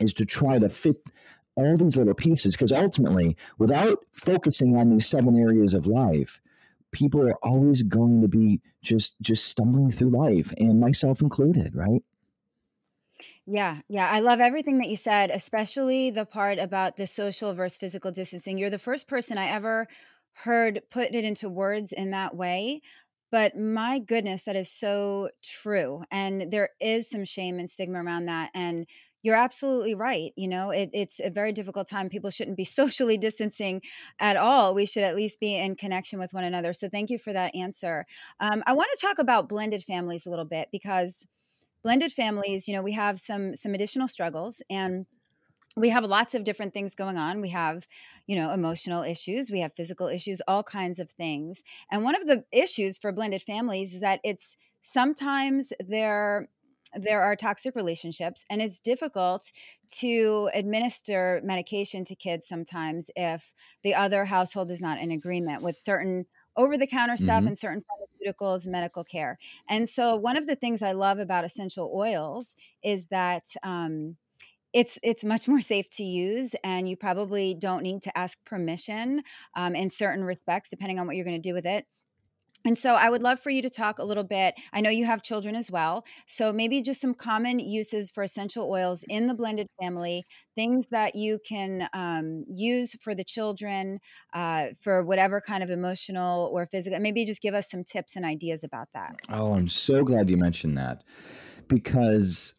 is 0.00 0.14
to 0.14 0.26
try 0.26 0.58
to 0.58 0.68
fit 0.68 0.96
all 1.54 1.76
these 1.76 1.96
little 1.96 2.14
pieces. 2.14 2.54
Because 2.54 2.72
ultimately, 2.72 3.36
without 3.58 4.04
focusing 4.12 4.76
on 4.76 4.90
these 4.90 5.06
seven 5.06 5.38
areas 5.38 5.74
of 5.74 5.86
life, 5.86 6.40
people 6.92 7.20
are 7.28 7.36
always 7.42 7.82
going 7.82 8.20
to 8.22 8.28
be 8.28 8.60
just 8.82 9.16
just 9.20 9.46
stumbling 9.46 9.90
through 9.90 10.10
life 10.10 10.52
and 10.58 10.80
myself 10.80 11.20
included 11.20 11.74
right 11.74 12.02
yeah, 13.46 13.78
yeah. 13.88 14.08
I 14.10 14.20
love 14.20 14.40
everything 14.40 14.78
that 14.78 14.88
you 14.88 14.96
said, 14.96 15.30
especially 15.30 16.10
the 16.10 16.26
part 16.26 16.58
about 16.58 16.96
the 16.96 17.06
social 17.06 17.54
versus 17.54 17.78
physical 17.78 18.10
distancing. 18.10 18.58
You're 18.58 18.70
the 18.70 18.78
first 18.78 19.06
person 19.08 19.38
I 19.38 19.46
ever 19.46 19.86
heard 20.44 20.82
put 20.90 21.14
it 21.14 21.24
into 21.24 21.48
words 21.48 21.92
in 21.92 22.10
that 22.10 22.36
way. 22.36 22.80
But 23.30 23.56
my 23.56 23.98
goodness, 24.00 24.44
that 24.44 24.56
is 24.56 24.70
so 24.70 25.30
true. 25.44 26.04
And 26.10 26.50
there 26.50 26.70
is 26.80 27.08
some 27.08 27.24
shame 27.24 27.58
and 27.58 27.70
stigma 27.70 28.02
around 28.02 28.26
that. 28.26 28.50
And 28.54 28.86
you're 29.22 29.36
absolutely 29.36 29.94
right. 29.94 30.32
You 30.36 30.48
know, 30.48 30.70
it, 30.70 30.90
it's 30.92 31.20
a 31.20 31.30
very 31.30 31.52
difficult 31.52 31.88
time. 31.88 32.08
People 32.08 32.30
shouldn't 32.30 32.56
be 32.56 32.64
socially 32.64 33.16
distancing 33.18 33.80
at 34.18 34.36
all. 34.36 34.74
We 34.74 34.86
should 34.86 35.02
at 35.04 35.16
least 35.16 35.38
be 35.40 35.56
in 35.56 35.76
connection 35.76 36.18
with 36.18 36.34
one 36.34 36.44
another. 36.44 36.72
So 36.72 36.88
thank 36.88 37.10
you 37.10 37.18
for 37.18 37.32
that 37.32 37.54
answer. 37.54 38.06
Um, 38.40 38.62
I 38.66 38.72
want 38.72 38.90
to 38.96 39.06
talk 39.06 39.18
about 39.18 39.48
blended 39.48 39.82
families 39.82 40.26
a 40.26 40.30
little 40.30 40.44
bit 40.44 40.68
because 40.72 41.26
blended 41.86 42.10
families, 42.10 42.66
you 42.66 42.74
know, 42.74 42.82
we 42.82 42.94
have 42.94 43.20
some 43.20 43.54
some 43.54 43.72
additional 43.72 44.08
struggles 44.08 44.60
and 44.68 45.06
we 45.76 45.88
have 45.90 46.04
lots 46.04 46.34
of 46.34 46.42
different 46.42 46.74
things 46.74 46.96
going 46.96 47.16
on. 47.16 47.40
We 47.40 47.50
have, 47.50 47.86
you 48.26 48.34
know, 48.34 48.50
emotional 48.50 49.04
issues, 49.04 49.52
we 49.52 49.60
have 49.60 49.72
physical 49.72 50.08
issues, 50.08 50.42
all 50.48 50.64
kinds 50.64 50.98
of 50.98 51.12
things. 51.12 51.62
And 51.88 52.02
one 52.02 52.16
of 52.16 52.26
the 52.26 52.42
issues 52.50 52.98
for 52.98 53.12
blended 53.12 53.40
families 53.40 53.94
is 53.94 54.00
that 54.00 54.18
it's 54.24 54.56
sometimes 54.82 55.72
there 55.78 56.48
there 56.94 57.22
are 57.22 57.36
toxic 57.36 57.76
relationships 57.76 58.44
and 58.50 58.60
it's 58.60 58.80
difficult 58.80 59.52
to 59.98 60.50
administer 60.54 61.40
medication 61.44 62.04
to 62.06 62.16
kids 62.16 62.48
sometimes 62.48 63.12
if 63.14 63.54
the 63.84 63.94
other 63.94 64.24
household 64.24 64.72
is 64.72 64.80
not 64.80 64.98
in 64.98 65.12
agreement 65.12 65.62
with 65.62 65.78
certain 65.80 66.26
over 66.56 66.76
the 66.76 66.86
counter 66.86 67.16
stuff 67.16 67.40
mm-hmm. 67.40 67.48
and 67.48 67.58
certain 67.58 67.82
pharmaceuticals, 67.82 68.66
medical 68.66 69.04
care. 69.04 69.38
And 69.68 69.88
so, 69.88 70.16
one 70.16 70.36
of 70.36 70.46
the 70.46 70.56
things 70.56 70.82
I 70.82 70.92
love 70.92 71.18
about 71.18 71.44
essential 71.44 71.92
oils 71.94 72.56
is 72.82 73.06
that 73.06 73.44
um, 73.62 74.16
it's 74.72 74.98
it's 75.02 75.24
much 75.24 75.48
more 75.48 75.60
safe 75.60 75.88
to 75.90 76.02
use, 76.02 76.54
and 76.62 76.88
you 76.88 76.96
probably 76.96 77.54
don't 77.54 77.82
need 77.82 78.02
to 78.02 78.18
ask 78.18 78.42
permission 78.44 79.22
um, 79.54 79.74
in 79.74 79.88
certain 79.88 80.24
respects, 80.24 80.70
depending 80.70 80.98
on 80.98 81.06
what 81.06 81.16
you're 81.16 81.24
going 81.24 81.40
to 81.40 81.48
do 81.48 81.54
with 81.54 81.66
it. 81.66 81.86
And 82.66 82.76
so 82.76 82.96
I 82.96 83.08
would 83.08 83.22
love 83.22 83.38
for 83.38 83.50
you 83.50 83.62
to 83.62 83.70
talk 83.70 84.00
a 84.00 84.04
little 84.04 84.24
bit. 84.24 84.54
I 84.72 84.80
know 84.80 84.90
you 84.90 85.06
have 85.06 85.22
children 85.22 85.54
as 85.54 85.70
well. 85.70 86.04
So 86.26 86.52
maybe 86.52 86.82
just 86.82 87.00
some 87.00 87.14
common 87.14 87.60
uses 87.60 88.10
for 88.10 88.24
essential 88.24 88.68
oils 88.68 89.04
in 89.08 89.28
the 89.28 89.34
blended 89.34 89.68
family, 89.80 90.24
things 90.56 90.88
that 90.90 91.14
you 91.14 91.38
can 91.46 91.88
um, 91.92 92.44
use 92.48 92.96
for 93.00 93.14
the 93.14 93.22
children 93.22 94.00
uh, 94.34 94.66
for 94.80 95.04
whatever 95.04 95.40
kind 95.40 95.62
of 95.62 95.70
emotional 95.70 96.50
or 96.52 96.66
physical. 96.66 96.98
Maybe 96.98 97.24
just 97.24 97.40
give 97.40 97.54
us 97.54 97.70
some 97.70 97.84
tips 97.84 98.16
and 98.16 98.24
ideas 98.24 98.64
about 98.64 98.88
that. 98.94 99.14
Oh, 99.28 99.54
I'm 99.54 99.68
so 99.68 100.02
glad 100.02 100.28
you 100.28 100.36
mentioned 100.36 100.76
that 100.76 101.04
because 101.68 102.54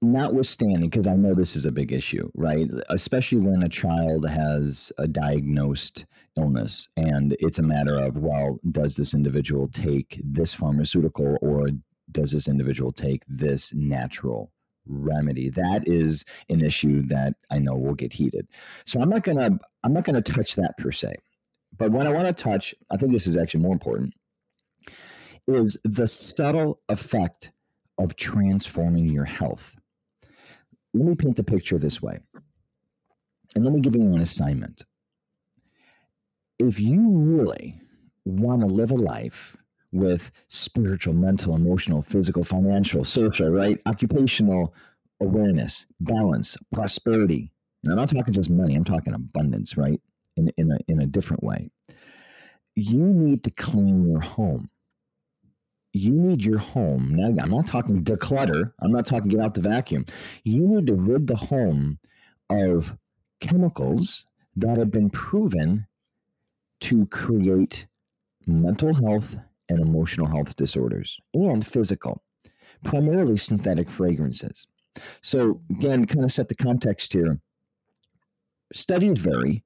notwithstanding, 0.00 0.90
because 0.90 1.06
I 1.06 1.14
know 1.14 1.34
this 1.34 1.56
is 1.56 1.66
a 1.66 1.72
big 1.72 1.92
issue, 1.92 2.30
right? 2.34 2.70
Especially 2.88 3.38
when 3.38 3.62
a 3.62 3.68
child 3.68 4.28
has 4.28 4.92
a 4.98 5.08
diagnosed 5.08 6.06
illness 6.36 6.88
and 6.96 7.36
it's 7.40 7.58
a 7.58 7.62
matter 7.62 7.96
of, 7.96 8.16
well, 8.16 8.60
does 8.70 8.96
this 8.96 9.14
individual 9.14 9.68
take 9.68 10.20
this 10.24 10.54
pharmaceutical 10.54 11.36
or 11.42 11.70
does 12.12 12.32
this 12.32 12.48
individual 12.48 12.92
take 12.92 13.22
this 13.28 13.74
natural 13.74 14.52
remedy? 14.86 15.50
That 15.50 15.86
is 15.86 16.24
an 16.48 16.64
issue 16.64 17.02
that 17.02 17.34
i 17.50 17.58
know 17.58 17.76
will 17.76 17.94
get 17.94 18.12
heated. 18.12 18.48
So 18.86 19.00
i'm 19.00 19.10
not 19.10 19.24
gonna 19.24 19.58
i'm 19.84 19.92
not 19.92 20.04
gonna 20.04 20.22
touch 20.22 20.54
that 20.56 20.78
per 20.78 20.92
se. 20.92 21.14
But 21.76 21.90
what 21.90 22.06
i 22.06 22.12
want 22.12 22.26
to 22.26 22.42
touch 22.42 22.74
i 22.90 22.96
think 22.96 23.12
this 23.12 23.26
is 23.26 23.36
actually 23.36 23.60
more 23.60 23.72
important 23.72 24.14
is 25.46 25.78
the 25.84 26.06
subtle 26.06 26.80
effect 26.88 27.50
of 27.98 28.16
transforming 28.16 29.08
your 29.08 29.24
health 29.24 29.77
let 30.94 31.06
me 31.06 31.14
paint 31.14 31.36
the 31.36 31.44
picture 31.44 31.78
this 31.78 32.02
way. 32.02 32.18
And 33.54 33.64
let 33.64 33.72
me 33.72 33.80
give 33.80 33.94
you 33.94 34.02
an 34.02 34.20
assignment. 34.20 34.84
If 36.58 36.80
you 36.80 37.10
really 37.10 37.80
want 38.24 38.60
to 38.60 38.66
live 38.66 38.90
a 38.90 38.96
life 38.96 39.56
with 39.92 40.30
spiritual, 40.48 41.14
mental, 41.14 41.54
emotional, 41.54 42.02
physical, 42.02 42.44
financial, 42.44 43.04
social, 43.04 43.48
right? 43.48 43.80
Occupational 43.86 44.74
awareness, 45.20 45.86
balance, 46.00 46.56
prosperity. 46.72 47.52
And 47.84 47.92
I'm 47.92 47.98
not 47.98 48.10
talking 48.10 48.34
just 48.34 48.50
money, 48.50 48.74
I'm 48.74 48.84
talking 48.84 49.14
abundance, 49.14 49.76
right? 49.76 50.00
In, 50.36 50.50
in, 50.56 50.72
a, 50.72 50.78
in 50.88 51.00
a 51.00 51.06
different 51.06 51.42
way. 51.42 51.70
You 52.74 52.98
need 52.98 53.42
to 53.44 53.50
clean 53.50 54.08
your 54.08 54.20
home. 54.20 54.68
You 55.92 56.12
need 56.12 56.44
your 56.44 56.58
home. 56.58 57.14
Now, 57.14 57.42
I'm 57.42 57.50
not 57.50 57.66
talking 57.66 58.04
declutter. 58.04 58.72
I'm 58.80 58.92
not 58.92 59.06
talking 59.06 59.28
get 59.28 59.40
out 59.40 59.54
the 59.54 59.62
vacuum. 59.62 60.04
You 60.44 60.66
need 60.66 60.86
to 60.86 60.94
rid 60.94 61.26
the 61.26 61.36
home 61.36 61.98
of 62.50 62.96
chemicals 63.40 64.26
that 64.56 64.76
have 64.76 64.90
been 64.90 65.10
proven 65.10 65.86
to 66.80 67.06
create 67.06 67.86
mental 68.46 68.94
health 68.94 69.36
and 69.68 69.78
emotional 69.80 70.26
health 70.26 70.56
disorders 70.56 71.18
and 71.34 71.66
physical, 71.66 72.22
primarily 72.84 73.36
synthetic 73.36 73.88
fragrances. 73.90 74.66
So, 75.22 75.60
again, 75.70 76.06
kind 76.06 76.24
of 76.24 76.32
set 76.32 76.48
the 76.48 76.54
context 76.54 77.12
here. 77.12 77.40
Studies 78.74 79.18
vary, 79.18 79.64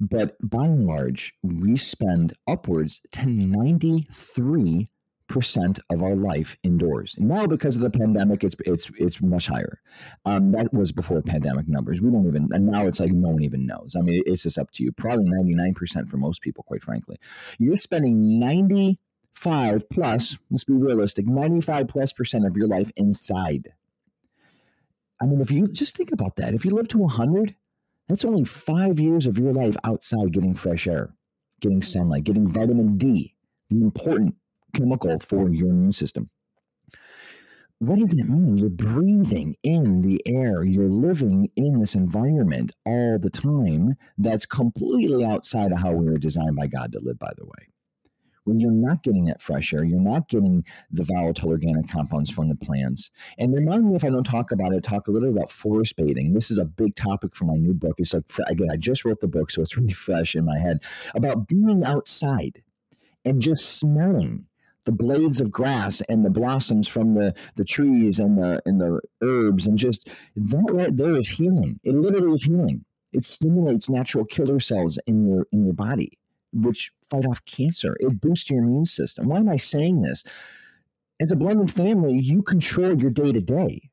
but 0.00 0.36
by 0.42 0.64
and 0.64 0.86
large, 0.86 1.34
we 1.42 1.76
spend 1.76 2.32
upwards 2.46 3.00
to 3.12 3.26
93 3.26 4.88
percent 5.30 5.78
of 5.88 6.02
our 6.02 6.14
life 6.14 6.58
indoors. 6.62 7.14
Now, 7.18 7.46
because 7.46 7.76
of 7.76 7.82
the 7.82 7.90
pandemic, 7.90 8.44
it's 8.44 8.56
it's 8.66 8.90
it's 8.98 9.22
much 9.22 9.46
higher. 9.46 9.80
Um, 10.26 10.52
that 10.52 10.74
was 10.74 10.92
before 10.92 11.22
pandemic 11.22 11.68
numbers. 11.68 12.02
We 12.02 12.10
don't 12.10 12.26
even, 12.26 12.48
and 12.52 12.66
now 12.66 12.86
it's 12.86 13.00
like 13.00 13.12
no 13.12 13.28
one 13.28 13.42
even 13.42 13.66
knows. 13.66 13.94
I 13.96 14.02
mean, 14.02 14.22
it's 14.26 14.42
just 14.42 14.58
up 14.58 14.70
to 14.72 14.84
you. 14.84 14.92
Probably 14.92 15.24
ninety 15.24 15.54
nine 15.54 15.72
percent 15.72 16.10
for 16.10 16.18
most 16.18 16.42
people, 16.42 16.64
quite 16.64 16.82
frankly. 16.82 17.16
You're 17.58 17.78
spending 17.78 18.38
ninety 18.38 18.98
five 19.32 19.88
plus. 19.88 20.36
Let's 20.50 20.64
be 20.64 20.74
realistic. 20.74 21.26
Ninety 21.26 21.62
five 21.62 21.88
plus 21.88 22.12
percent 22.12 22.44
of 22.44 22.56
your 22.56 22.68
life 22.68 22.90
inside. 22.96 23.72
I 25.22 25.26
mean, 25.26 25.40
if 25.40 25.50
you 25.50 25.66
just 25.66 25.96
think 25.96 26.12
about 26.12 26.36
that, 26.36 26.54
if 26.54 26.64
you 26.64 26.72
live 26.72 26.88
to 26.88 27.06
hundred, 27.06 27.54
that's 28.08 28.24
only 28.24 28.44
five 28.44 28.98
years 28.98 29.26
of 29.26 29.38
your 29.38 29.52
life 29.52 29.76
outside 29.84 30.32
getting 30.32 30.54
fresh 30.54 30.86
air, 30.86 31.14
getting 31.60 31.82
sunlight, 31.82 32.24
getting 32.24 32.48
vitamin 32.48 32.98
D, 32.98 33.36
the 33.68 33.76
important 33.76 34.34
chemical 34.72 35.18
for 35.18 35.50
your 35.50 35.68
immune 35.68 35.92
system. 35.92 36.26
What 37.80 37.98
does 37.98 38.12
it 38.12 38.28
mean? 38.28 38.58
You're 38.58 38.68
breathing 38.68 39.56
in 39.62 40.02
the 40.02 40.20
air. 40.26 40.64
You're 40.64 40.90
living 40.90 41.50
in 41.56 41.80
this 41.80 41.94
environment 41.94 42.72
all 42.84 43.18
the 43.18 43.30
time 43.30 43.94
that's 44.18 44.44
completely 44.44 45.24
outside 45.24 45.72
of 45.72 45.78
how 45.78 45.92
we 45.92 46.04
were 46.04 46.18
designed 46.18 46.56
by 46.56 46.66
God 46.66 46.92
to 46.92 47.00
live, 47.00 47.18
by 47.18 47.32
the 47.38 47.46
way. 47.46 47.68
When 48.44 48.60
you're 48.60 48.70
not 48.70 49.02
getting 49.02 49.24
that 49.26 49.40
fresh 49.40 49.72
air, 49.72 49.82
you're 49.82 49.98
not 49.98 50.28
getting 50.28 50.62
the 50.90 51.04
volatile 51.04 51.48
organic 51.48 51.88
compounds 51.88 52.28
from 52.28 52.50
the 52.50 52.56
plants. 52.56 53.10
And 53.38 53.54
remind 53.54 53.88
me 53.88 53.96
if 53.96 54.04
I 54.04 54.10
don't 54.10 54.24
talk 54.24 54.52
about 54.52 54.74
it, 54.74 54.84
talk 54.84 55.08
a 55.08 55.10
little 55.10 55.30
about 55.30 55.50
forest 55.50 55.96
bathing. 55.96 56.34
This 56.34 56.50
is 56.50 56.58
a 56.58 56.66
big 56.66 56.94
topic 56.96 57.34
for 57.34 57.46
my 57.46 57.56
new 57.56 57.72
book. 57.72 57.94
It's 57.96 58.12
like, 58.12 58.24
again, 58.46 58.68
I 58.70 58.76
just 58.76 59.06
wrote 59.06 59.20
the 59.20 59.26
book, 59.26 59.50
so 59.50 59.62
it's 59.62 59.78
really 59.78 59.92
fresh 59.94 60.34
in 60.34 60.44
my 60.44 60.58
head 60.58 60.82
about 61.14 61.48
being 61.48 61.82
outside 61.82 62.62
and 63.24 63.40
just 63.40 63.78
smelling 63.78 64.44
the 64.84 64.92
blades 64.92 65.40
of 65.40 65.50
grass 65.50 66.00
and 66.08 66.24
the 66.24 66.30
blossoms 66.30 66.88
from 66.88 67.14
the, 67.14 67.34
the 67.56 67.64
trees 67.64 68.18
and 68.18 68.38
the 68.38 68.60
and 68.64 68.80
the 68.80 69.00
herbs 69.22 69.66
and 69.66 69.76
just 69.76 70.08
that 70.36 70.70
right 70.70 70.96
there 70.96 71.16
is 71.16 71.28
healing. 71.28 71.78
It 71.84 71.94
literally 71.94 72.34
is 72.34 72.44
healing. 72.44 72.84
It 73.12 73.24
stimulates 73.24 73.90
natural 73.90 74.24
killer 74.24 74.60
cells 74.60 74.98
in 75.06 75.26
your 75.26 75.46
in 75.52 75.64
your 75.64 75.74
body, 75.74 76.18
which 76.52 76.92
fight 77.10 77.26
off 77.26 77.44
cancer. 77.44 77.96
It 78.00 78.20
boosts 78.20 78.50
your 78.50 78.62
immune 78.62 78.86
system. 78.86 79.28
Why 79.28 79.38
am 79.38 79.48
I 79.48 79.56
saying 79.56 80.02
this? 80.02 80.24
As 81.20 81.30
a 81.30 81.36
blended 81.36 81.70
family, 81.70 82.18
you 82.18 82.42
control 82.42 82.98
your 82.98 83.10
day 83.10 83.32
to 83.32 83.40
day. 83.40 83.90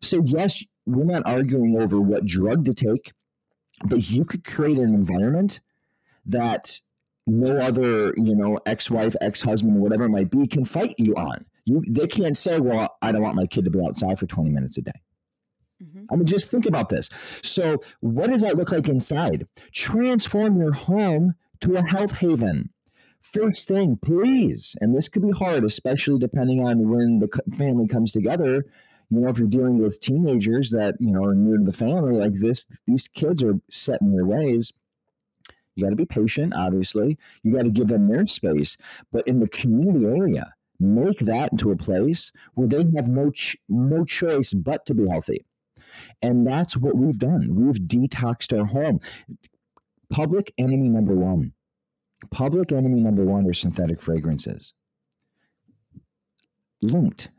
So 0.00 0.22
yes, 0.24 0.64
we're 0.86 1.04
not 1.04 1.26
arguing 1.26 1.80
over 1.80 2.00
what 2.00 2.24
drug 2.24 2.64
to 2.64 2.74
take, 2.74 3.12
but 3.84 4.10
you 4.10 4.24
could 4.24 4.44
create 4.44 4.78
an 4.78 4.94
environment 4.94 5.60
that 6.26 6.80
no 7.30 7.56
other, 7.58 8.12
you 8.16 8.34
know, 8.34 8.58
ex-wife, 8.66 9.14
ex-husband, 9.20 9.74
whatever 9.76 10.04
it 10.04 10.10
might 10.10 10.30
be, 10.30 10.46
can 10.46 10.64
fight 10.64 10.94
you 10.98 11.14
on. 11.14 11.44
You 11.64 11.82
they 11.88 12.06
can't 12.06 12.36
say, 12.36 12.58
"Well, 12.60 12.96
I 13.02 13.12
don't 13.12 13.22
want 13.22 13.36
my 13.36 13.46
kid 13.46 13.64
to 13.64 13.70
be 13.70 13.84
outside 13.84 14.18
for 14.18 14.26
20 14.26 14.50
minutes 14.50 14.76
a 14.78 14.82
day." 14.82 15.00
Mm-hmm. 15.82 16.04
I 16.10 16.16
mean, 16.16 16.26
just 16.26 16.50
think 16.50 16.66
about 16.66 16.88
this. 16.88 17.08
So, 17.42 17.78
what 18.00 18.30
does 18.30 18.42
that 18.42 18.56
look 18.56 18.72
like 18.72 18.88
inside? 18.88 19.46
Transform 19.72 20.58
your 20.58 20.72
home 20.72 21.34
to 21.60 21.76
a 21.76 21.86
health 21.86 22.18
haven. 22.18 22.70
First 23.22 23.68
thing, 23.68 23.98
please, 24.02 24.76
and 24.80 24.94
this 24.96 25.08
could 25.08 25.22
be 25.22 25.30
hard, 25.30 25.64
especially 25.64 26.18
depending 26.18 26.66
on 26.66 26.88
when 26.88 27.18
the 27.18 27.28
family 27.56 27.86
comes 27.86 28.12
together. 28.12 28.64
You 29.10 29.20
know, 29.20 29.28
if 29.28 29.38
you're 29.38 29.48
dealing 29.48 29.78
with 29.78 30.00
teenagers 30.00 30.70
that 30.70 30.96
you 31.00 31.12
know 31.12 31.24
are 31.24 31.34
new 31.34 31.58
to 31.58 31.64
the 31.64 31.72
family, 31.72 32.16
like 32.16 32.32
this, 32.32 32.66
these 32.86 33.08
kids 33.08 33.42
are 33.42 33.54
set 33.70 34.00
in 34.00 34.12
their 34.12 34.26
ways. 34.26 34.72
You 35.74 35.84
got 35.84 35.90
to 35.90 35.96
be 35.96 36.06
patient, 36.06 36.54
obviously. 36.54 37.18
You 37.42 37.54
got 37.54 37.62
to 37.62 37.70
give 37.70 37.88
them 37.88 38.08
their 38.08 38.26
space. 38.26 38.76
But 39.12 39.26
in 39.26 39.40
the 39.40 39.48
community 39.48 40.06
area, 40.06 40.54
make 40.78 41.18
that 41.20 41.52
into 41.52 41.70
a 41.70 41.76
place 41.76 42.32
where 42.54 42.68
they 42.68 42.84
have 42.96 43.08
no 43.08 43.30
ch- 43.30 43.56
no 43.68 44.04
choice 44.04 44.52
but 44.52 44.86
to 44.86 44.94
be 44.94 45.08
healthy. 45.08 45.44
And 46.22 46.46
that's 46.46 46.76
what 46.76 46.96
we've 46.96 47.18
done. 47.18 47.54
We've 47.54 47.76
detoxed 47.76 48.56
our 48.56 48.66
home. 48.66 49.00
Public 50.10 50.52
enemy 50.58 50.88
number 50.88 51.14
one. 51.14 51.52
Public 52.30 52.72
enemy 52.72 53.00
number 53.00 53.24
one 53.24 53.48
are 53.48 53.54
synthetic 53.54 54.00
fragrances. 54.00 54.74
Linked 56.82 57.30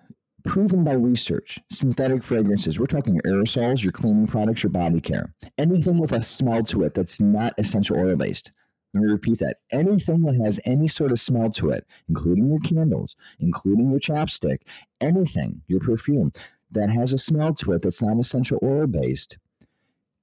proven 0.46 0.84
by 0.84 0.94
research, 0.94 1.60
synthetic 1.72 2.24
fragrances, 2.24 2.80
we're 2.80 2.86
talking 2.86 3.20
aerosols, 3.26 3.84
your 3.84 3.92
cleaning 3.92 4.28
products, 4.28 4.64
your 4.64 4.72
body 4.72 5.02
care, 5.02 5.34
anything 5.58 5.98
with 5.98 6.12
a 6.12 6.22
smell 6.22 6.64
to 6.64 6.84
it 6.84 6.94
that's 6.94 7.22
not 7.22 7.54
essential 7.58 7.98
oil 7.98 8.16
based. 8.16 8.52
Let 8.94 9.04
me 9.04 9.12
repeat 9.12 9.40
that. 9.40 9.58
Anything 9.72 10.22
that 10.24 10.36
has 10.44 10.60
any 10.66 10.88
sort 10.88 11.12
of 11.12 11.20
smell 11.20 11.50
to 11.52 11.70
it, 11.70 11.88
including 12.10 12.50
your 12.50 12.60
candles, 12.60 13.16
including 13.40 13.90
your 13.90 14.00
chapstick, 14.00 14.58
anything, 15.00 15.62
your 15.68 15.80
perfume 15.80 16.32
that 16.72 16.90
has 16.90 17.14
a 17.14 17.18
smell 17.18 17.54
to 17.54 17.74
it 17.74 17.82
that's 17.82 18.02
not 18.02 18.20
essential 18.20 18.60
oil 18.62 18.88
based, 18.88 19.38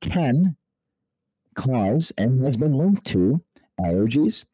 can 0.01 0.57
cause 1.55 2.13
and 2.19 2.45
has 2.45 2.57
been 2.57 2.75
linked 2.75 3.07
to 3.07 3.43
allergies, 3.81 4.45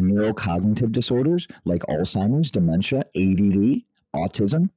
neurocognitive 0.00 0.92
disorders 0.92 1.46
like 1.64 1.82
Alzheimer's, 1.82 2.50
dementia, 2.50 3.00
ADD, 3.14 3.82
autism, 4.16 4.70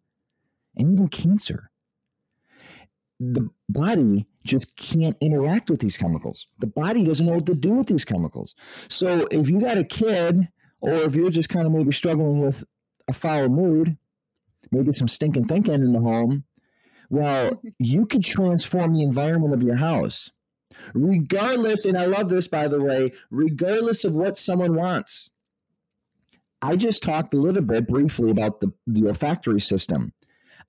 and 0.77 0.93
even 0.93 1.07
cancer. 1.07 1.69
The 3.19 3.49
body 3.69 4.27
just 4.43 4.75
can't 4.75 5.15
interact 5.21 5.69
with 5.69 5.79
these 5.79 5.97
chemicals. 5.97 6.47
The 6.59 6.67
body 6.67 7.03
doesn't 7.03 7.25
know 7.25 7.33
what 7.33 7.45
to 7.45 7.55
do 7.55 7.71
with 7.71 7.87
these 7.87 8.05
chemicals. 8.05 8.55
So 8.89 9.27
if 9.31 9.49
you 9.49 9.59
got 9.59 9.77
a 9.77 9.83
kid, 9.83 10.47
or 10.81 10.93
if 10.93 11.15
you're 11.15 11.29
just 11.29 11.49
kind 11.49 11.65
of 11.65 11.71
maybe 11.71 11.91
struggling 11.91 12.41
with 12.41 12.63
a 13.07 13.13
foul 13.13 13.49
mood, 13.49 13.97
maybe 14.71 14.93
some 14.93 15.07
stinking 15.07 15.47
thinking 15.47 15.73
in 15.75 15.93
the 15.93 15.99
home, 15.99 16.43
well, 17.09 17.51
you 17.79 18.05
could 18.05 18.23
transform 18.23 18.93
the 18.93 19.03
environment 19.03 19.53
of 19.53 19.63
your 19.63 19.77
house. 19.77 20.29
Regardless, 20.93 21.85
and 21.85 21.97
I 21.97 22.05
love 22.05 22.29
this 22.29 22.47
by 22.47 22.67
the 22.67 22.81
way, 22.81 23.13
regardless 23.31 24.03
of 24.03 24.13
what 24.13 24.37
someone 24.37 24.75
wants. 24.75 25.29
I 26.61 26.75
just 26.75 27.03
talked 27.03 27.33
a 27.33 27.39
little 27.39 27.61
bit 27.61 27.87
briefly 27.87 28.31
about 28.31 28.59
the, 28.59 28.73
the 28.87 29.07
olfactory 29.07 29.61
system. 29.61 30.13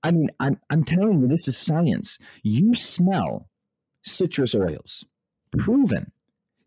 I 0.03 0.11
mean, 0.11 0.29
I'm, 0.39 0.59
I'm 0.69 0.83
telling 0.83 1.21
you, 1.21 1.27
this 1.27 1.47
is 1.47 1.57
science. 1.57 2.19
You 2.43 2.73
smell 2.73 3.49
citrus 4.03 4.55
oils, 4.55 5.05
proven 5.57 6.11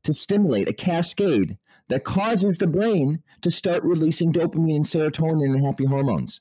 to 0.03 0.13
stimulate 0.13 0.69
a 0.69 0.73
cascade 0.73 1.59
that 1.89 2.05
causes 2.05 2.59
the 2.59 2.67
brain 2.67 3.23
to 3.43 3.51
start 3.51 3.83
releasing 3.83 4.33
dopamine 4.33 4.77
and 4.77 4.85
serotonin 4.85 5.55
and 5.55 5.65
happy 5.65 5.85
hormones. 5.85 6.41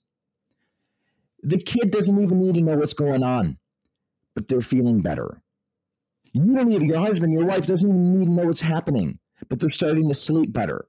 The 1.41 1.57
kid 1.57 1.91
doesn't 1.91 2.21
even 2.21 2.41
need 2.41 2.55
to 2.55 2.61
know 2.61 2.77
what's 2.77 2.93
going 2.93 3.23
on, 3.23 3.57
but 4.35 4.47
they're 4.47 4.61
feeling 4.61 4.99
better. 4.99 5.41
You 6.33 6.53
don't 6.53 6.71
even, 6.71 6.87
your 6.87 6.99
husband, 6.99 7.33
your 7.33 7.45
wife 7.45 7.65
doesn't 7.65 7.89
even 7.89 8.19
need 8.19 8.25
to 8.25 8.31
know 8.31 8.45
what's 8.45 8.61
happening, 8.61 9.19
but 9.47 9.59
they're 9.59 9.69
starting 9.69 10.07
to 10.07 10.13
sleep 10.13 10.53
better. 10.53 10.85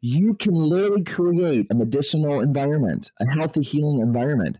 You 0.00 0.34
can 0.34 0.54
literally 0.54 1.04
create 1.04 1.66
a 1.70 1.74
medicinal 1.74 2.40
environment, 2.40 3.10
a 3.20 3.26
healthy, 3.30 3.62
healing 3.62 4.00
environment 4.00 4.58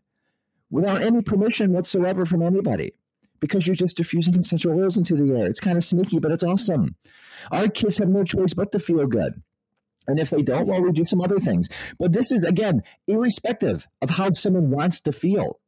without 0.75 1.03
any 1.03 1.23
permission 1.23 1.73
whatsoever 1.73 2.27
from 2.27 2.43
anybody 2.43 2.93
because 3.39 3.65
you're 3.65 3.77
just 3.77 3.97
diffusing 3.97 4.37
essential 4.37 4.73
oils 4.73 4.97
into 4.97 5.15
the 5.15 5.33
air. 5.39 5.47
It's 5.47 5.61
kind 5.61 5.77
of 5.77 5.85
sneaky, 5.85 6.19
but 6.19 6.33
it's 6.33 6.43
awesome. 6.43 6.97
Our 7.53 7.69
kids 7.69 7.99
have 7.99 8.09
no 8.09 8.25
choice 8.25 8.55
but 8.55 8.73
to 8.73 8.81
feel 8.81 9.07
good. 9.07 9.41
And 10.09 10.19
if 10.19 10.31
they 10.31 10.43
don't, 10.43 10.67
well, 10.67 10.83
we 10.83 10.91
do 10.91 11.07
some 11.07 11.21
other 11.21 11.39
things. 11.39 11.69
But 12.01 12.13
this 12.13 12.33
is, 12.33 12.43
again, 12.43 12.83
irrespective 13.07 13.87
of 14.03 14.11
how 14.11 14.33
someone 14.33 14.71
wants 14.71 15.01
to 15.03 15.13
feel. 15.13 15.61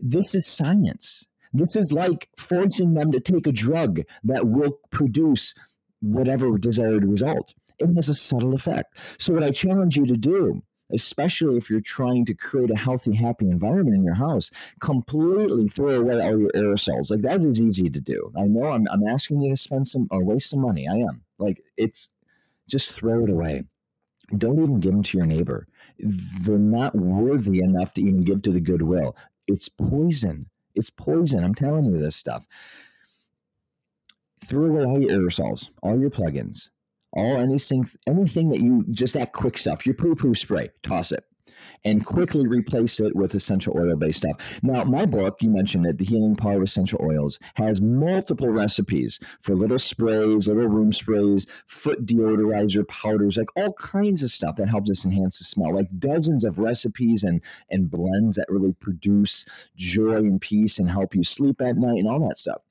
This 0.00 0.34
is 0.34 0.46
science. 0.46 1.26
This 1.52 1.76
is 1.76 1.92
like 1.92 2.30
forcing 2.38 2.94
them 2.94 3.12
to 3.12 3.20
take 3.20 3.46
a 3.46 3.52
drug 3.52 4.00
that 4.24 4.48
will 4.48 4.78
produce 4.90 5.54
whatever 6.00 6.56
desired 6.56 7.04
result. 7.04 7.52
It 7.78 7.94
has 7.94 8.08
a 8.08 8.14
subtle 8.14 8.54
effect. 8.54 8.98
So, 9.18 9.34
what 9.34 9.44
I 9.44 9.50
challenge 9.50 9.98
you 9.98 10.06
to 10.06 10.16
do 10.16 10.62
especially 10.92 11.56
if 11.56 11.70
you're 11.70 11.80
trying 11.80 12.24
to 12.26 12.34
create 12.34 12.70
a 12.70 12.76
healthy, 12.76 13.14
happy 13.14 13.46
environment 13.46 13.96
in 13.96 14.04
your 14.04 14.14
house, 14.14 14.50
completely 14.80 15.68
throw 15.68 16.00
away 16.00 16.20
all 16.20 16.38
your 16.38 16.50
aerosols. 16.50 17.10
Like 17.10 17.20
that 17.20 17.44
is 17.44 17.60
easy 17.60 17.88
to 17.90 18.00
do. 18.00 18.32
I 18.36 18.42
know 18.42 18.70
I'm, 18.70 18.86
I'm 18.90 19.06
asking 19.06 19.40
you 19.40 19.50
to 19.50 19.56
spend 19.56 19.88
some 19.88 20.08
or 20.10 20.24
waste 20.24 20.50
some 20.50 20.60
money. 20.60 20.86
I 20.88 20.96
am. 20.96 21.22
Like 21.38 21.62
it's 21.76 22.10
just 22.68 22.90
throw 22.90 23.24
it 23.24 23.30
away. 23.30 23.64
Don't 24.36 24.62
even 24.62 24.80
give 24.80 24.92
them 24.92 25.02
to 25.02 25.18
your 25.18 25.26
neighbor. 25.26 25.66
They're 25.98 26.58
not 26.58 26.94
worthy 26.94 27.60
enough 27.60 27.92
to 27.94 28.00
even 28.00 28.24
give 28.24 28.42
to 28.42 28.50
the 28.50 28.60
goodwill. 28.60 29.14
It's 29.46 29.68
poison. 29.68 30.46
It's 30.74 30.90
poison. 30.90 31.44
I'm 31.44 31.54
telling 31.54 31.84
you 31.84 31.98
this 31.98 32.16
stuff. 32.16 32.46
Throw 34.44 34.66
away 34.66 34.84
all 34.84 35.00
your 35.00 35.10
aerosols, 35.10 35.70
all 35.82 35.98
your 35.98 36.10
plugins, 36.10 36.70
all 37.14 37.40
anything 37.40 37.88
anything 38.06 38.48
that 38.48 38.60
you 38.60 38.84
just 38.90 39.14
that 39.14 39.32
quick 39.32 39.56
stuff 39.58 39.86
your 39.86 39.94
poo 39.94 40.14
poo 40.14 40.34
spray 40.34 40.68
toss 40.82 41.12
it 41.12 41.24
and 41.84 42.04
quickly 42.04 42.46
replace 42.46 43.00
it 43.00 43.14
with 43.14 43.34
essential 43.34 43.76
oil 43.76 43.96
based 43.96 44.18
stuff. 44.18 44.60
Now, 44.62 44.84
my 44.84 45.06
book, 45.06 45.38
you 45.40 45.50
mentioned 45.50 45.86
it, 45.86 45.98
The 45.98 46.04
Healing 46.04 46.36
Power 46.36 46.56
of 46.56 46.62
Essential 46.62 47.00
Oils, 47.02 47.38
has 47.54 47.80
multiple 47.80 48.48
recipes 48.48 49.20
for 49.40 49.54
little 49.54 49.78
sprays, 49.78 50.48
little 50.48 50.66
room 50.66 50.92
sprays, 50.92 51.46
foot 51.66 52.06
deodorizer 52.06 52.86
powders, 52.88 53.36
like 53.36 53.48
all 53.56 53.72
kinds 53.74 54.22
of 54.22 54.30
stuff 54.30 54.56
that 54.56 54.68
helps 54.68 54.90
us 54.90 55.04
enhance 55.04 55.38
the 55.38 55.44
smell, 55.44 55.74
like 55.74 55.88
dozens 55.98 56.44
of 56.44 56.58
recipes 56.58 57.22
and, 57.22 57.42
and 57.70 57.90
blends 57.90 58.36
that 58.36 58.46
really 58.48 58.72
produce 58.74 59.44
joy 59.76 60.16
and 60.16 60.40
peace 60.40 60.78
and 60.78 60.90
help 60.90 61.14
you 61.14 61.24
sleep 61.24 61.60
at 61.60 61.76
night 61.76 61.98
and 61.98 62.08
all 62.08 62.26
that 62.26 62.36
stuff. 62.36 62.62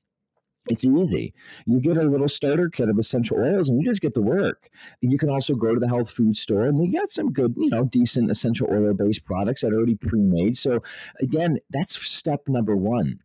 It's 0.69 0.85
easy. 0.85 1.33
You 1.65 1.81
get 1.81 1.97
a 1.97 2.03
little 2.03 2.29
starter 2.29 2.69
kit 2.69 2.87
of 2.87 2.97
essential 2.97 3.37
oils 3.37 3.67
and 3.67 3.81
you 3.81 3.85
just 3.85 4.01
get 4.01 4.13
to 4.13 4.21
work. 4.21 4.69
You 5.01 5.17
can 5.17 5.29
also 5.29 5.55
go 5.55 5.73
to 5.73 5.79
the 5.79 5.89
health 5.89 6.09
food 6.09 6.37
store 6.37 6.63
and 6.63 6.79
they 6.79 6.87
got 6.87 7.09
some 7.09 7.33
good, 7.33 7.53
you 7.57 7.69
know, 7.69 7.83
decent 7.83 8.31
essential 8.31 8.67
oil 8.71 8.93
based 8.93 9.25
products 9.25 9.61
that 9.61 9.73
are 9.73 9.77
already 9.77 9.95
pre 9.95 10.21
made. 10.21 10.57
So, 10.57 10.81
again, 11.19 11.59
that's 11.69 11.95
step 11.95 12.47
number 12.47 12.77
one 12.77 13.19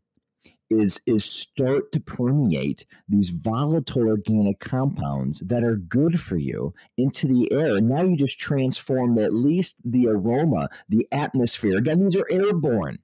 is 0.71 1.01
is 1.07 1.25
start 1.25 1.93
to 1.93 2.01
permeate 2.01 2.85
these 3.09 3.31
volatile 3.31 4.09
organic 4.09 4.61
compounds 4.61 5.41
that 5.41 5.65
are 5.65 5.77
good 5.77 6.21
for 6.21 6.37
you 6.37 6.75
into 6.97 7.27
the 7.27 7.51
air. 7.53 7.81
Now 7.81 8.03
you 8.03 8.17
just 8.17 8.39
transform 8.39 9.19
at 9.19 9.33
least 9.33 9.77
the 9.85 10.09
aroma, 10.09 10.69
the 10.89 11.07
atmosphere. 11.13 11.79
Again, 11.79 12.05
these 12.05 12.17
are 12.17 12.27
airborne. 12.31 12.99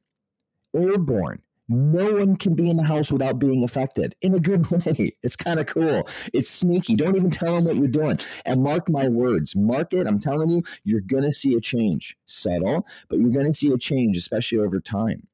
Airborne 0.74 1.40
no 1.68 2.12
one 2.12 2.36
can 2.36 2.54
be 2.54 2.68
in 2.68 2.76
the 2.76 2.82
house 2.82 3.10
without 3.10 3.38
being 3.38 3.64
affected 3.64 4.14
in 4.20 4.34
a 4.34 4.40
good 4.40 4.70
way. 4.70 5.16
It's 5.22 5.36
kind 5.36 5.60
of 5.60 5.66
cool. 5.66 6.08
It's 6.32 6.50
sneaky. 6.50 6.94
Don't 6.94 7.16
even 7.16 7.30
tell 7.30 7.56
them 7.56 7.64
what 7.64 7.76
you're 7.76 7.88
doing. 7.88 8.18
And 8.44 8.62
mark 8.62 8.90
my 8.90 9.08
words, 9.08 9.56
mark 9.56 9.92
it. 9.92 10.06
I'm 10.06 10.18
telling 10.18 10.50
you, 10.50 10.62
you're 10.84 11.00
going 11.00 11.24
to 11.24 11.32
see 11.32 11.54
a 11.54 11.60
change. 11.60 12.16
Subtle, 12.26 12.86
but 13.08 13.18
you're 13.18 13.30
going 13.30 13.46
to 13.46 13.54
see 13.54 13.70
a 13.72 13.78
change, 13.78 14.16
especially 14.16 14.58
over 14.58 14.80
time. 14.80 15.26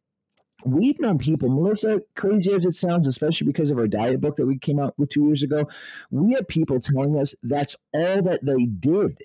We've 0.64 1.00
known 1.00 1.16
people, 1.16 1.48
Melissa, 1.48 2.00
crazy 2.16 2.52
as 2.52 2.66
it 2.66 2.72
sounds, 2.72 3.06
especially 3.06 3.46
because 3.46 3.70
of 3.70 3.78
our 3.78 3.86
diet 3.86 4.20
book 4.20 4.36
that 4.36 4.46
we 4.46 4.58
came 4.58 4.78
out 4.78 4.98
with 4.98 5.08
two 5.08 5.24
years 5.24 5.42
ago. 5.42 5.66
We 6.10 6.34
had 6.34 6.48
people 6.48 6.78
telling 6.80 7.18
us 7.18 7.34
that's 7.42 7.76
all 7.94 8.20
that 8.22 8.44
they 8.44 8.66
did 8.66 9.18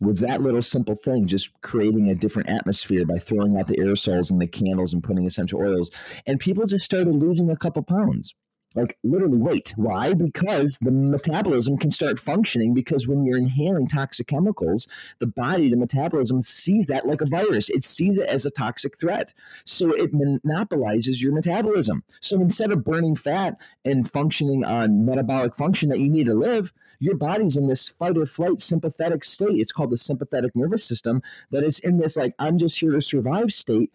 was 0.00 0.20
that 0.20 0.42
little 0.42 0.62
simple 0.62 0.94
thing, 0.94 1.26
just 1.26 1.50
creating 1.62 2.08
a 2.08 2.14
different 2.14 2.50
atmosphere 2.50 3.06
by 3.06 3.18
throwing 3.18 3.58
out 3.58 3.66
the 3.66 3.76
aerosols 3.76 4.30
and 4.30 4.40
the 4.40 4.46
candles 4.46 4.92
and 4.92 5.02
putting 5.02 5.26
essential 5.26 5.60
oils. 5.60 5.90
And 6.26 6.38
people 6.38 6.66
just 6.66 6.84
started 6.84 7.14
losing 7.14 7.50
a 7.50 7.56
couple 7.56 7.82
pounds. 7.82 8.34
Like 8.74 8.98
literally 9.02 9.38
weight. 9.38 9.72
Why? 9.76 10.12
Because 10.12 10.76
the 10.82 10.90
metabolism 10.90 11.78
can 11.78 11.90
start 11.90 12.18
functioning 12.18 12.74
because 12.74 13.08
when 13.08 13.24
you're 13.24 13.38
inhaling 13.38 13.86
toxic 13.86 14.26
chemicals, 14.26 14.86
the 15.18 15.26
body, 15.26 15.70
the 15.70 15.78
metabolism 15.78 16.42
sees 16.42 16.88
that 16.88 17.06
like 17.06 17.22
a 17.22 17.26
virus. 17.26 17.70
It 17.70 17.84
sees 17.84 18.18
it 18.18 18.28
as 18.28 18.44
a 18.44 18.50
toxic 18.50 19.00
threat. 19.00 19.32
So 19.64 19.92
it 19.92 20.10
monopolizes 20.12 21.22
your 21.22 21.32
metabolism. 21.32 22.04
So 22.20 22.38
instead 22.38 22.70
of 22.70 22.84
burning 22.84 23.16
fat 23.16 23.56
and 23.86 24.10
functioning 24.10 24.62
on 24.62 25.06
metabolic 25.06 25.56
function 25.56 25.88
that 25.88 26.00
you 26.00 26.10
need 26.10 26.26
to 26.26 26.34
live, 26.34 26.74
your 26.98 27.16
body's 27.16 27.56
in 27.56 27.68
this 27.68 27.88
fight 27.88 28.16
or 28.16 28.26
flight 28.26 28.60
sympathetic 28.60 29.24
state. 29.24 29.58
It's 29.58 29.72
called 29.72 29.90
the 29.90 29.96
sympathetic 29.96 30.54
nervous 30.54 30.84
system 30.84 31.22
that 31.50 31.64
is 31.64 31.78
in 31.80 31.98
this 31.98 32.16
like 32.16 32.34
I'm 32.38 32.58
just 32.58 32.78
here 32.78 32.92
to 32.92 33.00
survive 33.00 33.52
state 33.52 33.90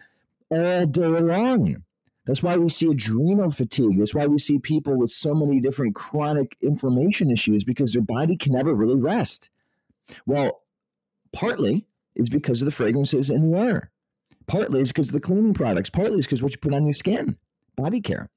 all 0.50 0.86
day 0.86 1.08
long. 1.08 1.84
That's 2.26 2.44
why 2.44 2.56
we 2.56 2.70
see 2.70 2.88
adrenal 2.88 3.50
fatigue. 3.50 3.98
That's 3.98 4.14
why 4.14 4.28
we 4.28 4.38
see 4.38 4.60
people 4.60 4.96
with 4.96 5.12
so 5.12 5.34
many 5.34 5.60
different 5.60 5.96
chronic 5.96 6.56
inflammation 6.62 7.32
issues 7.32 7.64
because 7.64 7.94
their 7.94 8.04
body 8.04 8.38
can 8.38 8.54
never 8.54 8.74
really 8.76 8.96
rest. 8.96 9.50
Well, 10.26 10.62
partly 11.34 11.88
is 12.16 12.30
because 12.30 12.62
of 12.62 12.66
the 12.66 12.72
fragrances 12.72 13.30
in 13.30 13.52
the 13.52 13.58
air. 13.58 13.92
Partly 14.46 14.82
is 14.82 14.90
because 14.90 15.08
of 15.08 15.14
the 15.14 15.20
cleaning 15.20 15.54
products. 15.54 15.90
Partly 15.90 16.20
is 16.20 16.26
because 16.26 16.44
what 16.44 16.52
you 16.52 16.58
put 16.60 16.74
on 16.74 16.86
your 16.86 16.94
skin, 16.94 17.38
body 17.76 18.02
care. 18.02 18.30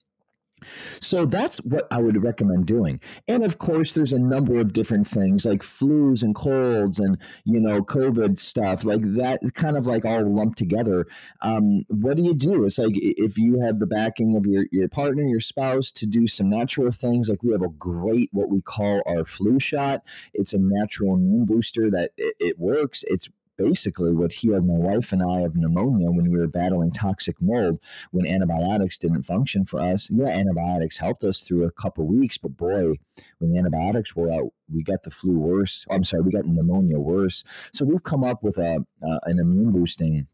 So 1.00 1.26
that's 1.26 1.58
what 1.58 1.86
I 1.90 1.98
would 1.98 2.22
recommend 2.22 2.66
doing. 2.66 3.00
And 3.28 3.44
of 3.44 3.58
course, 3.58 3.92
there's 3.92 4.12
a 4.12 4.18
number 4.18 4.58
of 4.60 4.72
different 4.72 5.06
things 5.06 5.44
like 5.44 5.62
flus 5.62 6.22
and 6.22 6.34
colds 6.34 6.98
and, 6.98 7.18
you 7.44 7.60
know, 7.60 7.82
COVID 7.82 8.38
stuff 8.38 8.84
like 8.84 9.02
that, 9.16 9.40
kind 9.54 9.76
of 9.76 9.86
like 9.86 10.04
all 10.04 10.24
lumped 10.24 10.58
together. 10.58 11.06
Um, 11.42 11.84
what 11.88 12.16
do 12.16 12.22
you 12.22 12.34
do? 12.34 12.64
It's 12.64 12.78
like 12.78 12.94
if 12.94 13.36
you 13.36 13.60
have 13.60 13.78
the 13.78 13.86
backing 13.86 14.36
of 14.36 14.46
your, 14.46 14.64
your 14.72 14.88
partner, 14.88 15.22
your 15.24 15.40
spouse 15.40 15.92
to 15.92 16.06
do 16.06 16.26
some 16.26 16.48
natural 16.48 16.90
things, 16.90 17.28
like 17.28 17.42
we 17.42 17.52
have 17.52 17.62
a 17.62 17.68
great, 17.68 18.30
what 18.32 18.48
we 18.48 18.62
call 18.62 19.02
our 19.06 19.24
flu 19.24 19.60
shot. 19.60 20.02
It's 20.32 20.54
a 20.54 20.58
natural 20.58 21.14
immune 21.14 21.44
booster 21.44 21.90
that 21.90 22.12
it, 22.16 22.34
it 22.40 22.58
works. 22.58 23.04
It's 23.08 23.28
basically 23.56 24.12
what 24.12 24.32
healed 24.32 24.66
my 24.66 24.74
wife 24.74 25.12
and 25.12 25.22
I 25.22 25.40
of 25.40 25.56
pneumonia 25.56 26.10
when 26.10 26.30
we 26.30 26.38
were 26.38 26.46
battling 26.46 26.92
toxic 26.92 27.40
mold 27.40 27.80
when 28.10 28.26
antibiotics 28.26 28.98
didn't 28.98 29.24
function 29.24 29.64
for 29.64 29.80
us. 29.80 30.10
Yeah, 30.10 30.28
antibiotics 30.28 30.98
helped 30.98 31.24
us 31.24 31.40
through 31.40 31.64
a 31.64 31.70
couple 31.70 32.06
weeks, 32.06 32.38
but 32.38 32.56
boy, 32.56 32.94
when 33.38 33.56
antibiotics 33.56 34.14
were 34.16 34.32
out, 34.32 34.52
we 34.72 34.82
got 34.82 35.02
the 35.02 35.10
flu 35.10 35.38
worse. 35.38 35.84
Oh, 35.88 35.94
I'm 35.94 36.04
sorry, 36.04 36.22
we 36.22 36.32
got 36.32 36.46
pneumonia 36.46 36.98
worse. 36.98 37.44
So 37.72 37.84
we've 37.84 38.02
come 38.02 38.24
up 38.24 38.42
with 38.42 38.58
a 38.58 38.84
uh, 39.06 39.18
an 39.24 39.38
immune 39.38 39.72
boosting 39.72 40.26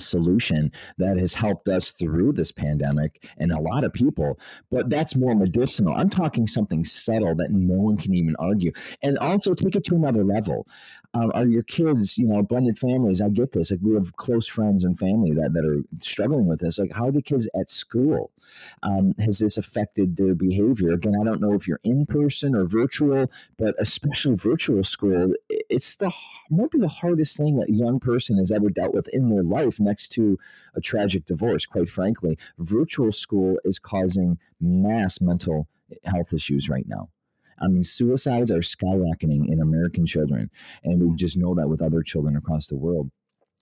solution 0.00 0.72
that 0.96 1.18
has 1.18 1.34
helped 1.34 1.68
us 1.68 1.90
through 1.90 2.32
this 2.32 2.52
pandemic 2.52 3.26
and 3.38 3.52
a 3.52 3.60
lot 3.60 3.84
of 3.84 3.92
people 3.92 4.38
but 4.70 4.88
that's 4.88 5.16
more 5.16 5.34
medicinal 5.34 5.94
i'm 5.94 6.10
talking 6.10 6.46
something 6.46 6.84
subtle 6.84 7.34
that 7.34 7.50
no 7.50 7.74
one 7.74 7.96
can 7.96 8.14
even 8.14 8.36
argue 8.38 8.72
and 9.02 9.18
also 9.18 9.54
take 9.54 9.76
it 9.76 9.84
to 9.84 9.94
another 9.94 10.24
level 10.24 10.66
um, 11.14 11.32
are 11.34 11.46
your 11.46 11.62
kids 11.62 12.18
you 12.18 12.26
know 12.26 12.42
blended 12.42 12.78
families 12.78 13.20
i 13.20 13.28
get 13.28 13.52
this 13.52 13.70
like 13.70 13.80
we 13.82 13.94
have 13.94 14.16
close 14.16 14.46
friends 14.46 14.84
and 14.84 14.98
family 14.98 15.32
that, 15.32 15.52
that 15.52 15.64
are 15.64 15.82
struggling 16.02 16.46
with 16.46 16.60
this 16.60 16.78
like 16.78 16.92
how 16.92 17.08
are 17.08 17.12
the 17.12 17.22
kids 17.22 17.48
at 17.58 17.68
school 17.68 18.30
um, 18.82 19.12
has 19.18 19.38
this 19.38 19.56
affected 19.56 20.16
their 20.16 20.34
behavior 20.34 20.92
again 20.92 21.14
i 21.20 21.24
don't 21.24 21.40
know 21.40 21.54
if 21.54 21.66
you're 21.66 21.80
in 21.84 22.06
person 22.06 22.54
or 22.54 22.64
virtual 22.66 23.30
but 23.58 23.74
especially 23.78 24.34
virtual 24.34 24.84
school 24.84 25.32
it's 25.48 25.96
the 25.96 26.12
might 26.50 26.70
be 26.70 26.78
the 26.78 26.88
hardest 26.88 27.36
thing 27.36 27.56
that 27.56 27.68
a 27.68 27.72
young 27.72 28.00
person 28.00 28.38
has 28.38 28.50
ever 28.50 28.70
dealt 28.70 28.94
with 28.94 29.08
in 29.08 29.28
their 29.28 29.42
life 29.42 29.80
next 29.80 30.08
to 30.08 30.38
a 30.74 30.80
tragic 30.80 31.26
divorce, 31.26 31.66
quite 31.66 31.90
frankly. 31.90 32.38
Virtual 32.58 33.12
school 33.12 33.58
is 33.64 33.78
causing 33.78 34.38
mass 34.60 35.20
mental 35.20 35.68
health 36.04 36.32
issues 36.32 36.68
right 36.68 36.86
now. 36.86 37.08
I 37.60 37.68
mean, 37.68 37.84
suicides 37.84 38.50
are 38.50 38.60
skyrocketing 38.60 39.50
in 39.50 39.60
American 39.60 40.06
children, 40.06 40.50
and 40.84 41.02
we 41.02 41.16
just 41.16 41.36
know 41.36 41.54
that 41.54 41.68
with 41.68 41.82
other 41.82 42.02
children 42.02 42.36
across 42.36 42.66
the 42.66 42.76
world 42.76 43.10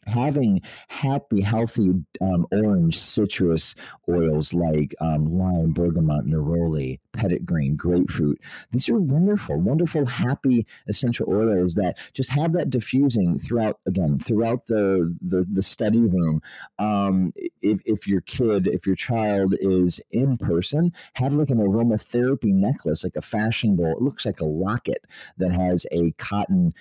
having 0.07 0.61
happy, 0.89 1.41
healthy 1.41 1.91
um, 2.21 2.47
orange 2.53 2.99
citrus 2.99 3.75
oils 4.09 4.55
like 4.55 4.95
um, 5.01 5.37
lime, 5.37 5.73
bergamot, 5.73 6.27
neroli, 6.27 6.99
petitgrain, 7.13 7.77
grapefruit. 7.77 8.41
These 8.71 8.89
are 8.89 8.99
wonderful, 8.99 9.61
wonderful, 9.61 10.07
happy 10.07 10.67
essential 10.89 11.27
oils 11.29 11.75
that 11.75 11.99
just 12.15 12.31
have 12.31 12.53
that 12.53 12.71
diffusing 12.71 13.39
throughout, 13.39 13.81
again, 13.87 14.19
throughout 14.19 14.67
the, 14.67 15.15
the, 15.21 15.47
the 15.51 15.63
study 15.63 16.01
room. 16.01 16.41
Um, 16.79 17.33
if, 17.63 17.81
if 17.85 18.07
your 18.07 18.21
kid, 18.23 18.69
if 18.69 18.87
your 18.87 18.97
child 18.97 19.55
is 19.61 20.01
in 20.11 20.37
person, 20.37 20.93
have 21.15 21.35
like 21.35 21.51
an 21.51 21.59
aromatherapy 21.59 22.53
necklace, 22.53 23.05
like 23.05 23.17
a 23.17 23.23
fashionable, 23.23 23.93
it 23.93 24.03
looks 24.03 24.27
like 24.27 24.41
a 24.41 24.47
locket 24.47 25.05
that 25.39 25.53
has 25.53 25.87
a 25.91 26.13
cotton 26.13 26.73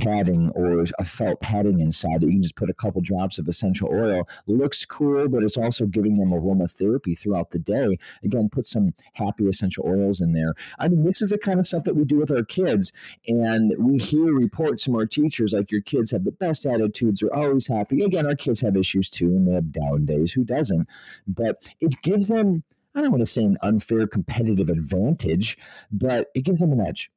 padding 0.00 0.50
or 0.54 0.84
a 0.98 1.04
felt 1.04 1.40
padding 1.40 1.80
inside 1.80 2.20
that 2.20 2.26
you 2.26 2.32
can 2.32 2.42
just 2.42 2.56
put 2.56 2.70
a 2.70 2.74
couple 2.74 3.00
drops 3.00 3.38
of 3.38 3.48
essential 3.48 3.88
oil. 3.92 4.28
Looks 4.46 4.84
cool, 4.84 5.28
but 5.28 5.42
it's 5.42 5.56
also 5.56 5.86
giving 5.86 6.18
them 6.18 6.30
aromatherapy 6.30 7.18
throughout 7.18 7.50
the 7.50 7.58
day. 7.58 7.98
Again, 8.24 8.48
put 8.50 8.66
some 8.66 8.94
happy 9.14 9.46
essential 9.46 9.84
oils 9.86 10.20
in 10.20 10.32
there. 10.32 10.54
I 10.78 10.88
mean, 10.88 11.04
this 11.04 11.22
is 11.22 11.30
the 11.30 11.38
kind 11.38 11.60
of 11.60 11.66
stuff 11.66 11.84
that 11.84 11.96
we 11.96 12.04
do 12.04 12.18
with 12.18 12.30
our 12.30 12.44
kids. 12.44 12.92
And 13.28 13.74
we 13.78 13.98
hear 13.98 14.32
reports 14.32 14.84
from 14.84 14.96
our 14.96 15.06
teachers 15.06 15.52
like 15.52 15.70
your 15.70 15.82
kids 15.82 16.10
have 16.10 16.24
the 16.24 16.32
best 16.32 16.66
attitudes, 16.66 17.22
are 17.22 17.32
always 17.32 17.66
happy. 17.66 18.02
Again, 18.02 18.26
our 18.26 18.36
kids 18.36 18.60
have 18.60 18.76
issues 18.76 19.10
too, 19.10 19.28
and 19.28 19.48
they 19.48 19.54
have 19.54 19.72
down 19.72 20.06
days. 20.06 20.32
Who 20.32 20.44
doesn't? 20.44 20.88
But 21.26 21.62
it 21.80 22.02
gives 22.02 22.28
them, 22.28 22.64
I 22.94 23.00
don't 23.00 23.10
want 23.10 23.22
to 23.22 23.26
say 23.26 23.44
an 23.44 23.58
unfair 23.62 24.06
competitive 24.06 24.68
advantage, 24.68 25.56
but 25.90 26.28
it 26.34 26.42
gives 26.42 26.60
them 26.60 26.72
an 26.72 26.80
edge 26.80 27.10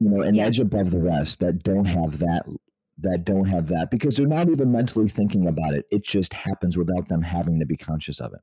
you 0.00 0.08
know, 0.10 0.22
an 0.22 0.38
Yeah. 0.38 0.40
edge 0.40 0.58
above 0.60 0.90
the 0.90 1.00
rest 1.00 1.40
that 1.40 1.62
don't 1.62 1.86
have 1.86 2.18
that 2.18 2.46
that 2.98 3.24
don't 3.24 3.46
have 3.46 3.68
that 3.68 3.90
because 3.90 4.16
they're 4.16 4.26
not 4.26 4.50
even 4.50 4.72
mentally 4.72 5.08
thinking 5.08 5.46
about 5.46 5.72
it. 5.74 5.86
It 5.90 6.04
just 6.04 6.34
happens 6.34 6.76
without 6.76 7.08
them 7.08 7.22
having 7.22 7.58
to 7.60 7.66
be 7.66 7.76
conscious 7.76 8.20
of 8.20 8.34
it. 8.34 8.40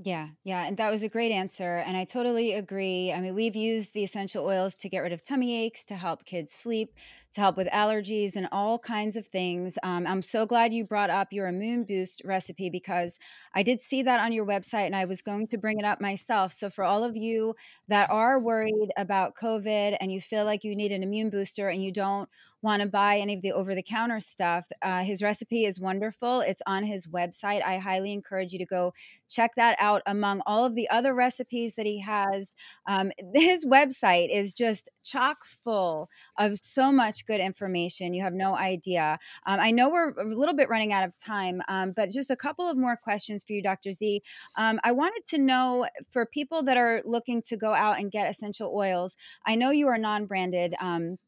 Yeah, 0.00 0.28
yeah, 0.44 0.64
and 0.68 0.76
that 0.76 0.90
was 0.90 1.02
a 1.02 1.08
great 1.08 1.32
answer. 1.32 1.78
And 1.78 1.96
I 1.96 2.04
totally 2.04 2.52
agree. 2.52 3.12
I 3.12 3.20
mean, 3.20 3.34
we've 3.34 3.56
used 3.56 3.94
the 3.94 4.04
essential 4.04 4.44
oils 4.44 4.76
to 4.76 4.88
get 4.88 5.00
rid 5.00 5.12
of 5.12 5.24
tummy 5.24 5.64
aches, 5.64 5.84
to 5.86 5.96
help 5.96 6.24
kids 6.24 6.52
sleep, 6.52 6.94
to 7.32 7.40
help 7.40 7.56
with 7.56 7.68
allergies, 7.68 8.36
and 8.36 8.48
all 8.52 8.78
kinds 8.78 9.16
of 9.16 9.26
things. 9.26 9.78
Um, 9.82 10.06
I'm 10.06 10.22
so 10.22 10.46
glad 10.46 10.72
you 10.72 10.84
brought 10.84 11.10
up 11.10 11.28
your 11.32 11.48
immune 11.48 11.84
boost 11.84 12.22
recipe 12.24 12.70
because 12.70 13.18
I 13.54 13.62
did 13.62 13.80
see 13.80 14.02
that 14.02 14.20
on 14.20 14.32
your 14.32 14.46
website 14.46 14.86
and 14.86 14.96
I 14.96 15.04
was 15.04 15.22
going 15.22 15.46
to 15.48 15.58
bring 15.58 15.78
it 15.78 15.84
up 15.84 16.00
myself. 16.00 16.52
So, 16.52 16.70
for 16.70 16.84
all 16.84 17.04
of 17.04 17.16
you 17.16 17.54
that 17.88 18.10
are 18.10 18.40
worried 18.40 18.92
about 18.96 19.34
COVID 19.34 19.96
and 20.00 20.12
you 20.12 20.20
feel 20.20 20.44
like 20.44 20.64
you 20.64 20.74
need 20.74 20.92
an 20.92 21.02
immune 21.02 21.30
booster 21.30 21.68
and 21.68 21.82
you 21.82 21.92
don't 21.92 22.28
want 22.62 22.82
to 22.82 22.88
buy 22.88 23.18
any 23.18 23.34
of 23.34 23.42
the 23.42 23.52
over 23.52 23.74
the 23.74 23.82
counter 23.82 24.20
stuff, 24.20 24.66
uh, 24.82 25.02
his 25.02 25.22
recipe 25.22 25.64
is 25.64 25.80
wonderful. 25.80 26.40
It's 26.40 26.62
on 26.66 26.84
his 26.84 27.06
website. 27.06 27.62
I 27.64 27.78
highly 27.78 28.12
encourage 28.12 28.52
you 28.52 28.58
to 28.58 28.66
go 28.66 28.92
check 29.28 29.52
that 29.56 29.76
out 29.78 30.02
among 30.06 30.42
all 30.46 30.64
of 30.64 30.74
the 30.74 30.88
other 30.90 31.14
recipes 31.14 31.74
that 31.76 31.86
he 31.86 32.00
has. 32.00 32.54
Um, 32.88 33.12
his 33.34 33.64
website 33.64 34.28
is 34.30 34.54
just 34.54 34.88
chock 35.04 35.44
full 35.44 36.08
of 36.38 36.58
so 36.58 36.92
much 36.92 37.26
good 37.28 37.40
information. 37.40 38.14
You 38.14 38.22
have 38.22 38.32
no 38.32 38.56
idea. 38.56 39.18
Um, 39.46 39.60
I 39.60 39.70
know 39.70 39.90
we're 39.90 40.10
a 40.18 40.24
little 40.24 40.54
bit 40.54 40.70
running 40.70 40.92
out 40.92 41.04
of 41.04 41.16
time, 41.16 41.60
um, 41.68 41.92
but 41.92 42.08
just 42.10 42.30
a 42.30 42.36
couple 42.36 42.68
of 42.68 42.76
more 42.76 42.96
questions 42.96 43.44
for 43.44 43.52
you, 43.52 43.62
Dr. 43.62 43.92
Z. 43.92 44.22
Um, 44.56 44.80
I 44.82 44.92
wanted 44.92 45.24
to 45.28 45.38
know 45.38 45.86
for 46.10 46.24
people 46.24 46.62
that 46.64 46.78
are 46.78 47.02
looking 47.04 47.42
to 47.42 47.56
go 47.56 47.74
out 47.74 48.00
and 48.00 48.10
get 48.10 48.28
essential 48.28 48.72
oils, 48.74 49.16
I 49.46 49.54
know 49.54 49.70
you 49.70 49.88
are 49.88 49.98
non 49.98 50.24
branded. 50.24 50.74
Um, 50.80 51.18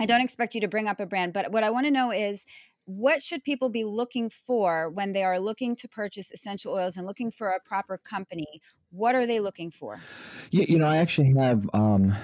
I 0.00 0.06
don't 0.06 0.22
expect 0.22 0.54
you 0.54 0.62
to 0.62 0.68
bring 0.68 0.88
up 0.88 0.98
a 0.98 1.06
brand, 1.06 1.34
but 1.34 1.52
what 1.52 1.62
I 1.62 1.70
want 1.70 1.86
to 1.86 1.92
know 1.92 2.10
is 2.10 2.46
what 2.86 3.22
should 3.22 3.44
people 3.44 3.68
be 3.68 3.84
looking 3.84 4.28
for 4.28 4.90
when 4.90 5.12
they 5.12 5.24
are 5.24 5.38
looking 5.38 5.76
to 5.76 5.88
purchase 5.88 6.32
essential 6.32 6.72
oils 6.72 6.96
and 6.96 7.06
looking 7.06 7.30
for 7.30 7.48
a 7.48 7.60
proper 7.60 7.98
company? 7.98 8.60
What 8.90 9.14
are 9.14 9.26
they 9.26 9.40
looking 9.40 9.70
for? 9.70 10.00
You, 10.50 10.64
you 10.68 10.78
know, 10.78 10.86
I 10.86 10.98
actually 10.98 11.34
have. 11.36 11.68
Um, 11.74 12.14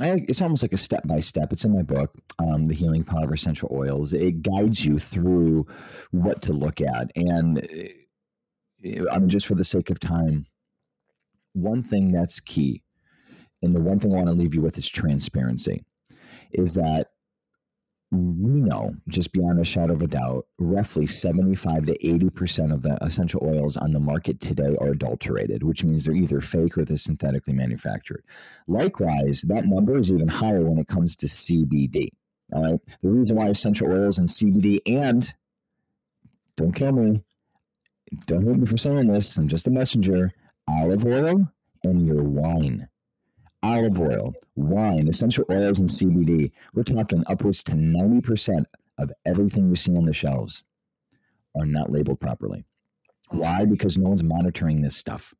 I, 0.00 0.24
it's 0.28 0.42
almost 0.42 0.62
like 0.62 0.72
a 0.72 0.78
step 0.78 1.06
by 1.06 1.20
step. 1.20 1.52
It's 1.52 1.64
in 1.64 1.72
my 1.72 1.82
book, 1.82 2.12
um, 2.38 2.66
The 2.66 2.74
Healing 2.74 3.04
Power 3.04 3.24
of 3.24 3.32
Essential 3.32 3.70
Oils. 3.72 4.12
It 4.12 4.42
guides 4.42 4.84
you 4.84 4.98
through 4.98 5.66
what 6.10 6.42
to 6.42 6.52
look 6.52 6.80
at. 6.80 7.10
And 7.16 7.58
uh, 8.84 9.06
I'm 9.10 9.28
just 9.28 9.46
for 9.46 9.54
the 9.54 9.64
sake 9.64 9.90
of 9.90 9.98
time, 9.98 10.46
one 11.54 11.82
thing 11.82 12.12
that's 12.12 12.40
key, 12.40 12.82
and 13.62 13.74
the 13.74 13.80
one 13.80 13.98
thing 13.98 14.12
I 14.12 14.16
want 14.16 14.28
to 14.28 14.34
leave 14.34 14.54
you 14.54 14.60
with 14.60 14.76
is 14.76 14.88
transparency, 14.88 15.84
is 16.52 16.74
that 16.74 17.08
we 18.12 18.60
know, 18.60 18.94
just 19.08 19.32
beyond 19.32 19.60
a 19.60 19.64
shadow 19.64 19.94
of 19.94 20.02
a 20.02 20.06
doubt, 20.06 20.46
roughly 20.58 21.06
75 21.06 21.86
to 21.86 21.98
80% 21.98 22.72
of 22.72 22.82
the 22.82 22.96
essential 23.02 23.40
oils 23.42 23.76
on 23.76 23.90
the 23.90 23.98
market 23.98 24.40
today 24.40 24.76
are 24.80 24.90
adulterated, 24.90 25.64
which 25.64 25.82
means 25.82 26.04
they're 26.04 26.14
either 26.14 26.40
fake 26.40 26.78
or 26.78 26.84
they're 26.84 26.96
synthetically 26.96 27.52
manufactured. 27.52 28.22
Likewise, 28.68 29.42
that 29.42 29.66
number 29.66 29.98
is 29.98 30.12
even 30.12 30.28
higher 30.28 30.62
when 30.62 30.78
it 30.78 30.86
comes 30.86 31.16
to 31.16 31.26
CBD. 31.26 32.10
All 32.52 32.62
right. 32.62 32.80
The 33.02 33.08
reason 33.08 33.36
why 33.36 33.48
essential 33.48 33.90
oils 33.90 34.18
and 34.18 34.28
CBD 34.28 34.80
and 34.86 35.32
don't 36.56 36.72
kill 36.72 36.92
me, 36.92 37.22
don't 38.26 38.46
hate 38.46 38.56
me 38.56 38.66
for 38.66 38.76
saying 38.76 39.08
this, 39.08 39.36
I'm 39.36 39.48
just 39.48 39.66
a 39.66 39.70
messenger, 39.70 40.32
olive 40.68 41.04
oil 41.04 41.52
and 41.82 42.06
your 42.06 42.22
wine 42.22 42.88
olive 43.66 44.00
oil, 44.00 44.34
wine, 44.54 45.08
essential 45.08 45.44
oils, 45.50 45.78
and 45.78 45.88
CBD. 45.88 46.52
We're 46.74 46.84
talking 46.84 47.24
upwards 47.26 47.62
to 47.64 47.72
90% 47.72 48.64
of 48.98 49.12
everything 49.24 49.68
you 49.68 49.76
see 49.76 49.96
on 49.96 50.04
the 50.04 50.12
shelves 50.12 50.62
are 51.58 51.66
not 51.66 51.90
labeled 51.90 52.20
properly. 52.20 52.64
Why? 53.30 53.64
Because 53.64 53.98
no 53.98 54.10
one's 54.10 54.22
monitoring 54.22 54.82
this 54.82 54.96
stuff. 54.96 55.34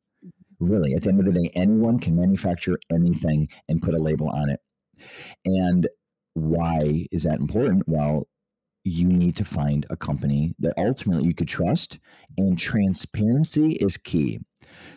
Really, 0.59 0.93
at 0.93 1.03
the 1.03 1.09
end 1.09 1.19
of 1.19 1.25
the 1.25 1.31
day, 1.31 1.51
anyone 1.55 1.99
can 1.99 2.15
manufacture 2.15 2.77
anything 2.91 3.47
and 3.69 3.81
put 3.81 3.93
a 3.93 4.01
label 4.01 4.29
on 4.29 4.49
it. 4.49 4.59
And 5.45 5.87
why 6.33 7.07
is 7.11 7.23
that 7.23 7.39
important? 7.39 7.83
Well, 7.87 8.27
you 8.83 9.07
need 9.07 9.35
to 9.37 9.45
find 9.45 9.85
a 9.89 9.95
company 9.95 10.53
that 10.59 10.73
ultimately 10.77 11.27
you 11.27 11.33
could 11.33 11.47
trust, 11.47 11.99
and 12.37 12.57
transparency 12.57 13.73
is 13.73 13.97
key. 13.97 14.39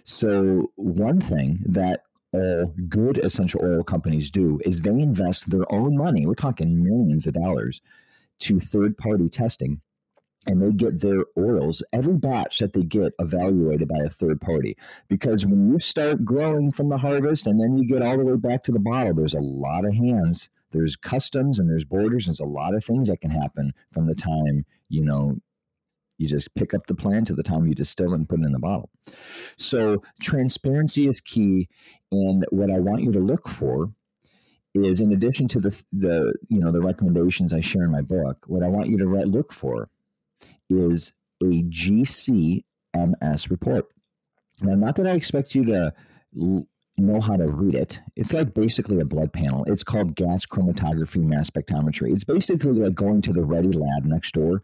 So, 0.05 0.73
one 0.77 1.21
thing 1.21 1.59
that 1.67 2.03
all 2.33 2.73
good 2.89 3.19
essential 3.19 3.61
oil 3.63 3.83
companies 3.83 4.31
do 4.31 4.61
is 4.65 4.81
they 4.81 4.91
invest 4.91 5.51
their 5.51 5.71
own 5.73 5.97
money, 5.97 6.27
we're 6.27 6.35
talking 6.35 6.83
millions 6.83 7.27
of 7.27 7.35
dollars, 7.35 7.81
to 8.41 8.61
third 8.61 8.97
party 8.97 9.29
testing. 9.29 9.81
And 10.47 10.63
they 10.63 10.73
get 10.73 11.03
their 11.03 11.27
oils, 11.37 11.83
every 11.93 12.15
batch 12.15 12.59
that 12.59 12.73
they 12.73 12.83
get 12.83 13.13
evaluated 13.19 13.89
by 13.89 13.99
a 13.99 14.09
third 14.09 14.41
party. 14.41 14.75
Because 15.07 15.45
when 15.45 15.71
you 15.71 15.79
start 15.79 16.25
growing 16.25 16.73
from 16.73 16.89
the 16.89 16.97
harvest 16.97 17.47
and 17.47 17.61
then 17.61 17.77
you 17.77 17.87
get 17.87 18.01
all 18.01 18.17
the 18.17 18.25
way 18.25 18.37
back 18.37 18.63
to 18.63 18.73
the 18.73 18.79
bottle, 18.79 19.13
there's 19.13 19.35
a 19.35 19.41
lot 19.41 19.85
of 19.85 19.95
hands. 19.95 20.49
There's 20.71 20.97
customs 20.97 21.59
and 21.59 21.69
there's 21.69 21.85
borders. 21.85 22.27
And 22.27 22.33
there's 22.33 22.41
a 22.41 22.51
lot 22.51 22.75
of 22.75 22.83
things 22.83 23.11
that 23.11 23.21
can 23.21 23.31
happen 23.31 23.75
from 23.93 24.07
the 24.07 24.15
time, 24.15 24.65
you 24.89 25.05
know, 25.05 25.37
you 26.21 26.29
just 26.29 26.55
pick 26.55 26.75
up 26.75 26.87
the 26.87 26.95
plant 26.95 27.27
to 27.27 27.35
the 27.35 27.43
time 27.43 27.67
you 27.67 27.75
distill 27.75 28.13
and 28.13 28.29
put 28.29 28.41
it 28.41 28.45
in 28.45 28.53
the 28.53 28.59
bottle. 28.59 28.91
So 29.57 30.03
transparency 30.21 31.09
is 31.09 31.19
key. 31.19 31.69
And 32.13 32.45
what 32.51 32.71
I 32.71 32.79
want 32.79 33.03
you 33.03 33.11
to 33.13 33.19
look 33.19 33.49
for 33.49 33.91
is, 34.75 35.01
in 35.01 35.13
addition 35.13 35.49
to 35.49 35.61
the 35.61 35.83
the 35.93 36.35
you 36.49 36.61
know 36.61 36.73
the 36.73 36.81
recommendations 36.83 37.55
I 37.55 37.61
share 37.61 37.85
in 37.85 37.91
my 37.91 38.03
book, 38.03 38.45
what 38.47 38.63
I 38.63 38.69
want 38.69 38.89
you 38.89 38.99
to 38.99 39.07
re- 39.07 39.25
look 39.25 39.51
for 39.51 39.89
is 40.69 41.15
a 41.43 41.63
GCMS 41.63 42.63
report. 43.51 43.87
Now, 44.61 44.75
not 44.75 44.97
that 44.97 45.07
I 45.07 45.13
expect 45.13 45.55
you 45.55 45.65
to 45.65 45.95
l- 46.39 46.67
know 46.99 47.21
how 47.23 47.37
to 47.37 47.49
read 47.49 47.75
it. 47.75 47.99
It's 48.15 48.35
like 48.35 48.53
basically 48.53 49.01
a 49.01 49.07
blood 49.07 49.33
panel. 49.33 49.65
It's 49.69 49.83
called 49.83 50.15
gas 50.15 50.45
chromatography 50.45 51.23
mass 51.23 51.49
spectrometry. 51.49 52.13
It's 52.13 52.25
basically 52.25 52.73
like 52.73 52.95
going 52.95 53.23
to 53.23 53.33
the 53.33 53.43
ready 53.43 53.73
lab 53.73 54.05
next 54.05 54.35
door 54.35 54.63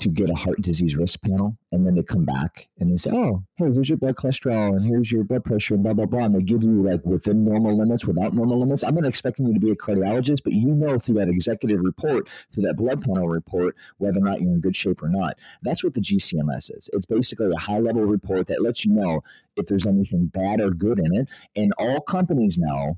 to 0.00 0.08
get 0.08 0.30
a 0.30 0.34
heart 0.34 0.60
disease 0.62 0.96
risk 0.96 1.20
panel 1.22 1.56
and 1.72 1.86
then 1.86 1.94
they 1.94 2.02
come 2.02 2.24
back 2.24 2.68
and 2.78 2.90
they 2.90 2.96
say 2.96 3.10
oh 3.12 3.42
hey 3.56 3.66
here's 3.72 3.88
your 3.88 3.98
blood 3.98 4.16
cholesterol 4.16 4.74
and 4.74 4.86
here's 4.86 5.12
your 5.12 5.24
blood 5.24 5.44
pressure 5.44 5.74
and 5.74 5.82
blah 5.82 5.92
blah 5.92 6.06
blah 6.06 6.24
and 6.24 6.34
they 6.34 6.42
give 6.42 6.62
you 6.62 6.82
like 6.82 7.04
within 7.04 7.44
normal 7.44 7.76
limits 7.76 8.06
without 8.06 8.32
normal 8.32 8.58
limits. 8.58 8.82
I'm 8.82 8.94
not 8.94 9.04
expecting 9.04 9.46
you 9.46 9.54
to 9.54 9.60
be 9.60 9.70
a 9.70 9.76
cardiologist 9.76 10.42
but 10.42 10.54
you 10.54 10.74
know 10.74 10.98
through 10.98 11.16
that 11.16 11.28
executive 11.28 11.80
report 11.82 12.28
through 12.52 12.64
that 12.64 12.76
blood 12.76 13.02
panel 13.02 13.28
report 13.28 13.76
whether 13.98 14.18
or 14.18 14.22
not 14.22 14.40
you're 14.40 14.52
in 14.52 14.60
good 14.60 14.76
shape 14.76 15.02
or 15.02 15.08
not. 15.08 15.38
That's 15.62 15.84
what 15.84 15.94
the 15.94 16.00
gcms 16.00 16.76
is. 16.76 16.88
It's 16.92 17.06
basically 17.06 17.50
a 17.54 17.60
high 17.60 17.78
level 17.78 18.04
report 18.04 18.46
that 18.46 18.62
lets 18.62 18.84
you 18.84 18.92
know 18.92 19.20
if 19.56 19.66
there's 19.66 19.86
anything 19.86 20.26
bad 20.26 20.60
or 20.60 20.70
good 20.70 20.98
in 20.98 21.14
it 21.14 21.28
and 21.54 21.72
all 21.78 22.00
companies 22.00 22.56
now 22.58 22.96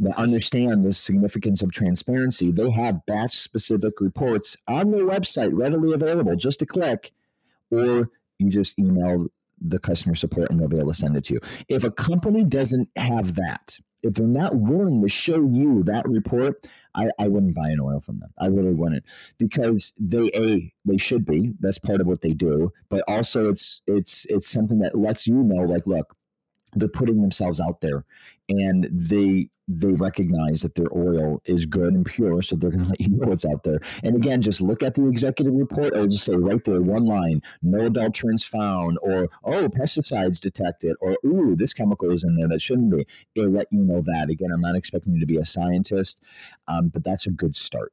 that 0.00 0.16
understand 0.18 0.84
the 0.84 0.92
significance 0.92 1.62
of 1.62 1.72
transparency, 1.72 2.50
they 2.50 2.70
have 2.70 3.06
batch 3.06 3.32
specific 3.32 4.00
reports 4.00 4.56
on 4.66 4.90
their 4.90 5.04
website 5.04 5.50
readily 5.52 5.92
available, 5.92 6.34
just 6.36 6.62
a 6.62 6.66
click, 6.66 7.12
or 7.70 8.10
you 8.38 8.50
just 8.50 8.78
email 8.78 9.26
the 9.60 9.78
customer 9.78 10.14
support 10.14 10.50
and 10.50 10.58
they'll 10.58 10.68
be 10.68 10.76
able 10.76 10.92
to 10.92 10.94
send 10.94 11.16
it 11.16 11.24
to 11.24 11.34
you. 11.34 11.40
If 11.68 11.84
a 11.84 11.90
company 11.90 12.44
doesn't 12.44 12.88
have 12.96 13.36
that, 13.36 13.78
if 14.02 14.14
they're 14.14 14.26
not 14.26 14.54
willing 14.56 15.00
to 15.02 15.08
show 15.08 15.42
you 15.42 15.82
that 15.84 16.06
report, 16.06 16.66
I, 16.94 17.08
I 17.18 17.28
wouldn't 17.28 17.54
buy 17.54 17.68
an 17.68 17.80
oil 17.80 18.00
from 18.00 18.18
them. 18.20 18.30
I 18.38 18.46
really 18.46 18.74
wouldn't 18.74 19.04
because 19.38 19.92
they 19.98 20.30
a 20.34 20.72
they 20.84 20.98
should 20.98 21.24
be. 21.24 21.54
That's 21.58 21.78
part 21.78 22.00
of 22.00 22.06
what 22.06 22.20
they 22.20 22.32
do, 22.32 22.72
but 22.90 23.02
also 23.08 23.48
it's 23.48 23.80
it's 23.86 24.26
it's 24.26 24.48
something 24.48 24.78
that 24.80 24.98
lets 24.98 25.26
you 25.26 25.42
know, 25.42 25.62
like, 25.62 25.86
look, 25.86 26.14
they're 26.74 26.88
putting 26.88 27.22
themselves 27.22 27.60
out 27.60 27.80
there, 27.80 28.04
and 28.48 28.88
they 28.92 29.48
they 29.68 29.92
recognize 29.92 30.62
that 30.62 30.74
their 30.74 30.94
oil 30.94 31.40
is 31.44 31.66
good 31.66 31.94
and 31.94 32.04
pure, 32.04 32.42
so 32.42 32.56
they're 32.56 32.70
going 32.70 32.84
to 32.84 32.90
let 32.90 33.00
you 33.00 33.10
know 33.10 33.28
what's 33.28 33.44
out 33.44 33.62
there. 33.62 33.80
And 34.02 34.16
again, 34.16 34.42
just 34.42 34.60
look 34.60 34.82
at 34.82 34.94
the 34.94 35.08
executive 35.08 35.54
report, 35.54 35.96
or 35.96 36.06
just 36.06 36.24
say 36.24 36.36
right 36.36 36.62
there, 36.64 36.80
one 36.80 37.06
line: 37.06 37.40
no 37.62 37.88
adulterants 37.88 38.44
found, 38.44 38.98
or 39.02 39.28
oh, 39.44 39.68
pesticides 39.68 40.40
detected, 40.40 40.96
or 41.00 41.16
ooh, 41.24 41.56
this 41.56 41.72
chemical 41.72 42.10
is 42.10 42.24
in 42.24 42.36
there 42.36 42.48
that 42.48 42.62
shouldn't 42.62 42.90
be. 42.90 43.06
It'll 43.34 43.50
let 43.50 43.68
you 43.70 43.80
know 43.80 44.02
that. 44.02 44.30
Again, 44.30 44.50
I'm 44.52 44.60
not 44.60 44.76
expecting 44.76 45.14
you 45.14 45.20
to 45.20 45.26
be 45.26 45.38
a 45.38 45.44
scientist, 45.44 46.20
um, 46.68 46.88
but 46.88 47.04
that's 47.04 47.26
a 47.26 47.30
good 47.30 47.56
start. 47.56 47.92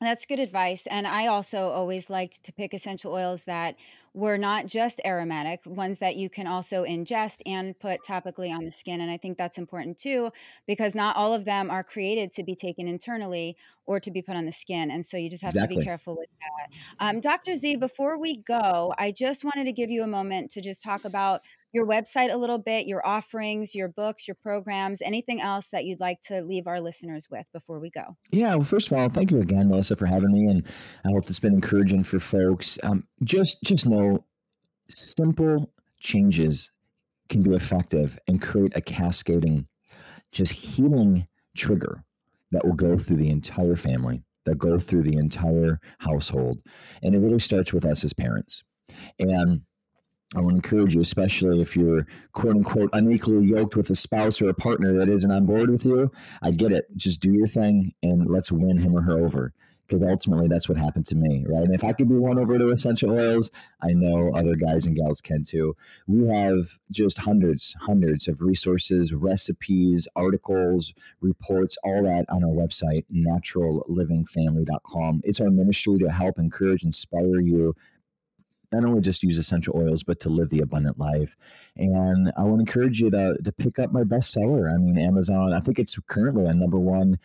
That's 0.00 0.26
good 0.26 0.38
advice. 0.38 0.86
And 0.86 1.08
I 1.08 1.26
also 1.26 1.70
always 1.70 2.08
liked 2.08 2.44
to 2.44 2.52
pick 2.52 2.72
essential 2.72 3.12
oils 3.12 3.42
that 3.44 3.74
were 4.14 4.38
not 4.38 4.66
just 4.66 5.00
aromatic, 5.04 5.60
ones 5.66 5.98
that 5.98 6.14
you 6.14 6.30
can 6.30 6.46
also 6.46 6.84
ingest 6.84 7.40
and 7.46 7.76
put 7.78 8.02
topically 8.02 8.54
on 8.54 8.64
the 8.64 8.70
skin. 8.70 9.00
And 9.00 9.10
I 9.10 9.16
think 9.16 9.36
that's 9.36 9.58
important 9.58 9.98
too, 9.98 10.30
because 10.68 10.94
not 10.94 11.16
all 11.16 11.34
of 11.34 11.44
them 11.44 11.68
are 11.68 11.82
created 11.82 12.30
to 12.32 12.44
be 12.44 12.54
taken 12.54 12.86
internally 12.86 13.56
or 13.86 13.98
to 13.98 14.10
be 14.12 14.22
put 14.22 14.36
on 14.36 14.46
the 14.46 14.52
skin. 14.52 14.92
And 14.92 15.04
so 15.04 15.16
you 15.16 15.28
just 15.28 15.42
have 15.42 15.54
exactly. 15.54 15.76
to 15.76 15.80
be 15.80 15.84
careful 15.84 16.16
with 16.16 16.28
that. 16.40 17.04
Um, 17.04 17.18
Dr. 17.18 17.56
Z, 17.56 17.76
before 17.76 18.18
we 18.18 18.36
go, 18.36 18.94
I 18.98 19.10
just 19.10 19.44
wanted 19.44 19.64
to 19.64 19.72
give 19.72 19.90
you 19.90 20.04
a 20.04 20.08
moment 20.08 20.50
to 20.52 20.60
just 20.60 20.80
talk 20.80 21.04
about 21.04 21.42
your 21.72 21.86
website 21.86 22.32
a 22.32 22.36
little 22.36 22.58
bit, 22.58 22.86
your 22.86 23.06
offerings, 23.06 23.74
your 23.74 23.88
books, 23.88 24.26
your 24.26 24.36
programs, 24.42 25.02
anything 25.02 25.40
else 25.40 25.68
that 25.68 25.84
you'd 25.84 26.00
like 26.00 26.20
to 26.22 26.42
leave 26.42 26.66
our 26.66 26.80
listeners 26.80 27.28
with 27.30 27.46
before 27.52 27.78
we 27.78 27.90
go? 27.90 28.16
Yeah, 28.30 28.54
well, 28.54 28.64
first 28.64 28.90
of 28.90 28.98
all, 28.98 29.08
thank 29.08 29.30
you 29.30 29.40
again, 29.40 29.68
Melissa, 29.68 29.96
for 29.96 30.06
having 30.06 30.32
me, 30.32 30.46
and 30.46 30.66
I 31.04 31.10
hope 31.12 31.28
it's 31.28 31.38
been 31.38 31.54
encouraging 31.54 32.04
for 32.04 32.18
folks. 32.18 32.78
Um, 32.82 33.06
just, 33.22 33.58
just 33.62 33.86
know, 33.86 34.24
simple 34.88 35.72
changes 36.00 36.70
can 37.28 37.42
be 37.42 37.54
effective 37.54 38.18
and 38.26 38.40
create 38.40 38.74
a 38.76 38.80
cascading, 38.80 39.66
just 40.32 40.52
healing 40.52 41.26
trigger 41.56 42.02
that 42.50 42.64
will 42.64 42.74
go 42.74 42.96
through 42.96 43.16
the 43.16 43.30
entire 43.30 43.76
family, 43.76 44.22
that 44.46 44.56
go 44.56 44.78
through 44.78 45.02
the 45.02 45.18
entire 45.18 45.78
household, 45.98 46.62
and 47.02 47.14
it 47.14 47.18
really 47.18 47.38
starts 47.38 47.74
with 47.74 47.84
us 47.84 48.04
as 48.04 48.14
parents. 48.14 48.64
And 49.18 49.62
I 50.36 50.40
want 50.40 50.50
to 50.50 50.56
encourage 50.56 50.94
you, 50.94 51.00
especially 51.00 51.62
if 51.62 51.74
you're 51.74 52.06
quote 52.32 52.54
unquote 52.54 52.90
unequally 52.92 53.46
yoked 53.46 53.76
with 53.76 53.88
a 53.88 53.94
spouse 53.94 54.42
or 54.42 54.50
a 54.50 54.54
partner 54.54 54.92
that 54.98 55.08
isn't 55.08 55.30
on 55.30 55.46
board 55.46 55.70
with 55.70 55.86
you. 55.86 56.12
I 56.42 56.50
get 56.50 56.70
it. 56.70 56.84
Just 56.96 57.20
do 57.20 57.32
your 57.32 57.46
thing 57.46 57.94
and 58.02 58.28
let's 58.28 58.52
win 58.52 58.76
him 58.76 58.94
or 58.94 59.00
her 59.02 59.24
over. 59.24 59.54
Because 59.86 60.02
ultimately, 60.02 60.48
that's 60.48 60.68
what 60.68 60.76
happened 60.76 61.06
to 61.06 61.16
me, 61.16 61.46
right? 61.48 61.62
And 61.62 61.74
if 61.74 61.82
I 61.82 61.94
could 61.94 62.10
be 62.10 62.14
won 62.14 62.38
over 62.38 62.58
to 62.58 62.68
essential 62.68 63.10
oils, 63.10 63.50
I 63.80 63.94
know 63.94 64.30
other 64.34 64.54
guys 64.54 64.84
and 64.84 64.94
gals 64.94 65.22
can 65.22 65.44
too. 65.44 65.74
We 66.06 66.28
have 66.28 66.78
just 66.90 67.16
hundreds, 67.16 67.74
hundreds 67.80 68.28
of 68.28 68.42
resources, 68.42 69.14
recipes, 69.14 70.06
articles, 70.14 70.92
reports, 71.22 71.78
all 71.82 72.02
that 72.02 72.26
on 72.28 72.44
our 72.44 72.50
website, 72.50 73.06
naturallivingfamily.com. 73.10 75.22
It's 75.24 75.40
our 75.40 75.48
ministry 75.48 75.96
to 76.00 76.10
help 76.10 76.38
encourage, 76.38 76.84
inspire 76.84 77.40
you 77.40 77.74
not 78.72 78.84
only 78.84 79.00
just 79.00 79.22
use 79.22 79.38
essential 79.38 79.74
oils, 79.76 80.02
but 80.02 80.20
to 80.20 80.28
live 80.28 80.50
the 80.50 80.60
abundant 80.60 80.98
life. 80.98 81.36
And 81.76 82.32
I 82.36 82.42
want 82.42 82.56
to 82.56 82.60
encourage 82.60 83.00
you 83.00 83.10
to, 83.10 83.36
to 83.42 83.52
pick 83.52 83.78
up 83.78 83.92
my 83.92 84.02
bestseller. 84.02 84.72
I 84.72 84.76
mean, 84.76 84.98
Amazon, 84.98 85.52
I 85.52 85.60
think 85.60 85.78
it's 85.78 85.98
currently 86.06 86.44
a 86.44 86.54
number 86.54 86.78
one, 86.78 87.18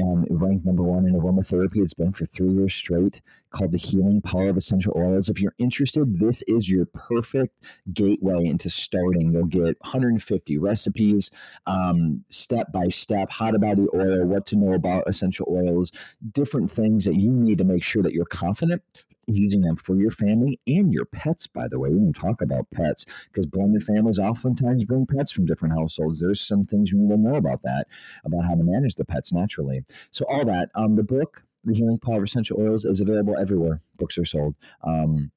um, 0.00 0.24
ranked 0.30 0.64
number 0.64 0.82
one 0.82 1.06
in 1.06 1.14
aromatherapy. 1.14 1.76
It's 1.76 1.94
been 1.94 2.12
for 2.12 2.24
three 2.24 2.52
years 2.52 2.74
straight, 2.74 3.20
called 3.50 3.72
The 3.72 3.78
Healing 3.78 4.22
Power 4.22 4.48
of 4.48 4.56
Essential 4.56 4.92
Oils. 4.96 5.28
If 5.28 5.40
you're 5.40 5.54
interested, 5.58 6.18
this 6.18 6.42
is 6.42 6.70
your 6.70 6.86
perfect 6.86 7.54
gateway 7.92 8.44
into 8.44 8.70
starting. 8.70 9.32
You'll 9.32 9.46
get 9.46 9.76
150 9.80 10.58
recipes, 10.58 11.30
um, 11.66 12.24
step 12.30 12.72
by 12.72 12.88
step, 12.88 13.30
how 13.30 13.50
to 13.50 13.58
buy 13.58 13.74
the 13.74 13.88
oil, 13.94 14.24
what 14.24 14.46
to 14.46 14.56
know 14.56 14.72
about 14.72 15.04
essential 15.06 15.46
oils, 15.50 15.92
different 16.32 16.70
things 16.70 17.04
that 17.04 17.16
you 17.16 17.30
need 17.30 17.58
to 17.58 17.64
make 17.64 17.84
sure 17.84 18.02
that 18.02 18.12
you're 18.12 18.24
confident 18.24 18.82
using 19.26 19.60
them 19.62 19.76
for 19.76 19.96
your 19.96 20.10
family 20.10 20.60
and 20.66 20.92
your 20.92 21.04
pets, 21.04 21.46
by 21.46 21.68
the 21.68 21.78
way. 21.78 21.90
We 21.90 21.98
don't 21.98 22.12
talk 22.12 22.42
about 22.42 22.70
pets 22.70 23.06
because 23.26 23.46
blended 23.46 23.82
families 23.82 24.18
oftentimes 24.18 24.84
bring 24.84 25.06
pets 25.06 25.30
from 25.30 25.46
different 25.46 25.74
households. 25.74 26.20
There's 26.20 26.40
some 26.40 26.64
things 26.64 26.90
you 26.90 26.98
need 26.98 27.10
to 27.10 27.16
know 27.16 27.36
about 27.36 27.62
that, 27.62 27.86
about 28.24 28.44
how 28.44 28.54
to 28.54 28.64
manage 28.64 28.96
the 28.96 29.04
pets 29.04 29.32
naturally. 29.32 29.81
So, 30.10 30.24
all 30.28 30.44
that. 30.44 30.70
Um, 30.74 30.96
the 30.96 31.02
book, 31.02 31.44
The 31.64 31.74
Healing 31.74 31.98
Power 31.98 32.18
of 32.18 32.24
Essential 32.24 32.60
Oils, 32.60 32.84
is 32.84 33.00
available 33.00 33.36
everywhere 33.38 33.80
books 34.02 34.18
are 34.18 34.24
sold. 34.24 34.54
Um, 34.82 35.30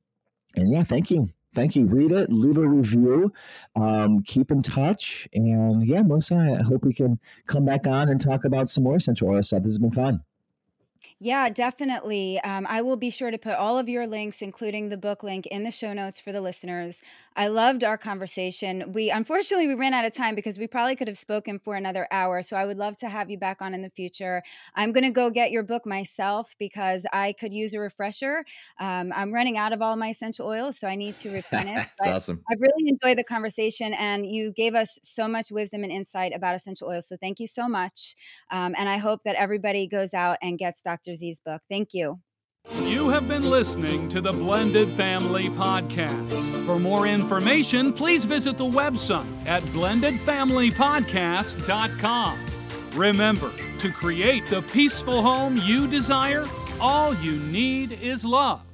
and 0.56 0.72
yeah, 0.72 0.84
thank 0.84 1.12
you. 1.12 1.30
Thank 1.54 1.76
you. 1.76 1.86
Read 1.86 2.12
it, 2.12 2.30
leave 2.30 2.58
a 2.58 2.68
review, 2.68 3.32
um, 3.78 4.22
keep 4.24 4.52
in 4.52 4.62
touch. 4.62 5.26
And 5.34 5.88
yeah, 5.88 6.02
Melissa, 6.02 6.58
I 6.60 6.64
hope 6.64 6.84
we 6.84 6.94
can 6.94 7.18
come 7.48 7.64
back 7.64 7.88
on 7.88 8.10
and 8.10 8.20
talk 8.20 8.44
about 8.44 8.68
some 8.68 8.84
more 8.84 8.98
essential 8.98 9.30
oil 9.30 9.42
stuff. 9.42 9.64
This 9.64 9.72
has 9.72 9.80
been 9.80 9.92
fun. 9.92 10.22
Yeah, 11.20 11.50
definitely. 11.50 12.40
Um, 12.42 12.66
I 12.70 12.82
will 12.82 12.98
be 12.98 13.10
sure 13.10 13.32
to 13.32 13.38
put 13.38 13.56
all 13.56 13.78
of 13.78 13.88
your 13.90 14.06
links, 14.08 14.42
including 14.42 14.90
the 14.90 14.98
book 14.98 15.24
link, 15.24 15.46
in 15.48 15.64
the 15.64 15.72
show 15.72 15.94
notes 15.94 16.20
for 16.20 16.32
the 16.32 16.42
listeners. 16.42 17.02
I 17.36 17.48
loved 17.48 17.84
our 17.84 17.98
conversation. 17.98 18.92
We 18.94 19.10
unfortunately 19.10 19.68
we 19.68 19.76
ran 19.76 19.94
out 19.94 20.06
of 20.06 20.14
time 20.14 20.36
because 20.36 20.58
we 20.58 20.68
probably 20.68 20.96
could 20.96 21.08
have 21.08 21.18
spoken 21.18 21.60
for 21.60 21.76
another 21.76 22.08
hour. 22.12 22.42
So 22.42 22.58
I 22.58 22.66
would 22.66 22.78
love 22.78 22.98
to 22.98 23.10
have 23.10 23.30
you 23.30 23.38
back 23.38 23.62
on 23.62 23.74
in 23.74 23.82
the 23.82 23.90
future. 23.90 24.44
I'm 24.76 24.92
going 24.92 25.04
to 25.04 25.12
go 25.12 25.30
get 25.30 25.52
your 25.52 25.64
book 25.64 25.86
myself 25.86 26.56
because 26.60 27.06
I 27.12 27.34
could 27.34 27.54
use 27.54 27.74
a 27.74 27.80
refresher. 27.80 28.46
Um, 28.80 29.12
I'm 29.16 29.34
running 29.34 29.58
out 29.58 29.74
of 29.74 29.82
all 29.82 29.96
my 29.96 30.10
essential 30.10 30.48
oils, 30.48 30.80
so 30.80 30.88
I 30.88 30.96
need 30.96 31.16
to 31.18 31.30
replenish. 31.34 31.88
That's 32.00 32.08
awesome. 32.08 32.44
I've 32.50 32.62
really 32.62 32.90
enjoyed 32.90 33.18
the 33.18 33.24
conversation, 33.24 33.94
and 33.96 34.26
you 34.26 34.52
gave 34.52 34.76
us 34.76 35.00
so 35.02 35.28
much 35.28 35.52
wisdom 35.52 35.84
and 35.84 35.92
insight 35.92 36.34
about 36.36 36.56
essential 36.56 36.90
oils. 36.90 37.08
So 37.08 37.18
thank 37.18 37.40
you 37.40 37.48
so 37.48 37.68
much. 37.68 38.16
Um, 38.52 38.76
and 38.78 38.88
I 38.88 38.98
hope 38.98 39.24
that 39.24 39.36
everybody 39.36 39.88
goes 39.88 40.14
out 40.14 40.38
and 40.42 40.58
gets 40.58 40.82
Dr. 40.82 40.95
Dr. 40.96 41.16
Z's 41.16 41.42
book. 41.42 41.62
Thank 41.70 41.90
you. 41.94 42.22
You 42.84 43.10
have 43.10 43.28
been 43.28 43.50
listening 43.50 44.08
to 44.10 44.22
the 44.22 44.32
Blended 44.32 44.88
Family 44.90 45.50
Podcast. 45.50 46.66
For 46.66 46.80
more 46.80 47.06
information, 47.06 47.94
please 47.94 48.26
visit 48.26 48.58
the 48.58 48.64
website 48.64 49.28
at 49.46 49.62
blendedfamilypodcast.com. 49.64 52.46
Remember, 52.94 53.52
to 53.80 53.92
create 53.92 54.46
the 54.48 54.62
peaceful 54.62 55.22
home 55.22 55.60
you 55.64 55.86
desire, 55.86 56.46
all 56.80 57.14
you 57.16 57.34
need 57.52 57.92
is 58.02 58.24
love. 58.26 58.65